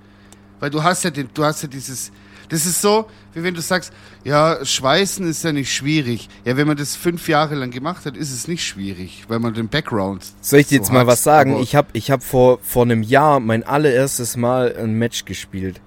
Weil 0.60 0.70
du 0.70 0.82
hast 0.82 1.04
ja 1.04 1.10
den, 1.10 1.28
du 1.32 1.44
hast 1.44 1.62
ja 1.62 1.68
dieses. 1.68 2.10
Das 2.48 2.64
ist 2.64 2.80
so, 2.80 3.06
wie 3.34 3.42
wenn 3.42 3.54
du 3.54 3.60
sagst, 3.60 3.92
ja, 4.22 4.64
Schweißen 4.64 5.28
ist 5.28 5.42
ja 5.42 5.50
nicht 5.52 5.74
schwierig. 5.74 6.28
Ja, 6.44 6.56
wenn 6.56 6.66
man 6.68 6.76
das 6.76 6.94
fünf 6.94 7.28
Jahre 7.28 7.56
lang 7.56 7.72
gemacht 7.72 8.06
hat, 8.06 8.16
ist 8.16 8.30
es 8.32 8.46
nicht 8.46 8.64
schwierig, 8.64 9.24
weil 9.26 9.40
man 9.40 9.52
den 9.52 9.68
Background. 9.68 10.24
Soll 10.40 10.60
ich 10.60 10.68
dir 10.68 10.76
jetzt 10.76 10.86
so 10.88 10.92
mal 10.92 11.00
hat, 11.00 11.06
was 11.08 11.24
sagen? 11.24 11.58
Ich 11.60 11.74
habe 11.74 11.88
ich 11.92 12.10
hab 12.12 12.22
vor, 12.22 12.60
vor 12.62 12.82
einem 12.84 13.02
Jahr 13.02 13.40
mein 13.40 13.64
allererstes 13.64 14.36
Mal 14.36 14.76
ein 14.76 14.92
Match 14.94 15.24
gespielt. 15.24 15.80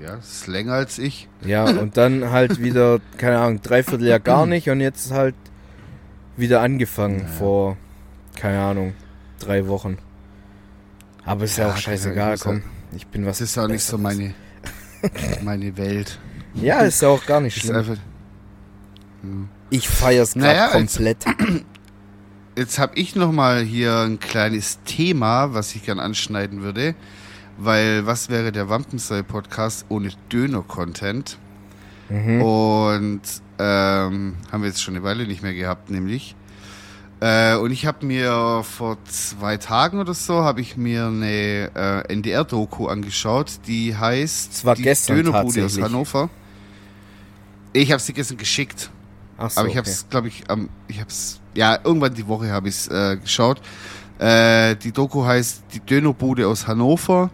Ja, 0.00 0.14
ist 0.16 0.46
länger 0.46 0.74
als 0.74 0.98
ich. 0.98 1.28
Ja, 1.44 1.64
und 1.64 1.96
dann 1.96 2.30
halt 2.30 2.62
wieder, 2.62 3.00
keine 3.16 3.38
Ahnung, 3.38 3.60
dreiviertel 3.62 4.06
Jahr 4.06 4.20
gar 4.20 4.46
nicht 4.46 4.70
und 4.70 4.80
jetzt 4.80 5.10
halt 5.12 5.34
wieder 6.36 6.60
angefangen 6.60 7.18
Naja. 7.18 7.28
vor, 7.28 7.76
keine 8.36 8.60
Ahnung, 8.60 8.94
drei 9.40 9.66
Wochen. 9.66 9.98
Aber 11.24 11.44
ist 11.44 11.56
ja, 11.58 11.66
Ja, 11.68 11.72
auch 11.72 11.76
scheißegal, 11.76 12.34
Ahnung, 12.34 12.38
komm. 12.40 12.62
Ich 12.96 13.06
bin 13.08 13.26
was. 13.26 13.38
Das 13.38 13.50
ist 13.50 13.58
auch 13.58 13.66
nicht 13.68 13.82
so 13.82 13.98
meine, 13.98 14.34
meine 15.42 15.76
Welt. 15.76 16.18
Ja, 16.54 16.80
ist 16.80 17.02
ja 17.02 17.08
auch 17.08 17.26
gar 17.26 17.40
nicht 17.40 17.58
schlimm. 17.60 17.76
einfach, 17.76 17.96
Ich 19.70 19.88
feier's 19.88 20.34
gerade 20.34 20.46
Naja, 20.46 20.68
komplett. 20.68 21.24
Jetzt 22.56 22.78
habe 22.78 22.96
ich 22.96 23.14
noch 23.14 23.30
mal 23.30 23.62
hier 23.62 23.98
ein 24.00 24.18
kleines 24.18 24.78
Thema, 24.84 25.54
was 25.54 25.74
ich 25.74 25.84
gern 25.84 26.00
anschneiden 26.00 26.62
würde, 26.62 26.94
weil 27.58 28.06
was 28.06 28.30
wäre 28.30 28.52
der 28.52 28.68
Wampensei 28.68 29.22
Podcast 29.22 29.84
ohne 29.88 30.10
Döner-Content? 30.32 31.38
Mhm. 32.08 32.40
Und 32.40 33.20
ähm, 33.58 34.36
haben 34.50 34.62
wir 34.62 34.68
jetzt 34.68 34.82
schon 34.82 34.94
eine 34.94 35.04
Weile 35.04 35.26
nicht 35.26 35.42
mehr 35.42 35.52
gehabt, 35.52 35.90
nämlich. 35.90 36.34
Äh, 37.20 37.56
und 37.56 37.72
ich 37.72 37.84
habe 37.84 38.06
mir 38.06 38.62
vor 38.62 38.96
zwei 39.04 39.56
Tagen 39.56 39.98
oder 39.98 40.14
so 40.14 40.44
habe 40.44 40.60
ich 40.60 40.76
mir 40.76 41.06
eine 41.06 41.70
äh, 41.74 42.12
NDR-Doku 42.12 42.86
angeschaut, 42.86 43.58
die 43.66 43.96
heißt 43.96 44.64
war 44.64 44.76
die 44.76 44.84
Dönerbude 44.84 45.64
aus. 45.64 45.80
Hannover. 45.80 46.30
Ich 47.72 47.90
habe 47.90 48.00
sie 48.00 48.12
gestern 48.12 48.38
geschickt, 48.38 48.90
Ach 49.36 49.50
so, 49.50 49.60
aber 49.60 49.68
ich 49.68 49.76
habe 49.76 49.88
okay. 49.88 49.96
es, 49.96 50.08
glaube 50.08 50.28
ich, 50.28 50.48
am, 50.48 50.68
ich 50.86 51.00
habe 51.00 51.10
es, 51.10 51.40
ja 51.54 51.78
irgendwann 51.82 52.14
die 52.14 52.26
Woche 52.28 52.50
habe 52.50 52.68
ich 52.68 52.76
es 52.76 52.88
äh, 52.88 53.16
geschaut. 53.16 53.60
Äh, 54.18 54.76
die 54.76 54.92
Doku 54.92 55.24
heißt 55.24 55.64
die 55.74 55.80
Dönerbude 55.80 56.46
aus 56.46 56.68
Hannover. 56.68 57.30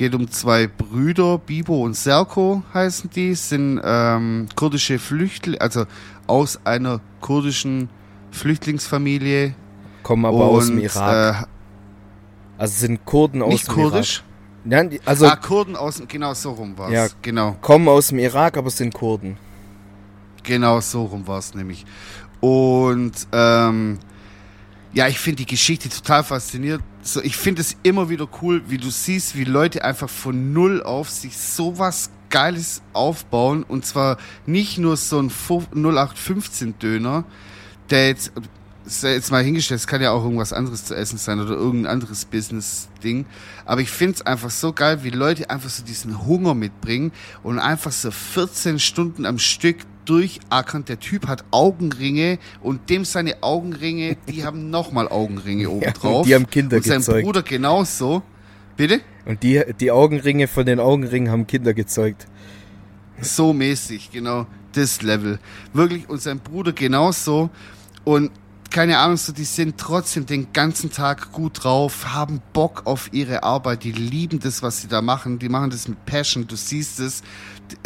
Geht 0.00 0.14
um 0.14 0.30
zwei 0.30 0.66
Brüder, 0.66 1.36
Bibo 1.36 1.84
und 1.84 1.94
Serko 1.94 2.62
heißen 2.72 3.10
die, 3.10 3.34
sind 3.34 3.82
ähm, 3.84 4.48
kurdische 4.56 4.98
Flüchtlinge, 4.98 5.60
also 5.60 5.84
aus 6.26 6.58
einer 6.64 7.02
kurdischen 7.20 7.90
Flüchtlingsfamilie. 8.30 9.54
kommen 10.02 10.24
aber 10.24 10.46
aus 10.46 10.68
dem 10.68 10.76
und, 10.76 10.84
Irak. 10.84 11.42
Äh, 11.42 11.46
also 12.56 12.78
sind 12.78 13.04
Kurden 13.04 13.42
aus 13.42 13.52
nicht 13.52 13.68
dem 13.68 13.74
kurdisch. 13.74 14.24
Irak. 14.64 14.88
Die, 14.88 15.00
also 15.04 15.26
ah, 15.26 15.36
Kurden 15.36 15.76
aus, 15.76 16.02
genau 16.08 16.32
so 16.32 16.52
rum 16.52 16.78
war's. 16.78 16.92
Ja. 16.92 17.06
Genau, 17.20 17.58
kommen 17.60 17.86
aus 17.86 18.08
dem 18.08 18.20
Irak, 18.20 18.56
aber 18.56 18.70
sind 18.70 18.94
Kurden. 18.94 19.36
genau 20.42 20.80
so 20.80 21.04
rum 21.04 21.26
war's 21.26 21.52
nämlich. 21.54 21.84
Und 22.40 23.12
ähm, 23.32 23.98
ja, 24.94 25.08
ich 25.08 25.18
finde 25.18 25.44
die 25.44 25.46
Geschichte 25.46 25.90
total 25.90 26.24
faszinierend. 26.24 26.84
So, 27.02 27.22
ich 27.22 27.36
finde 27.36 27.62
es 27.62 27.76
immer 27.82 28.10
wieder 28.10 28.28
cool, 28.42 28.62
wie 28.68 28.76
du 28.76 28.90
siehst, 28.90 29.34
wie 29.34 29.44
Leute 29.44 29.84
einfach 29.84 30.10
von 30.10 30.52
null 30.52 30.82
auf 30.82 31.08
sich 31.08 31.36
sowas 31.36 32.10
Geiles 32.28 32.82
aufbauen. 32.92 33.62
Und 33.62 33.86
zwar 33.86 34.18
nicht 34.44 34.76
nur 34.76 34.96
so 34.96 35.18
ein 35.18 35.30
0815 35.30 36.78
Döner, 36.78 37.24
der 37.88 38.08
jetzt, 38.08 38.32
sei 38.84 39.14
jetzt 39.14 39.30
mal 39.30 39.42
hingestellt, 39.42 39.80
es 39.80 39.86
kann 39.86 40.02
ja 40.02 40.10
auch 40.10 40.22
irgendwas 40.22 40.52
anderes 40.52 40.84
zu 40.84 40.94
essen 40.94 41.16
sein 41.16 41.40
oder 41.40 41.54
irgendein 41.54 41.90
anderes 41.90 42.26
Business-Ding. 42.26 43.24
Aber 43.64 43.80
ich 43.80 43.90
finde 43.90 44.16
es 44.16 44.22
einfach 44.22 44.50
so 44.50 44.74
geil, 44.74 45.02
wie 45.02 45.10
Leute 45.10 45.48
einfach 45.48 45.70
so 45.70 45.82
diesen 45.82 46.26
Hunger 46.26 46.54
mitbringen 46.54 47.12
und 47.42 47.58
einfach 47.58 47.92
so 47.92 48.10
14 48.10 48.78
Stunden 48.78 49.24
am 49.24 49.38
Stück 49.38 49.78
durchackern. 50.10 50.84
Der 50.84 50.98
Typ 50.98 51.28
hat 51.28 51.44
Augenringe 51.52 52.38
und 52.60 52.90
dem 52.90 53.04
seine 53.04 53.42
Augenringe, 53.42 54.16
die 54.28 54.44
haben 54.44 54.70
nochmal 54.70 55.08
Augenringe 55.08 55.70
obendrauf. 55.70 56.26
die 56.26 56.34
haben 56.34 56.50
Kinder 56.50 56.78
Und 56.78 56.84
sein 56.84 56.98
gezeugt. 56.98 57.24
Bruder 57.24 57.42
genauso. 57.42 58.22
Bitte? 58.76 59.00
Und 59.26 59.42
die, 59.42 59.62
die 59.78 59.90
Augenringe 59.90 60.48
von 60.48 60.66
den 60.66 60.80
Augenringen 60.80 61.30
haben 61.30 61.46
Kinder 61.46 61.74
gezeugt. 61.74 62.26
So 63.20 63.52
mäßig, 63.52 64.10
genau. 64.10 64.46
Das 64.72 65.02
Level. 65.02 65.38
Wirklich, 65.72 66.08
und 66.08 66.20
sein 66.22 66.38
Bruder 66.38 66.72
genauso. 66.72 67.50
Und 68.04 68.30
keine 68.70 68.98
Ahnung, 68.98 69.16
so, 69.16 69.32
die 69.32 69.44
sind 69.44 69.78
trotzdem 69.78 70.26
den 70.26 70.52
ganzen 70.52 70.90
Tag 70.90 71.32
gut 71.32 71.64
drauf, 71.64 72.14
haben 72.14 72.40
Bock 72.52 72.82
auf 72.86 73.12
ihre 73.12 73.42
Arbeit, 73.42 73.82
die 73.84 73.92
lieben 73.92 74.38
das, 74.38 74.62
was 74.62 74.80
sie 74.80 74.88
da 74.88 75.02
machen, 75.02 75.40
die 75.40 75.48
machen 75.48 75.70
das 75.70 75.88
mit 75.88 76.04
Passion, 76.06 76.46
du 76.46 76.54
siehst 76.54 77.00
es, 77.00 77.22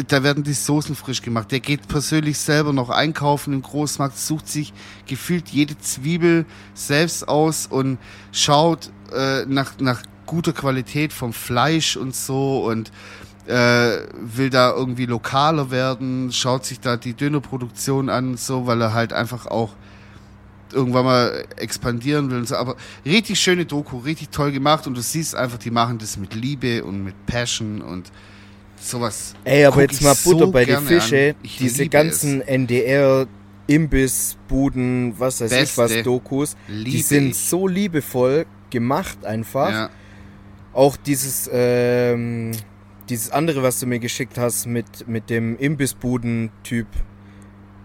da 0.09 0.23
werden 0.23 0.45
die 0.45 0.53
Soßen 0.53 0.95
frisch 0.95 1.23
gemacht. 1.23 1.51
Der 1.53 1.61
geht 1.61 1.89
persönlich 1.89 2.39
selber 2.39 2.73
noch 2.73 2.91
einkaufen 2.91 3.53
im 3.53 3.63
Großmarkt, 3.63 4.19
sucht 4.19 4.49
sich 4.49 4.73
gefühlt 5.07 5.49
jede 5.49 5.79
Zwiebel 5.79 6.47
selbst 6.75 7.29
aus 7.29 7.67
und 7.67 7.99
schaut 8.33 8.91
äh, 9.13 9.45
nach, 9.47 9.79
nach 9.79 10.03
guter 10.27 10.53
Qualität 10.53 11.13
vom 11.13 11.33
Fleisch 11.33 11.97
und 11.97 12.15
so 12.15 12.65
und 12.65 12.91
äh, 13.47 13.99
will 14.21 14.51
da 14.51 14.73
irgendwie 14.73 15.07
lokaler 15.07 15.71
werden, 15.71 16.33
schaut 16.33 16.65
sich 16.65 16.81
da 16.81 16.97
die 16.97 17.15
Dönerproduktion 17.15 18.09
an, 18.09 18.37
so, 18.37 18.67
weil 18.67 18.81
er 18.81 18.95
halt 18.95 19.13
einfach 19.13 19.47
auch 19.47 19.75
irgendwann 20.73 21.05
mal 21.05 21.45
expandieren 21.57 22.31
will 22.31 22.39
und 22.39 22.49
so. 22.49 22.57
Aber 22.57 22.77
richtig 23.05 23.39
schöne 23.39 23.67
Doku, 23.67 23.99
richtig 23.99 24.31
toll 24.31 24.53
gemacht 24.53 24.87
und 24.87 24.97
du 24.97 25.03
siehst 25.03 25.35
einfach, 25.35 25.59
die 25.59 25.71
machen 25.71 25.99
das 25.99 26.17
mit 26.17 26.35
Liebe 26.35 26.85
und 26.85 27.05
mit 27.05 27.27
Passion 27.27 27.83
und 27.83 28.11
sowas. 28.91 29.35
Ey, 29.45 29.65
aber 29.65 29.83
jetzt 29.83 30.03
mal 30.03 30.15
Butter 30.25 30.39
so 30.47 30.51
bei 30.51 30.65
gerne 30.65 30.87
Fische. 30.87 31.35
Diese 31.59 31.89
ganzen 31.89 32.41
NDR 32.43 33.27
Imbissbuden, 33.67 35.15
was 35.19 35.41
weiß 35.41 35.53
ich 35.53 35.77
was, 35.79 35.89
Beste. 35.89 36.03
Dokus, 36.03 36.57
die 36.69 37.01
sind 37.01 37.29
ich. 37.31 37.39
so 37.39 37.67
liebevoll 37.67 38.47
gemacht 38.71 39.25
einfach. 39.25 39.71
Ja, 39.71 39.91
Auch 40.73 40.97
dieses, 40.97 41.49
ähm, 41.53 42.53
dieses 43.09 43.31
andere, 43.31 43.63
was 43.63 43.81
du 43.81 43.87
mir 43.87 43.99
geschickt 43.99 44.37
hast 44.39 44.67
mit, 44.67 45.07
mit 45.09 45.31
dem 45.31 45.57
Imbissbuden-Typ. 45.59 46.87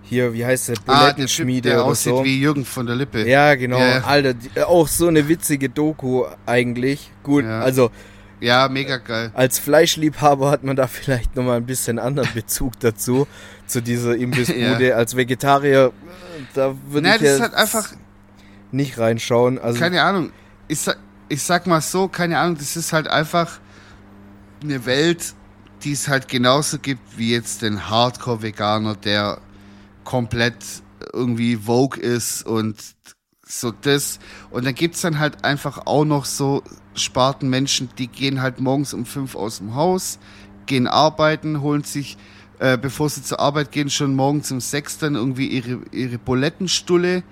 Hier, 0.04 0.34
wie 0.34 0.44
heißt 0.44 0.70
der? 0.70 0.76
ah, 0.76 0.82
der 0.82 0.96
Typ, 0.96 1.00
Bulettenschmiede 1.02 1.70
der 1.70 1.78
oder 1.80 1.86
aussieht 1.86 2.14
so. 2.16 2.24
wie 2.26 2.40
Jürgen 2.42 2.66
von 2.66 2.86
der 2.88 2.96
Lippe. 2.96 3.28
Ja, 3.30 3.54
genau. 3.56 3.78
Ja. 3.78 4.02
Alter, 4.02 4.34
die, 4.34 4.50
auch 4.64 4.88
so 4.88 5.08
eine 5.08 5.28
witzige 5.28 5.70
Doku 5.70 6.26
eigentlich. 6.48 7.12
Gut, 7.22 7.46
Ja. 7.46 7.62
also 7.62 7.92
ja 8.40 8.68
mega 8.70 8.98
geil. 8.98 9.32
als 9.34 9.60
Fleischliebhaber 9.60 10.52
hat 10.52 10.64
man 10.64 10.76
da 10.76 10.88
vielleicht 10.88 11.36
nochmal 11.36 11.58
ein 11.58 11.66
bisschen 11.66 12.00
anderen 12.00 12.34
Bezug 12.34 12.80
dazu, 12.80 13.28
zu 13.66 13.82
dieser 13.82 14.16
Imbissbude. 14.16 14.96
Als 14.96 15.16
Vegetarier, 15.16 15.88
äh, 15.88 15.92
da 16.54 16.76
würde 16.88 17.08
Nein, 17.08 17.18
ich 17.18 17.22
das 17.22 17.32
jetzt 17.32 17.42
halt 17.42 17.54
einfach, 17.54 17.94
nicht 18.72 18.98
reinschauen. 18.98 19.60
Also, 19.60 19.80
keine 19.80 20.02
Ahnung. 20.04 20.32
Ich 20.68 20.80
sag, 20.80 20.98
ich 21.28 21.42
sag 21.44 21.68
mal 21.68 21.82
so, 21.82 22.08
keine 22.08 22.40
Ahnung, 22.40 22.58
das 22.58 22.76
ist 22.76 22.94
halt 22.94 23.08
einfach 23.08 23.60
eine 24.62 24.86
Welt, 24.86 25.34
die 25.84 25.94
es 25.94 26.08
halt 26.08 26.28
genauso 26.28 26.80
gibt 26.80 27.18
wie 27.18 27.32
jetzt 27.32 27.62
den 27.62 27.90
Hardcore-Veganer, 27.90 28.96
der 28.96 29.40
komplett 30.04 30.58
irgendwie 31.14 31.56
Vogue 31.56 32.00
ist 32.02 32.46
und 32.46 32.76
so 33.50 33.72
das. 33.72 34.20
Und 34.52 34.66
dann 34.66 34.76
gibt's 34.76 35.02
dann 35.02 35.20
halt 35.20 35.44
einfach 35.44 35.86
auch 35.86 36.06
noch 36.06 36.26
so 36.26 36.64
Spartenmenschen, 36.96 37.90
die 37.98 38.08
gehen 38.08 38.42
halt 38.42 38.60
morgens 38.60 38.94
um 38.94 39.06
fünf 39.06 39.36
aus 39.36 39.58
dem 39.58 39.76
Haus, 39.76 40.20
gehen 40.66 40.88
arbeiten, 40.88 41.62
holen 41.62 41.84
sich, 41.84 42.18
äh, 42.60 42.78
bevor 42.78 43.10
sie 43.10 43.24
zur 43.24 43.40
Arbeit 43.40 43.72
gehen, 43.72 43.90
schon 43.90 44.16
morgens 44.16 44.52
um 44.52 44.62
sechs 44.62 44.98
dann 44.98 45.16
irgendwie 45.16 45.48
ihre, 45.48 45.80
ihre 45.92 46.18
Bulettenstulle, 46.18 47.24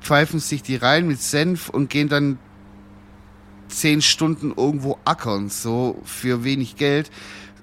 pfeifen 0.00 0.40
sich 0.40 0.62
die 0.62 0.76
rein 0.76 1.06
mit 1.06 1.20
Senf 1.22 1.68
und 1.68 1.88
gehen 1.88 2.08
dann 2.08 2.38
zehn 3.68 4.02
Stunden 4.02 4.52
irgendwo 4.54 4.98
ackern, 5.04 5.48
so 5.48 5.98
für 6.04 6.44
wenig 6.44 6.76
Geld. 6.76 7.10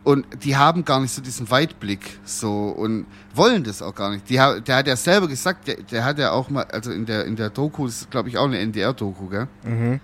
Und 0.04 0.26
die 0.44 0.56
haben 0.56 0.86
gar 0.86 1.02
nicht 1.02 1.14
so 1.14 1.22
diesen 1.22 1.52
Weitblick, 1.52 2.20
so 2.24 2.70
und 2.70 3.06
wollen 3.36 3.64
das 3.64 3.82
auch 3.82 3.94
gar 3.94 4.12
nicht. 4.12 4.30
Die, 4.30 4.36
der 4.36 4.76
hat 4.76 4.88
ja 4.88 4.96
selber 4.96 5.28
gesagt, 5.28 5.68
der, 5.68 5.76
der 5.76 6.06
hat 6.06 6.20
ja 6.20 6.32
auch 6.32 6.50
mal, 6.50 6.64
also 6.64 6.92
in 6.92 7.06
der 7.06 7.26
in 7.26 7.36
der 7.36 7.50
Doku, 7.50 7.86
das 7.86 8.02
ist 8.02 8.12
glaube 8.12 8.30
ich 8.30 8.38
auch 8.38 8.46
eine 8.46 8.60
NDR-Doku, 8.60 9.28
gell? 9.28 9.48
mhm. 9.64 10.00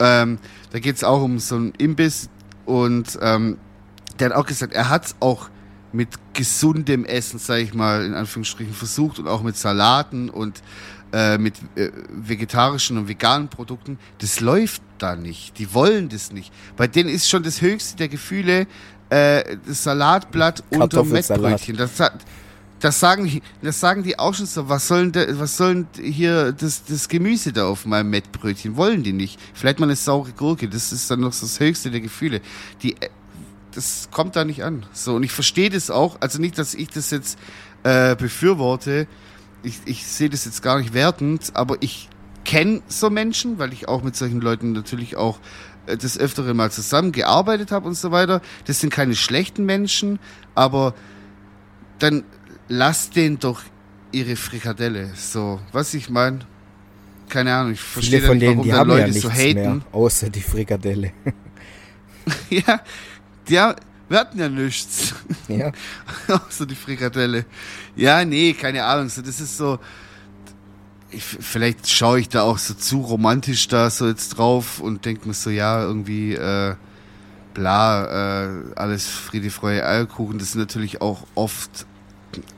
Ähm, 0.00 0.38
da 0.72 0.80
geht 0.80 0.96
es 0.96 1.04
auch 1.04 1.22
um 1.22 1.38
so 1.38 1.54
einen 1.54 1.72
Imbiss 1.78 2.28
und 2.64 3.16
ähm, 3.22 3.58
der 4.18 4.30
hat 4.30 4.36
auch 4.36 4.46
gesagt, 4.46 4.72
er 4.72 4.88
hat 4.88 5.06
es 5.06 5.16
auch 5.20 5.50
mit 5.92 6.08
gesundem 6.32 7.04
Essen, 7.04 7.38
sage 7.38 7.62
ich 7.62 7.74
mal, 7.74 8.04
in 8.04 8.14
Anführungsstrichen 8.14 8.74
versucht 8.74 9.20
und 9.20 9.28
auch 9.28 9.42
mit 9.42 9.56
Salaten 9.56 10.28
und 10.28 10.62
äh, 11.14 11.38
mit 11.38 11.54
äh, 11.76 11.92
vegetarischen 12.08 12.98
und 12.98 13.08
veganen 13.08 13.48
Produkten. 13.48 14.00
Das 14.18 14.40
läuft 14.40 14.82
da 14.98 15.14
nicht. 15.14 15.60
Die 15.60 15.72
wollen 15.72 16.08
das 16.08 16.32
nicht. 16.32 16.52
Bei 16.76 16.88
denen 16.88 17.08
ist 17.08 17.28
schon 17.28 17.44
das 17.44 17.60
höchste 17.60 17.96
der 17.96 18.08
Gefühle 18.08 18.66
äh, 19.10 19.56
das 19.64 19.84
Salatblatt 19.84 20.64
unter. 20.70 21.04
Mettbrötchen. 21.04 21.76
Das, 21.76 21.92
das 22.80 22.98
sagen 22.98 23.26
die, 23.26 23.42
das 23.62 23.78
sagen 23.78 24.02
die 24.02 24.18
auch 24.18 24.34
schon 24.34 24.46
so. 24.46 24.68
Was 24.68 24.88
sollen, 24.88 25.12
de, 25.12 25.38
was 25.38 25.56
sollen 25.56 25.86
hier 26.02 26.50
das, 26.50 26.84
das 26.84 27.08
Gemüse 27.08 27.52
da 27.52 27.66
auf 27.68 27.86
meinem 27.86 28.10
Mettbrötchen? 28.10 28.74
Wollen 28.76 29.04
die 29.04 29.12
nicht? 29.12 29.38
Vielleicht 29.52 29.78
mal 29.78 29.86
eine 29.86 29.96
saure 29.96 30.32
Gurke. 30.32 30.68
Das 30.68 30.90
ist 30.90 31.08
dann 31.12 31.20
noch 31.20 31.32
so 31.32 31.46
das 31.46 31.60
höchste 31.60 31.92
der 31.92 32.00
Gefühle. 32.00 32.40
Die, 32.82 32.94
äh, 32.94 33.10
das 33.72 34.08
kommt 34.10 34.34
da 34.34 34.44
nicht 34.44 34.64
an. 34.64 34.84
So 34.92 35.14
und 35.14 35.22
ich 35.22 35.32
verstehe 35.32 35.70
das 35.70 35.90
auch. 35.90 36.16
Also 36.18 36.40
nicht, 36.40 36.58
dass 36.58 36.74
ich 36.74 36.88
das 36.88 37.12
jetzt 37.12 37.38
äh, 37.84 38.16
befürworte. 38.16 39.06
Ich, 39.64 39.80
ich 39.86 40.06
sehe 40.06 40.30
das 40.30 40.44
jetzt 40.44 40.62
gar 40.62 40.78
nicht 40.78 40.94
wertend, 40.94 41.52
aber 41.54 41.76
ich 41.80 42.08
kenne 42.44 42.82
so 42.86 43.10
Menschen, 43.10 43.58
weil 43.58 43.72
ich 43.72 43.88
auch 43.88 44.02
mit 44.02 44.14
solchen 44.14 44.40
Leuten 44.40 44.72
natürlich 44.72 45.16
auch 45.16 45.40
äh, 45.86 45.96
des 45.96 46.18
Öfteren 46.18 46.56
mal 46.56 46.70
zusammengearbeitet 46.70 47.72
habe 47.72 47.88
und 47.88 47.94
so 47.94 48.10
weiter. 48.10 48.40
Das 48.66 48.80
sind 48.80 48.90
keine 48.90 49.16
schlechten 49.16 49.64
Menschen, 49.64 50.18
aber 50.54 50.94
dann 51.98 52.24
lass 52.68 53.10
denen 53.10 53.38
doch 53.38 53.62
ihre 54.12 54.36
Frikadelle. 54.36 55.10
So, 55.14 55.60
was 55.72 55.94
ich 55.94 56.08
meine. 56.10 56.40
Keine 57.28 57.54
Ahnung, 57.54 57.72
ich 57.72 57.80
verstehe 57.80 58.18
Viele 58.18 58.26
von 58.28 58.38
nicht, 58.38 58.50
denen, 58.50 58.62
die 58.62 58.72
haben 58.72 58.88
Leute 58.88 59.00
ja 59.00 59.06
nichts 59.08 59.22
so 59.22 59.30
haten. 59.30 59.54
mehr, 59.54 59.80
außer 59.92 60.28
die 60.28 60.42
Frikadelle. 60.42 61.12
ja, 62.50 62.80
haben, 63.48 63.74
wir 64.08 64.18
hatten 64.18 64.38
ja 64.38 64.48
nichts. 64.48 65.14
ja. 65.48 65.72
Außer 66.28 66.66
die 66.66 66.74
Frikadelle. 66.74 67.46
Ja, 67.96 68.24
nee, 68.24 68.52
keine 68.52 68.84
Ahnung. 68.84 69.08
So, 69.08 69.22
das 69.22 69.40
ist 69.40 69.56
so. 69.56 69.78
Ich, 71.10 71.22
vielleicht 71.22 71.88
schaue 71.88 72.20
ich 72.20 72.28
da 72.28 72.42
auch 72.42 72.58
so 72.58 72.74
zu 72.74 73.00
romantisch 73.00 73.68
da 73.68 73.88
so 73.88 74.08
jetzt 74.08 74.30
drauf 74.30 74.80
und 74.80 75.04
denke 75.04 75.28
mir 75.28 75.34
so, 75.34 75.48
ja, 75.48 75.80
irgendwie, 75.80 76.34
äh, 76.34 76.74
bla, 77.54 78.46
äh, 78.46 78.48
alles 78.74 79.06
Friede, 79.06 79.50
Freude, 79.50 79.86
Eierkuchen. 79.86 80.38
Das 80.38 80.52
sind 80.52 80.60
natürlich 80.60 81.00
auch 81.00 81.24
oft, 81.36 81.86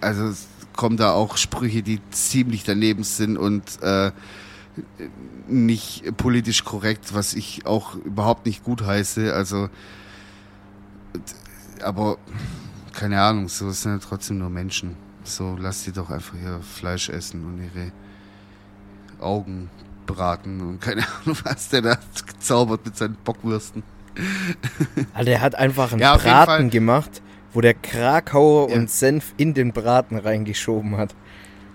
also 0.00 0.32
kommen 0.74 0.96
da 0.96 1.12
auch 1.12 1.36
Sprüche, 1.36 1.82
die 1.82 2.00
ziemlich 2.10 2.64
daneben 2.64 3.04
sind 3.04 3.36
und 3.36 3.82
äh, 3.82 4.10
nicht 5.48 6.16
politisch 6.16 6.64
korrekt, 6.64 7.14
was 7.14 7.34
ich 7.34 7.66
auch 7.66 7.94
überhaupt 7.94 8.46
nicht 8.46 8.64
gut 8.64 8.82
heiße. 8.84 9.32
Also, 9.32 9.68
aber 11.82 12.18
keine 12.92 13.20
Ahnung, 13.20 13.48
so 13.48 13.70
sind 13.70 13.92
ja 13.92 13.98
trotzdem 13.98 14.38
nur 14.38 14.50
Menschen. 14.50 14.96
So, 15.24 15.56
lass 15.58 15.82
sie 15.84 15.92
doch 15.92 16.10
einfach 16.10 16.34
ihr 16.42 16.60
Fleisch 16.62 17.08
essen 17.08 17.44
und 17.44 17.62
ihre 17.62 17.92
Augen 19.20 19.70
braten 20.06 20.60
und 20.60 20.80
keine 20.80 21.02
Ahnung, 21.24 21.36
was 21.44 21.68
der 21.68 21.82
da 21.82 21.98
gezaubert 22.26 22.84
mit 22.84 22.96
seinen 22.96 23.16
Bockwürsten. 23.24 23.82
Also 25.14 25.26
der 25.26 25.40
hat 25.40 25.54
einfach 25.56 25.92
einen 25.92 26.00
Ja. 26.00 26.16
Braten 26.16 26.70
gemacht, 26.70 27.22
wo 27.52 27.60
der 27.60 27.74
Krakauer 27.74 28.70
Ja. 28.70 28.76
und 28.76 28.90
Senf 28.90 29.34
in 29.36 29.52
den 29.52 29.72
Braten 29.72 30.16
reingeschoben 30.18 30.96
hat. 30.96 31.14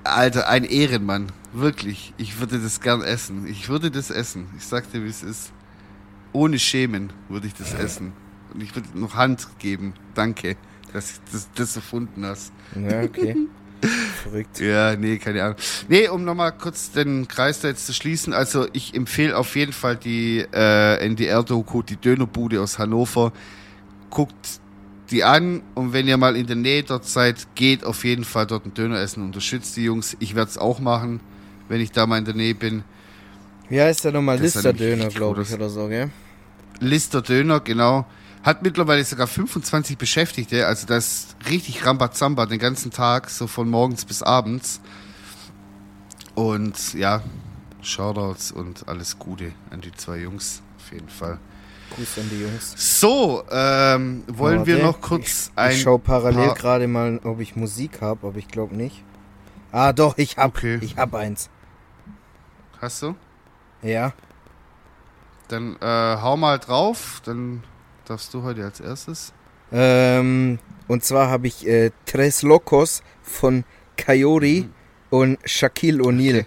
Alter, 0.04 0.48
ein 0.48 0.64
Ehrenmann. 0.64 1.28
Wirklich. 1.54 2.14
Ich 2.18 2.40
würde 2.40 2.58
das 2.60 2.80
gern 2.82 3.02
essen. 3.02 3.46
Ich 3.46 3.70
würde 3.70 3.92
das 3.92 4.10
essen. 4.10 4.48
Ich 4.58 4.66
sag 4.66 4.90
dir, 4.92 5.04
wie 5.04 5.10
es 5.10 5.22
ist. 5.22 5.52
Ohne 6.34 6.58
Schämen 6.58 7.12
würde 7.30 7.46
ich 7.48 7.54
das 7.54 7.74
essen. 7.74 8.14
Und 8.54 8.62
ich 8.62 8.76
würde 8.76 8.88
noch 8.94 9.16
Hand 9.16 9.48
geben. 9.60 9.94
Danke, 10.14 10.58
dass 10.94 11.16
du 11.16 11.20
das, 11.32 11.50
das 11.56 11.76
erfunden 11.76 12.26
hast. 12.26 12.52
Ja, 12.76 13.04
okay. 13.04 13.36
Verrückt. 14.24 14.60
Ja, 14.60 14.96
nee, 14.96 15.18
keine 15.18 15.44
Ahnung. 15.44 15.58
Nee, 15.88 16.08
um 16.08 16.24
nochmal 16.24 16.52
kurz 16.52 16.92
den 16.92 17.28
Kreis 17.28 17.62
da 17.62 17.68
jetzt 17.68 17.88
zu 17.88 17.94
schließen. 17.94 18.34
Also 18.34 18.68
ich 18.74 18.94
empfehle 18.94 19.36
auf 19.36 19.56
jeden 19.56 19.74
Fall 19.74 19.96
die 19.96 20.46
äh, 20.54 21.06
NDR-Doku, 21.06 21.82
die 21.82 21.96
Dönerbude 21.96 22.62
aus 22.62 22.78
Hannover. 22.78 23.34
Guckt 24.10 24.60
die 25.10 25.24
an 25.24 25.62
und 25.76 25.94
wenn 25.94 26.08
ihr 26.08 26.18
mal 26.18 26.36
in 26.36 26.48
der 26.48 26.56
Nähe 26.56 26.84
dort 26.84 27.06
seid, 27.06 27.48
geht 27.56 27.84
auf 27.84 28.04
jeden 28.06 28.24
Fall 28.24 28.48
dort 28.48 28.64
einen 28.64 28.74
Döner 28.74 29.00
essen. 29.00 29.24
Unterstützt 29.24 29.76
die 29.78 29.84
Jungs. 29.84 30.16
Ich 30.20 30.36
werde 30.36 30.52
es 30.52 30.58
auch 30.58 30.80
machen, 30.80 31.20
wenn 31.68 31.82
ich 31.82 31.92
da 31.92 32.06
mal 32.06 32.18
in 32.18 32.26
der 32.26 32.36
Nähe 32.36 32.56
bin. 32.56 32.84
Wie 33.70 33.82
heißt 33.82 34.06
der 34.06 34.12
nochmal? 34.12 34.40
Listerdöner, 34.40 35.06
richtig 35.06 35.16
glaube 35.16 35.42
ich, 35.42 35.54
oder 35.54 35.70
so, 35.70 35.88
gell? 35.88 36.10
Lister 36.80 37.22
Döner, 37.22 37.60
genau. 37.60 38.06
Hat 38.44 38.64
mittlerweile 38.64 39.04
sogar 39.04 39.28
25 39.28 39.98
Beschäftigte, 39.98 40.66
also 40.66 40.88
das 40.88 41.06
ist 41.06 41.36
richtig 41.50 41.86
Rambazamba 41.86 42.48
den 42.48 42.58
ganzen 42.58 42.90
Tag, 42.92 43.30
so 43.30 43.46
von 43.46 43.70
morgens 43.70 44.04
bis 44.06 44.24
abends. 44.24 44.82
Und 46.34 46.94
ja, 46.96 47.22
Shoutouts 47.82 48.52
und 48.52 48.88
alles 48.88 49.20
Gute 49.20 49.52
an 49.70 49.82
die 49.82 49.92
zwei 49.92 50.18
Jungs, 50.18 50.64
auf 50.78 50.92
jeden 50.92 51.10
Fall. 51.10 51.40
Gruß 51.96 52.18
an 52.20 52.30
die 52.32 52.42
Jungs. 52.42 52.74
So, 53.00 53.44
ähm, 53.52 54.24
wollen 54.28 54.66
wir 54.66 54.76
Warte, 54.76 54.88
noch 54.88 55.02
kurz 55.02 55.52
ich, 55.52 55.58
ein. 55.58 55.72
Ich 55.74 55.82
schaue 55.82 56.00
parallel 56.00 56.54
gerade 56.54 56.88
mal, 56.88 57.20
ob 57.24 57.42
ich 57.42 57.56
Musik 57.56 58.02
habe, 58.02 58.28
aber 58.28 58.38
ich 58.38 58.48
glaube 58.48 58.76
nicht. 58.76 59.04
Ah, 59.72 59.94
doch, 59.94 60.18
ich 60.18 60.38
hab, 60.38 60.56
Okay. 60.56 60.80
ich 60.82 60.98
hab 60.98 61.14
eins. 61.14 61.50
Hast 62.82 63.04
du? 63.04 63.16
Ja. 63.84 64.14
Dann 65.50 65.76
äh, 65.82 66.18
hau 66.22 66.38
mal 66.38 66.58
drauf, 66.60 67.22
dann 67.26 67.64
darfst 68.06 68.34
du 68.34 68.44
heute 68.44 68.64
als 68.66 68.80
erstes. 68.80 69.34
Ähm, 69.72 70.60
und 70.88 71.04
zwar 71.04 71.30
habe 71.30 71.48
ich 71.48 71.66
äh, 71.68 71.92
Tres 72.06 72.42
Locos 72.42 73.04
von 73.22 73.64
Coyote 74.04 74.66
und 75.10 75.38
Shaquille 75.46 76.02
O'Neal. 76.04 76.46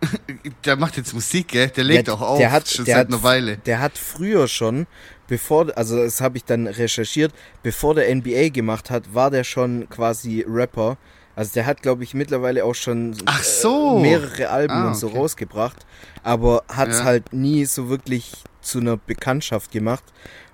Der 0.64 0.76
macht 0.76 0.96
jetzt 0.96 1.12
Musik, 1.12 1.48
gell? 1.48 1.68
Der 1.70 1.82
legt 1.84 2.06
Der- 2.06 2.14
auch 2.14 2.20
auf, 2.20 2.38
der 2.38 2.52
hat- 2.52 2.68
schon 2.68 2.84
der 2.84 2.94
seit 2.96 3.06
hat- 3.08 3.12
einer 3.12 3.22
Weile. 3.24 3.56
Der 3.58 3.80
hat 3.80 3.98
früher 3.98 4.46
schon, 4.46 4.86
bevor, 5.26 5.76
also 5.76 5.96
das 5.96 6.20
habe 6.20 6.36
ich 6.36 6.44
dann 6.44 6.66
recherchiert, 6.68 7.32
bevor 7.64 7.94
der 7.96 8.08
NBA 8.14 8.50
gemacht 8.50 8.90
hat, 8.90 9.12
war 9.14 9.30
der 9.30 9.42
schon 9.42 9.88
quasi 9.88 10.44
Rapper. 10.48 10.96
Also 11.34 11.52
der 11.54 11.66
hat, 11.66 11.82
glaube 11.82 12.04
ich, 12.04 12.14
mittlerweile 12.14 12.64
auch 12.64 12.74
schon 12.74 13.16
Ach 13.26 13.42
so. 13.42 13.98
äh, 13.98 14.02
mehrere 14.02 14.50
Alben 14.50 14.72
Ah, 14.74 14.88
und 14.88 14.94
so 14.94 15.08
okay. 15.08 15.18
rausgebracht, 15.18 15.84
aber 16.22 16.64
hat 16.68 16.88
es 16.88 16.98
Ja. 16.98 17.04
halt 17.04 17.32
nie 17.32 17.64
so 17.64 17.88
wirklich 17.88 18.32
zu 18.68 18.78
einer 18.80 18.96
Bekanntschaft 18.96 19.70
gemacht. 19.72 20.04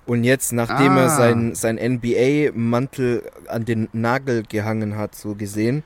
Und 0.07 0.23
jetzt, 0.25 0.53
nachdem 0.53 0.93
Ah. 0.93 1.03
er 1.03 1.09
sein, 1.11 1.55
sein 1.55 1.79
NBA-Mantel 1.79 3.23
an 3.49 3.65
den 3.65 3.89
Nagel 3.93 4.43
gehangen 4.49 4.97
hat, 4.97 5.15
so 5.15 5.35
gesehen, 5.35 5.83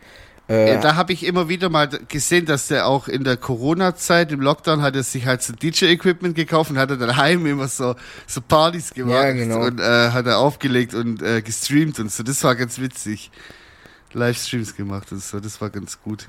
äh, 0.48 0.74
Ja, 0.74 0.80
da 0.80 0.96
habe 0.96 1.12
ich 1.12 1.24
immer 1.26 1.48
wieder 1.48 1.68
mal 1.68 1.88
gesehen, 2.08 2.46
dass 2.46 2.68
der 2.68 2.86
auch 2.86 3.06
in 3.06 3.22
der 3.22 3.36
Corona-Zeit, 3.36 4.32
im 4.32 4.40
Lockdown, 4.40 4.80
hat 4.82 4.96
er 4.96 5.02
sich 5.02 5.26
halt 5.26 5.42
so 5.42 5.52
DJ-Equipment 5.52 6.34
gekauft 6.34 6.70
und 6.70 6.78
hat 6.78 6.90
er 6.90 6.96
daheim 6.96 7.44
immer 7.46 7.68
so, 7.68 7.94
so 8.26 8.40
Partys 8.40 8.92
gemacht 8.94 9.12
Ja, 9.14 9.32
genau. 9.32 9.60
und 9.66 9.78
äh, 9.78 10.10
hat 10.10 10.26
er 10.26 10.38
aufgelegt 10.38 10.94
und 10.94 11.22
äh, 11.22 11.42
gestreamt 11.42 12.00
und 12.00 12.10
so. 12.10 12.22
Das 12.22 12.42
war 12.44 12.56
ganz 12.56 12.78
witzig. 12.80 13.30
Livestreams 14.14 14.74
gemacht 14.74 15.12
und 15.12 15.22
so, 15.22 15.38
das 15.38 15.60
war 15.60 15.68
ganz 15.70 16.00
gut. 16.00 16.26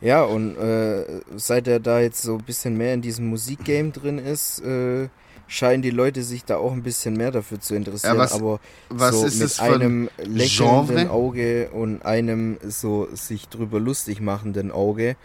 Ja, 0.00 0.22
und 0.22 0.56
äh, 0.56 1.04
seit 1.36 1.68
er 1.68 1.78
da 1.80 2.00
jetzt 2.00 2.22
so 2.22 2.36
ein 2.36 2.44
bisschen 2.44 2.76
mehr 2.76 2.94
in 2.94 3.02
diesem 3.02 3.26
Musikgame 3.26 3.90
drin 3.90 4.18
ist, 4.18 4.60
äh, 4.60 5.08
scheinen 5.46 5.82
die 5.82 5.90
Leute 5.90 6.22
sich 6.22 6.44
da 6.44 6.56
auch 6.56 6.72
ein 6.72 6.82
bisschen 6.82 7.14
mehr 7.14 7.30
dafür 7.32 7.60
zu 7.60 7.74
interessieren. 7.74 8.14
Ja, 8.16 8.20
was- 8.20 8.32
aber 8.32 8.60
Was 8.88 9.14
so 9.20 9.26
ist 9.26 9.40
mit 9.40 9.60
einem 9.60 10.08
lächelnden 10.18 10.96
Genre? 10.96 11.10
Auge 11.10 11.70
und 11.70 12.02
einem 12.04 12.58
so 12.66 13.08
sich 13.14 13.48
drüber 13.48 13.78
lustig 13.80 14.20
machenden 14.20 14.70
Auge 14.72 15.16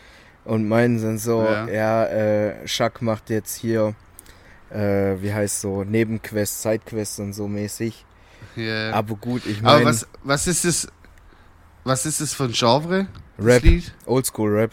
und 0.43 0.67
meinen 0.67 1.01
dann 1.01 1.19
so, 1.19 1.41
Ja. 1.43 1.67
ja, 1.69 2.05
äh, 2.07 2.67
Schack 2.67 3.01
macht 3.01 3.29
jetzt 3.29 3.55
hier, 3.55 3.93
äh, 4.71 5.15
wie 5.21 5.31
heißt 5.33 5.61
so, 5.61 5.83
Nebenquests, 5.83 6.63
Sidequests 6.63 7.19
und 7.19 7.33
so 7.33 7.47
mäßig. 7.47 8.03
Ja. 8.57 8.91
Aber 8.91 9.15
gut, 9.15 9.45
ich 9.45 9.59
Aber 9.59 9.73
meine, 9.75 9.85
was, 9.85 10.07
was 10.23 10.47
ist 10.47 10.65
das? 10.65 10.87
Was 11.83 12.05
ist 12.05 12.19
das 12.19 12.33
für 12.33 12.45
ein 12.45 12.51
Genre? 12.51 13.07
Rap? 13.39 13.63
Oldschool-Rap. 14.05 14.71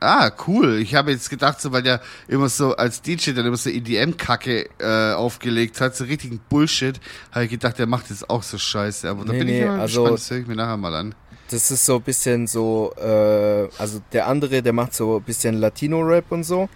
Ah, 0.00 0.30
cool. 0.46 0.78
Ich 0.78 0.94
habe 0.94 1.10
jetzt 1.10 1.28
gedacht, 1.28 1.60
so 1.60 1.72
weil 1.72 1.82
der 1.82 2.00
immer 2.28 2.48
so 2.48 2.76
als 2.76 3.02
DJ 3.02 3.32
dann 3.32 3.46
immer 3.46 3.56
so 3.56 3.68
EDM-Kacke 3.68 4.68
äh, 4.78 5.12
aufgelegt 5.14 5.80
hat, 5.80 5.96
so 5.96 6.04
richtigen 6.04 6.38
Bullshit, 6.48 7.00
habe 7.32 7.46
ich 7.46 7.50
gedacht, 7.50 7.78
der 7.80 7.86
macht 7.86 8.10
jetzt 8.10 8.30
auch 8.30 8.44
so 8.44 8.58
Scheiße. 8.58 9.08
Aber 9.10 9.24
da 9.24 9.32
Nee, 9.32 9.38
bin 9.40 9.48
nee, 9.48 9.60
ich 9.62 9.66
mal 9.66 9.80
also- 9.80 10.02
gespannt, 10.02 10.18
das 10.20 10.30
höre 10.30 10.38
ich 10.38 10.46
mir 10.46 10.54
nachher 10.56 10.76
mal 10.76 10.94
an. 10.94 11.14
Das 11.50 11.70
ist 11.70 11.84
so 11.84 11.96
ein 11.96 12.02
bisschen 12.02 12.46
so, 12.46 12.92
äh, 12.96 13.68
also 13.78 14.00
der 14.12 14.26
andere, 14.28 14.62
der 14.62 14.72
macht 14.72 14.94
so 14.94 15.16
ein 15.16 15.22
bisschen 15.22 15.56
Latino-Rap 15.56 16.30
und 16.30 16.44
so. 16.44 16.68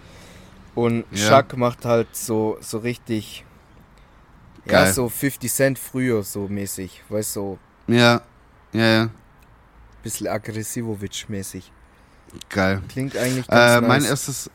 Und 0.75 1.05
Ja. 1.11 1.41
Chuck 1.43 1.55
macht 1.55 1.85
halt 1.85 2.07
so, 2.15 2.57
so 2.59 2.79
richtig, 2.79 3.45
ja, 4.65 4.83
Geil. 4.83 4.93
so 4.93 5.07
50 5.07 5.49
Cent 5.53 5.79
früher 5.79 6.23
so 6.23 6.47
mäßig. 6.49 7.03
Weißt 7.07 7.35
du, 7.37 7.57
so 7.87 7.93
Ja, 7.93 8.21
ja, 8.73 8.87
ja, 8.87 9.09
bisschen 10.03 10.27
Aggressivovic-mäßig. 10.27 11.63
geil. 12.49 12.81
Klingt 12.89 13.15
eigentlich 13.17 13.47
ganz 13.47 13.71
Äh, 13.71 13.81
nice. 13.81 13.87
mein 13.87 14.03
erstes, 14.05 14.51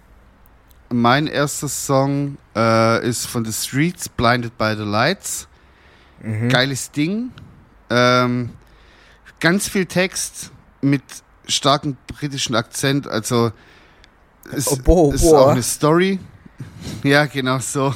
mein 0.91 1.27
erster 1.27 1.69
Song 1.69 2.39
äh, 2.57 3.07
ist 3.09 3.27
von 3.27 3.45
The 3.45 3.53
Streets, 3.53 4.09
Blinded 4.09 4.57
by 4.59 4.75
the 4.77 4.85
Lights. 4.85 5.49
mhm. 6.23 6.49
Geiles 6.49 6.91
Ding. 6.91 7.31
Ähm, 7.91 8.51
ganz 9.41 9.69
viel 9.69 9.87
Text 9.87 10.51
mit 10.83 11.03
starkem 11.47 11.97
britischen 12.07 12.55
Akzent. 12.55 13.07
Also 13.07 13.53
es 14.53 14.67
Oh, 14.69 14.77
boah, 14.77 15.15
ist 15.15 15.25
auch 15.33 15.49
eine 15.51 15.63
Story. 15.63 16.19
Ja, 17.05 17.27
genau 17.27 17.59
so. 17.61 17.95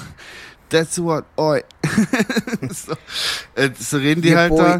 That's 0.69 0.99
what, 1.03 1.25
oi. 1.37 1.63
so, 2.71 2.93
äh, 3.55 3.71
so 3.79 3.97
reden 3.99 4.23
die 4.23 4.31
Your 4.31 4.37
halt 4.39 4.51
boy 4.51 4.59
da. 4.59 4.79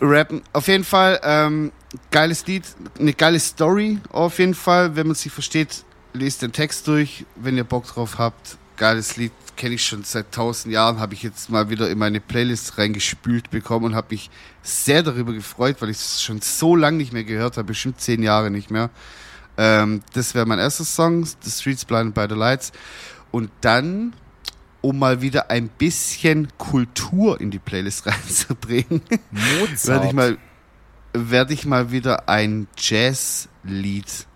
Rappen. 0.00 0.42
Auf 0.52 0.68
jeden 0.68 0.84
Fall, 0.84 1.20
ähm, 1.22 1.72
geiles 2.10 2.46
Lied, 2.46 2.64
eine 2.98 3.12
geile 3.12 3.40
Story 3.40 3.98
auf 4.10 4.38
jeden 4.38 4.54
Fall. 4.54 4.96
Wenn 4.96 5.06
man 5.06 5.16
sie 5.16 5.30
versteht, 5.30 5.84
lest 6.12 6.42
den 6.42 6.52
Text 6.52 6.86
durch, 6.88 7.24
wenn 7.36 7.56
ihr 7.56 7.64
Bock 7.64 7.86
drauf 7.86 8.18
habt. 8.18 8.56
Geiles 8.76 9.16
Lied, 9.16 9.32
kenne 9.56 9.76
ich 9.76 9.86
schon 9.86 10.02
seit 10.04 10.32
tausend 10.32 10.72
Jahren, 10.72 10.98
habe 10.98 11.14
ich 11.14 11.22
jetzt 11.22 11.48
mal 11.48 11.70
wieder 11.70 11.88
in 11.88 11.98
meine 11.98 12.20
Playlist 12.20 12.76
reingespült 12.78 13.50
bekommen 13.50 13.86
und 13.86 13.94
habe 13.94 14.08
mich 14.10 14.30
sehr 14.62 15.02
darüber 15.02 15.32
gefreut, 15.32 15.76
weil 15.80 15.90
ich 15.90 15.98
es 15.98 16.22
schon 16.22 16.40
so 16.40 16.74
lange 16.74 16.96
nicht 16.96 17.12
mehr 17.12 17.24
gehört 17.24 17.56
habe, 17.56 17.68
bestimmt 17.68 18.00
zehn 18.00 18.22
Jahre 18.22 18.50
nicht 18.50 18.70
mehr. 18.70 18.90
Ähm, 19.56 20.02
das 20.12 20.34
wäre 20.34 20.46
mein 20.46 20.58
erster 20.58 20.84
Song, 20.84 21.24
The 21.24 21.50
Streets 21.50 21.84
Blinded 21.84 22.14
by 22.14 22.26
the 22.28 22.34
Lights. 22.38 22.72
Und 23.30 23.50
dann, 23.60 24.14
um 24.84 24.98
mal 24.98 25.22
wieder 25.22 25.50
ein 25.50 25.68
bisschen 25.68 26.48
Kultur 26.58 27.40
in 27.40 27.50
die 27.50 27.58
Playlist 27.58 28.06
reinzubringen, 28.06 29.00
werde 29.82 30.06
ich 30.06 30.12
mal 30.12 30.38
werde 31.14 31.54
ich 31.54 31.64
mal 31.64 31.90
wieder 31.90 32.28
ein 32.28 32.66
Jazzlied 32.76 34.26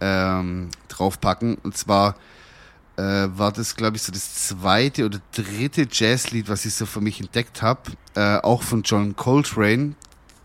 ähm, 0.00 0.68
draufpacken. 0.88 1.56
Und 1.56 1.76
zwar 1.76 2.14
äh, 2.96 3.02
war 3.02 3.52
das 3.52 3.74
glaube 3.74 3.96
ich 3.96 4.02
so 4.02 4.12
das 4.12 4.46
zweite 4.46 5.06
oder 5.06 5.20
dritte 5.32 5.88
Jazzlied 5.90 6.48
was 6.48 6.66
ich 6.66 6.74
so 6.74 6.86
für 6.86 7.00
mich 7.00 7.20
entdeckt 7.20 7.62
habe 7.62 7.90
äh, 8.14 8.36
auch 8.36 8.62
von 8.62 8.82
John 8.82 9.16
Coltrane. 9.16 9.94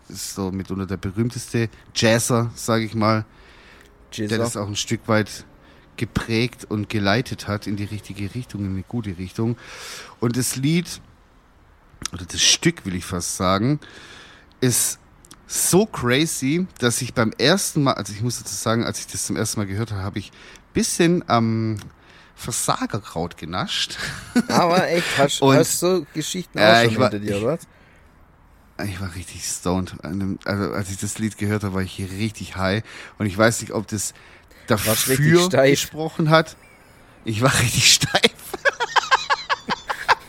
Ist 0.08 0.34
so 0.34 0.50
mitunter 0.50 0.86
der 0.86 0.96
berühmteste 0.96 1.68
Jazzer 1.94 2.50
sage 2.56 2.84
ich 2.84 2.94
mal. 2.96 3.24
Der 4.16 4.24
Jizzer. 4.24 4.38
das 4.38 4.56
auch 4.56 4.66
ein 4.66 4.76
Stück 4.76 5.06
weit 5.06 5.44
geprägt 5.96 6.64
und 6.68 6.88
geleitet 6.88 7.48
hat 7.48 7.66
in 7.66 7.76
die 7.76 7.84
richtige 7.84 8.34
Richtung, 8.34 8.64
in 8.64 8.72
eine 8.72 8.82
gute 8.82 9.16
Richtung. 9.18 9.56
Und 10.20 10.36
das 10.36 10.56
Lied, 10.56 11.00
oder 12.12 12.24
das 12.24 12.42
Stück 12.42 12.84
will 12.86 12.94
ich 12.94 13.04
fast 13.04 13.36
sagen, 13.36 13.80
ist 14.60 14.98
so 15.46 15.86
crazy, 15.86 16.66
dass 16.78 17.00
ich 17.02 17.14
beim 17.14 17.32
ersten 17.38 17.82
Mal, 17.84 17.92
also 17.94 18.12
ich 18.12 18.20
muss 18.22 18.38
dazu 18.38 18.54
sagen, 18.54 18.84
als 18.84 18.98
ich 19.00 19.06
das 19.06 19.26
zum 19.26 19.36
ersten 19.36 19.60
Mal 19.60 19.66
gehört 19.66 19.92
habe, 19.92 20.02
habe 20.02 20.18
ich 20.18 20.30
ein 20.32 20.72
bisschen 20.74 21.28
am 21.28 21.76
Versagerkraut 22.34 23.36
genascht. 23.36 23.96
Aber 24.48 24.88
echt, 24.88 25.06
hast 25.18 25.40
Und- 25.42 25.56
du 25.56 25.64
so 25.64 26.06
Geschichten 26.14 26.58
Ja, 26.58 26.72
auch 26.80 26.82
schon 26.84 26.92
ich 26.92 26.98
war- 26.98 27.10
hinter 27.10 27.26
dir, 27.26 27.36
oder 27.38 27.46
was? 27.58 27.66
Ich 28.88 29.00
war 29.00 29.14
richtig 29.14 29.42
stoned. 29.42 29.94
Also 30.44 30.72
als 30.72 30.90
ich 30.90 30.98
das 30.98 31.18
Lied 31.18 31.38
gehört 31.38 31.64
habe, 31.64 31.74
war 31.76 31.80
ich 31.82 31.92
hier 31.92 32.10
richtig 32.10 32.56
high. 32.56 32.82
Und 33.16 33.24
ich 33.24 33.36
weiß 33.38 33.62
nicht, 33.62 33.72
ob 33.72 33.86
das 33.86 34.12
dafür 34.66 35.16
gesprochen 35.16 36.30
hat. 36.30 36.56
Ich 37.24 37.42
war 37.42 37.52
richtig 37.60 37.94
steif. 37.94 38.32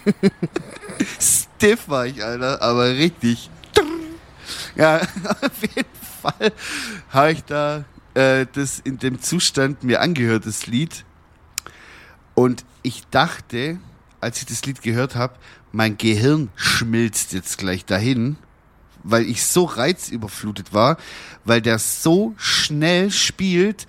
Stiff 1.20 1.88
war 1.88 2.06
ich, 2.06 2.24
Alter, 2.24 2.62
aber 2.62 2.90
richtig. 2.90 3.50
Ja, 4.76 4.98
auf 5.42 5.62
jeden 5.62 5.86
Fall 6.22 6.52
habe 7.10 7.32
ich 7.32 7.44
da 7.44 7.86
äh, 8.14 8.46
das 8.52 8.80
in 8.80 8.98
dem 9.00 9.22
Zustand 9.22 9.84
mir 9.84 10.02
angehört, 10.02 10.46
das 10.46 10.68
Lied. 10.68 11.06
Und 12.36 12.66
ich 12.84 13.04
dachte, 13.10 13.80
als 14.22 14.40
ich 14.40 14.46
das 14.46 14.66
Lied 14.66 14.82
gehört 14.82 15.16
habe, 15.16 15.36
mein 15.72 15.98
Gehirn 15.98 16.50
schmilzt 16.56 17.34
jetzt 17.34 17.58
gleich 17.58 17.86
dahin, 17.86 18.38
weil 19.04 19.28
ich 19.28 19.44
so 19.46 19.66
reizüberflutet 19.66 20.74
war, 20.74 20.98
weil 21.46 21.62
der 21.62 21.80
so 21.80 22.34
schnell 22.38 23.12
spielt, 23.12 23.88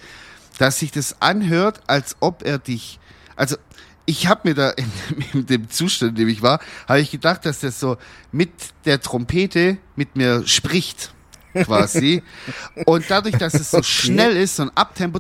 dass 0.59 0.79
sich 0.79 0.93
das 0.93 1.23
anhört, 1.23 1.81
als 1.87 2.17
ob 2.21 2.43
er 2.43 2.59
dich. 2.59 2.99
Also 3.37 3.57
ich 4.05 4.27
habe 4.27 4.49
mir 4.49 4.55
da 4.55 4.71
in, 4.77 4.91
in 5.33 5.47
dem 5.47 5.71
Zustand, 5.71 6.11
in 6.11 6.17
dem 6.17 6.29
ich 6.29 6.43
war, 6.43 6.61
habe 6.87 7.01
ich 7.01 7.11
gedacht, 7.11 7.47
dass 7.47 7.61
der 7.61 7.73
so 7.73 7.97
mit 8.33 8.51
der 8.85 9.01
Trompete 9.01 9.79
mit 9.97 10.17
mir 10.17 10.47
spricht. 10.47 11.13
Quasi. 11.55 12.23
Und 12.87 13.07
dadurch, 13.09 13.37
dass 13.37 13.55
es 13.55 13.71
so 13.71 13.83
schnell 13.83 14.37
ist, 14.37 14.57
so 14.57 14.65
ein 14.65 14.71
Abtempo, 14.75 15.19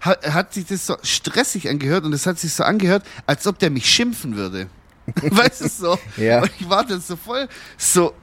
hat, 0.00 0.32
hat 0.32 0.54
sich 0.54 0.66
das 0.66 0.86
so 0.86 0.96
stressig 1.02 1.68
angehört 1.68 2.04
und 2.04 2.12
es 2.12 2.26
hat 2.26 2.38
sich 2.38 2.52
so 2.52 2.64
angehört, 2.64 3.04
als 3.24 3.46
ob 3.46 3.58
der 3.60 3.70
mich 3.70 3.88
schimpfen 3.88 4.36
würde. 4.36 4.68
Weißt 5.22 5.60
du 5.62 5.68
so? 5.68 5.98
Ja. 6.16 6.42
Und 6.42 6.50
ich 6.58 6.68
war 6.68 6.84
dann 6.84 7.00
so 7.00 7.16
voll 7.16 7.48
so, 7.78 8.14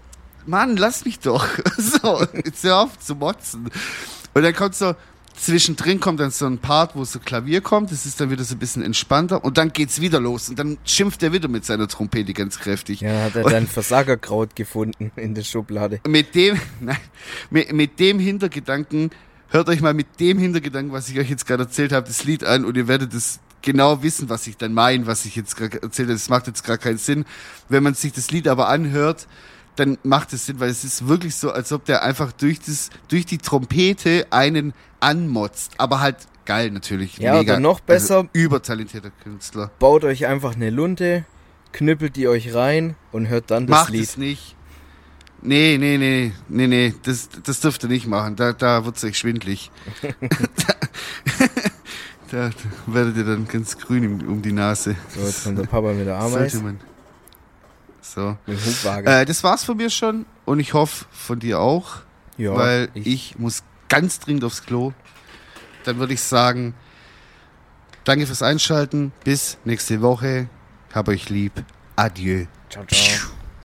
Mann, 0.45 0.77
lass 0.77 1.05
mich 1.05 1.19
doch. 1.19 1.47
So, 1.77 2.25
jetzt 2.43 2.63
hör 2.63 2.79
auf 2.81 2.99
zu 2.99 3.15
motzen. 3.15 3.69
Und 4.33 4.43
dann 4.43 4.53
kommt 4.53 4.75
so, 4.75 4.95
zwischendrin 5.37 5.99
kommt 5.99 6.19
dann 6.19 6.31
so 6.31 6.45
ein 6.45 6.57
Part, 6.57 6.95
wo 6.95 7.05
so 7.05 7.19
Klavier 7.19 7.61
kommt, 7.61 7.91
das 7.91 8.05
ist 8.05 8.19
dann 8.19 8.29
wieder 8.29 8.43
so 8.43 8.55
ein 8.55 8.59
bisschen 8.59 8.81
entspannter 8.83 9.43
und 9.43 9.57
dann 9.57 9.71
geht's 9.71 10.01
wieder 10.01 10.19
los 10.19 10.49
und 10.49 10.57
dann 10.59 10.77
schimpft 10.83 11.23
er 11.23 11.31
wieder 11.33 11.47
mit 11.47 11.63
seiner 11.65 11.87
Trompete 11.87 12.33
ganz 12.33 12.59
kräftig. 12.59 13.01
Ja, 13.01 13.23
hat 13.23 13.35
er 13.35 13.45
Und- 13.45 13.51
dann 13.51 13.67
Versagerkraut 13.67 14.55
gefunden 14.55 15.11
in 15.15 15.33
der 15.35 15.43
Schublade. 15.43 15.99
mit 16.07 16.35
dem, 16.35 16.59
nein, 16.81 16.97
mit, 17.49 17.71
mit 17.71 17.99
dem 17.99 18.19
Hintergedanken, 18.19 19.11
hört 19.49 19.69
euch 19.69 19.81
mal 19.81 19.93
mit 19.93 20.19
dem 20.19 20.37
Hintergedanken, 20.39 20.91
was 20.91 21.07
ich 21.09 21.17
euch 21.19 21.29
jetzt 21.29 21.45
gerade 21.45 21.63
erzählt 21.63 21.91
habe, 21.93 22.07
das 22.07 22.23
Lied 22.23 22.43
an 22.43 22.65
und 22.65 22.75
ihr 22.75 22.87
werdet 22.87 23.13
es 23.13 23.39
genau 23.61 24.03
wissen, 24.03 24.29
was 24.29 24.47
ich 24.47 24.57
dann 24.57 24.73
meine, 24.73 25.07
was 25.07 25.25
ich 25.25 25.35
jetzt 25.35 25.55
gerade 25.55 25.81
erzählt 25.81 26.07
habe. 26.09 26.13
Das 26.17 26.29
macht 26.29 26.47
jetzt 26.47 26.63
gar 26.63 26.77
keinen 26.77 26.97
Sinn. 26.97 27.25
Wenn 27.69 27.83
man 27.83 27.93
sich 27.95 28.13
das 28.13 28.31
Lied 28.31 28.47
aber 28.47 28.69
anhört, 28.69 29.27
dann 29.77 29.97
macht 30.03 30.33
es 30.33 30.45
Sinn, 30.45 30.59
weil 30.59 30.69
es 30.69 30.83
ist 30.83 31.07
wirklich 31.07 31.35
so, 31.35 31.51
als 31.51 31.71
ob 31.71 31.85
der 31.85 32.03
einfach 32.03 32.31
durch 32.31 32.59
das, 32.59 32.89
durch 33.07 33.25
die 33.25 33.37
Trompete 33.37 34.27
einen 34.29 34.73
anmotzt. 34.99 35.73
Aber 35.77 35.99
halt 36.01 36.17
geil 36.45 36.71
natürlich. 36.71 37.17
Ja, 37.17 37.39
oder 37.39 37.59
noch 37.59 37.79
besser- 37.79 38.17
Also 38.17 38.29
übertalentierter 38.33 39.11
Künstler. 39.23 39.71
Baut 39.79 40.03
euch 40.03 40.25
einfach 40.25 40.55
eine 40.55 40.69
Lunte, 40.69 41.25
knüppelt 41.73 42.15
die 42.15 42.27
euch 42.27 42.53
rein 42.53 42.95
und 43.11 43.27
hört 43.29 43.51
dann 43.51 43.67
das 43.67 43.79
Macht 43.81 43.91
Lied. 43.91 44.03
es 44.03 44.17
nicht. 44.17 44.55
Nee, 45.41 45.77
nee, 45.79 45.97
nee, 45.99 46.31
nee, 46.49 46.67
nee, 46.67 46.93
das, 47.03 47.29
das 47.43 47.59
dürft 47.59 47.83
ihr 47.83 47.89
nicht 47.89 48.07
machen. 48.07 48.35
Da, 48.35 48.53
da 48.53 48.85
wird's 48.85 49.03
euch 49.03 49.17
schwindlig. 49.19 49.69
da, 52.31 52.49
da 52.49 52.51
werdet 52.87 53.17
ihr 53.17 53.23
dann 53.23 53.47
ganz 53.47 53.77
grün 53.77 54.25
um 54.27 54.41
die 54.41 54.51
Nase. 54.51 54.95
So, 55.13 55.21
jetzt 55.21 55.43
kommt 55.43 55.59
der 55.59 55.63
Papa 55.65 55.93
mit 55.93 56.07
der 56.07 56.19
Sollte 56.21 56.37
Ameise, 56.37 56.61
man. 56.61 56.79
So. 58.13 58.37
mit 58.45 58.57
dem 58.57 58.65
Hubwagen. 58.65 59.07
Äh, 59.07 59.25
das 59.25 59.43
war's 59.43 59.63
von 59.63 59.77
mir 59.77 59.89
schon 59.89 60.25
und 60.45 60.59
ich 60.59 60.73
hoffe 60.73 61.05
von 61.11 61.39
dir 61.39 61.59
auch, 61.59 61.97
ja, 62.37 62.55
weil 62.55 62.89
ich, 62.93 63.37
muss 63.37 63.63
ganz 63.89 64.19
dringend 64.19 64.43
aufs 64.43 64.63
Klo. 64.63 64.93
Dann 65.83 65.97
würde 65.99 66.13
ich 66.13 66.21
sagen, 66.21 66.73
danke 68.03 68.25
fürs 68.25 68.41
Einschalten. 68.41 69.11
Bis 69.23 69.57
nächste 69.63 70.01
Woche. 70.01 70.49
Hab 70.93 71.07
euch 71.07 71.29
lieb. 71.29 71.53
Adieu. 71.95 72.45
Ciao, 72.69 72.85
ciao. 72.85 73.36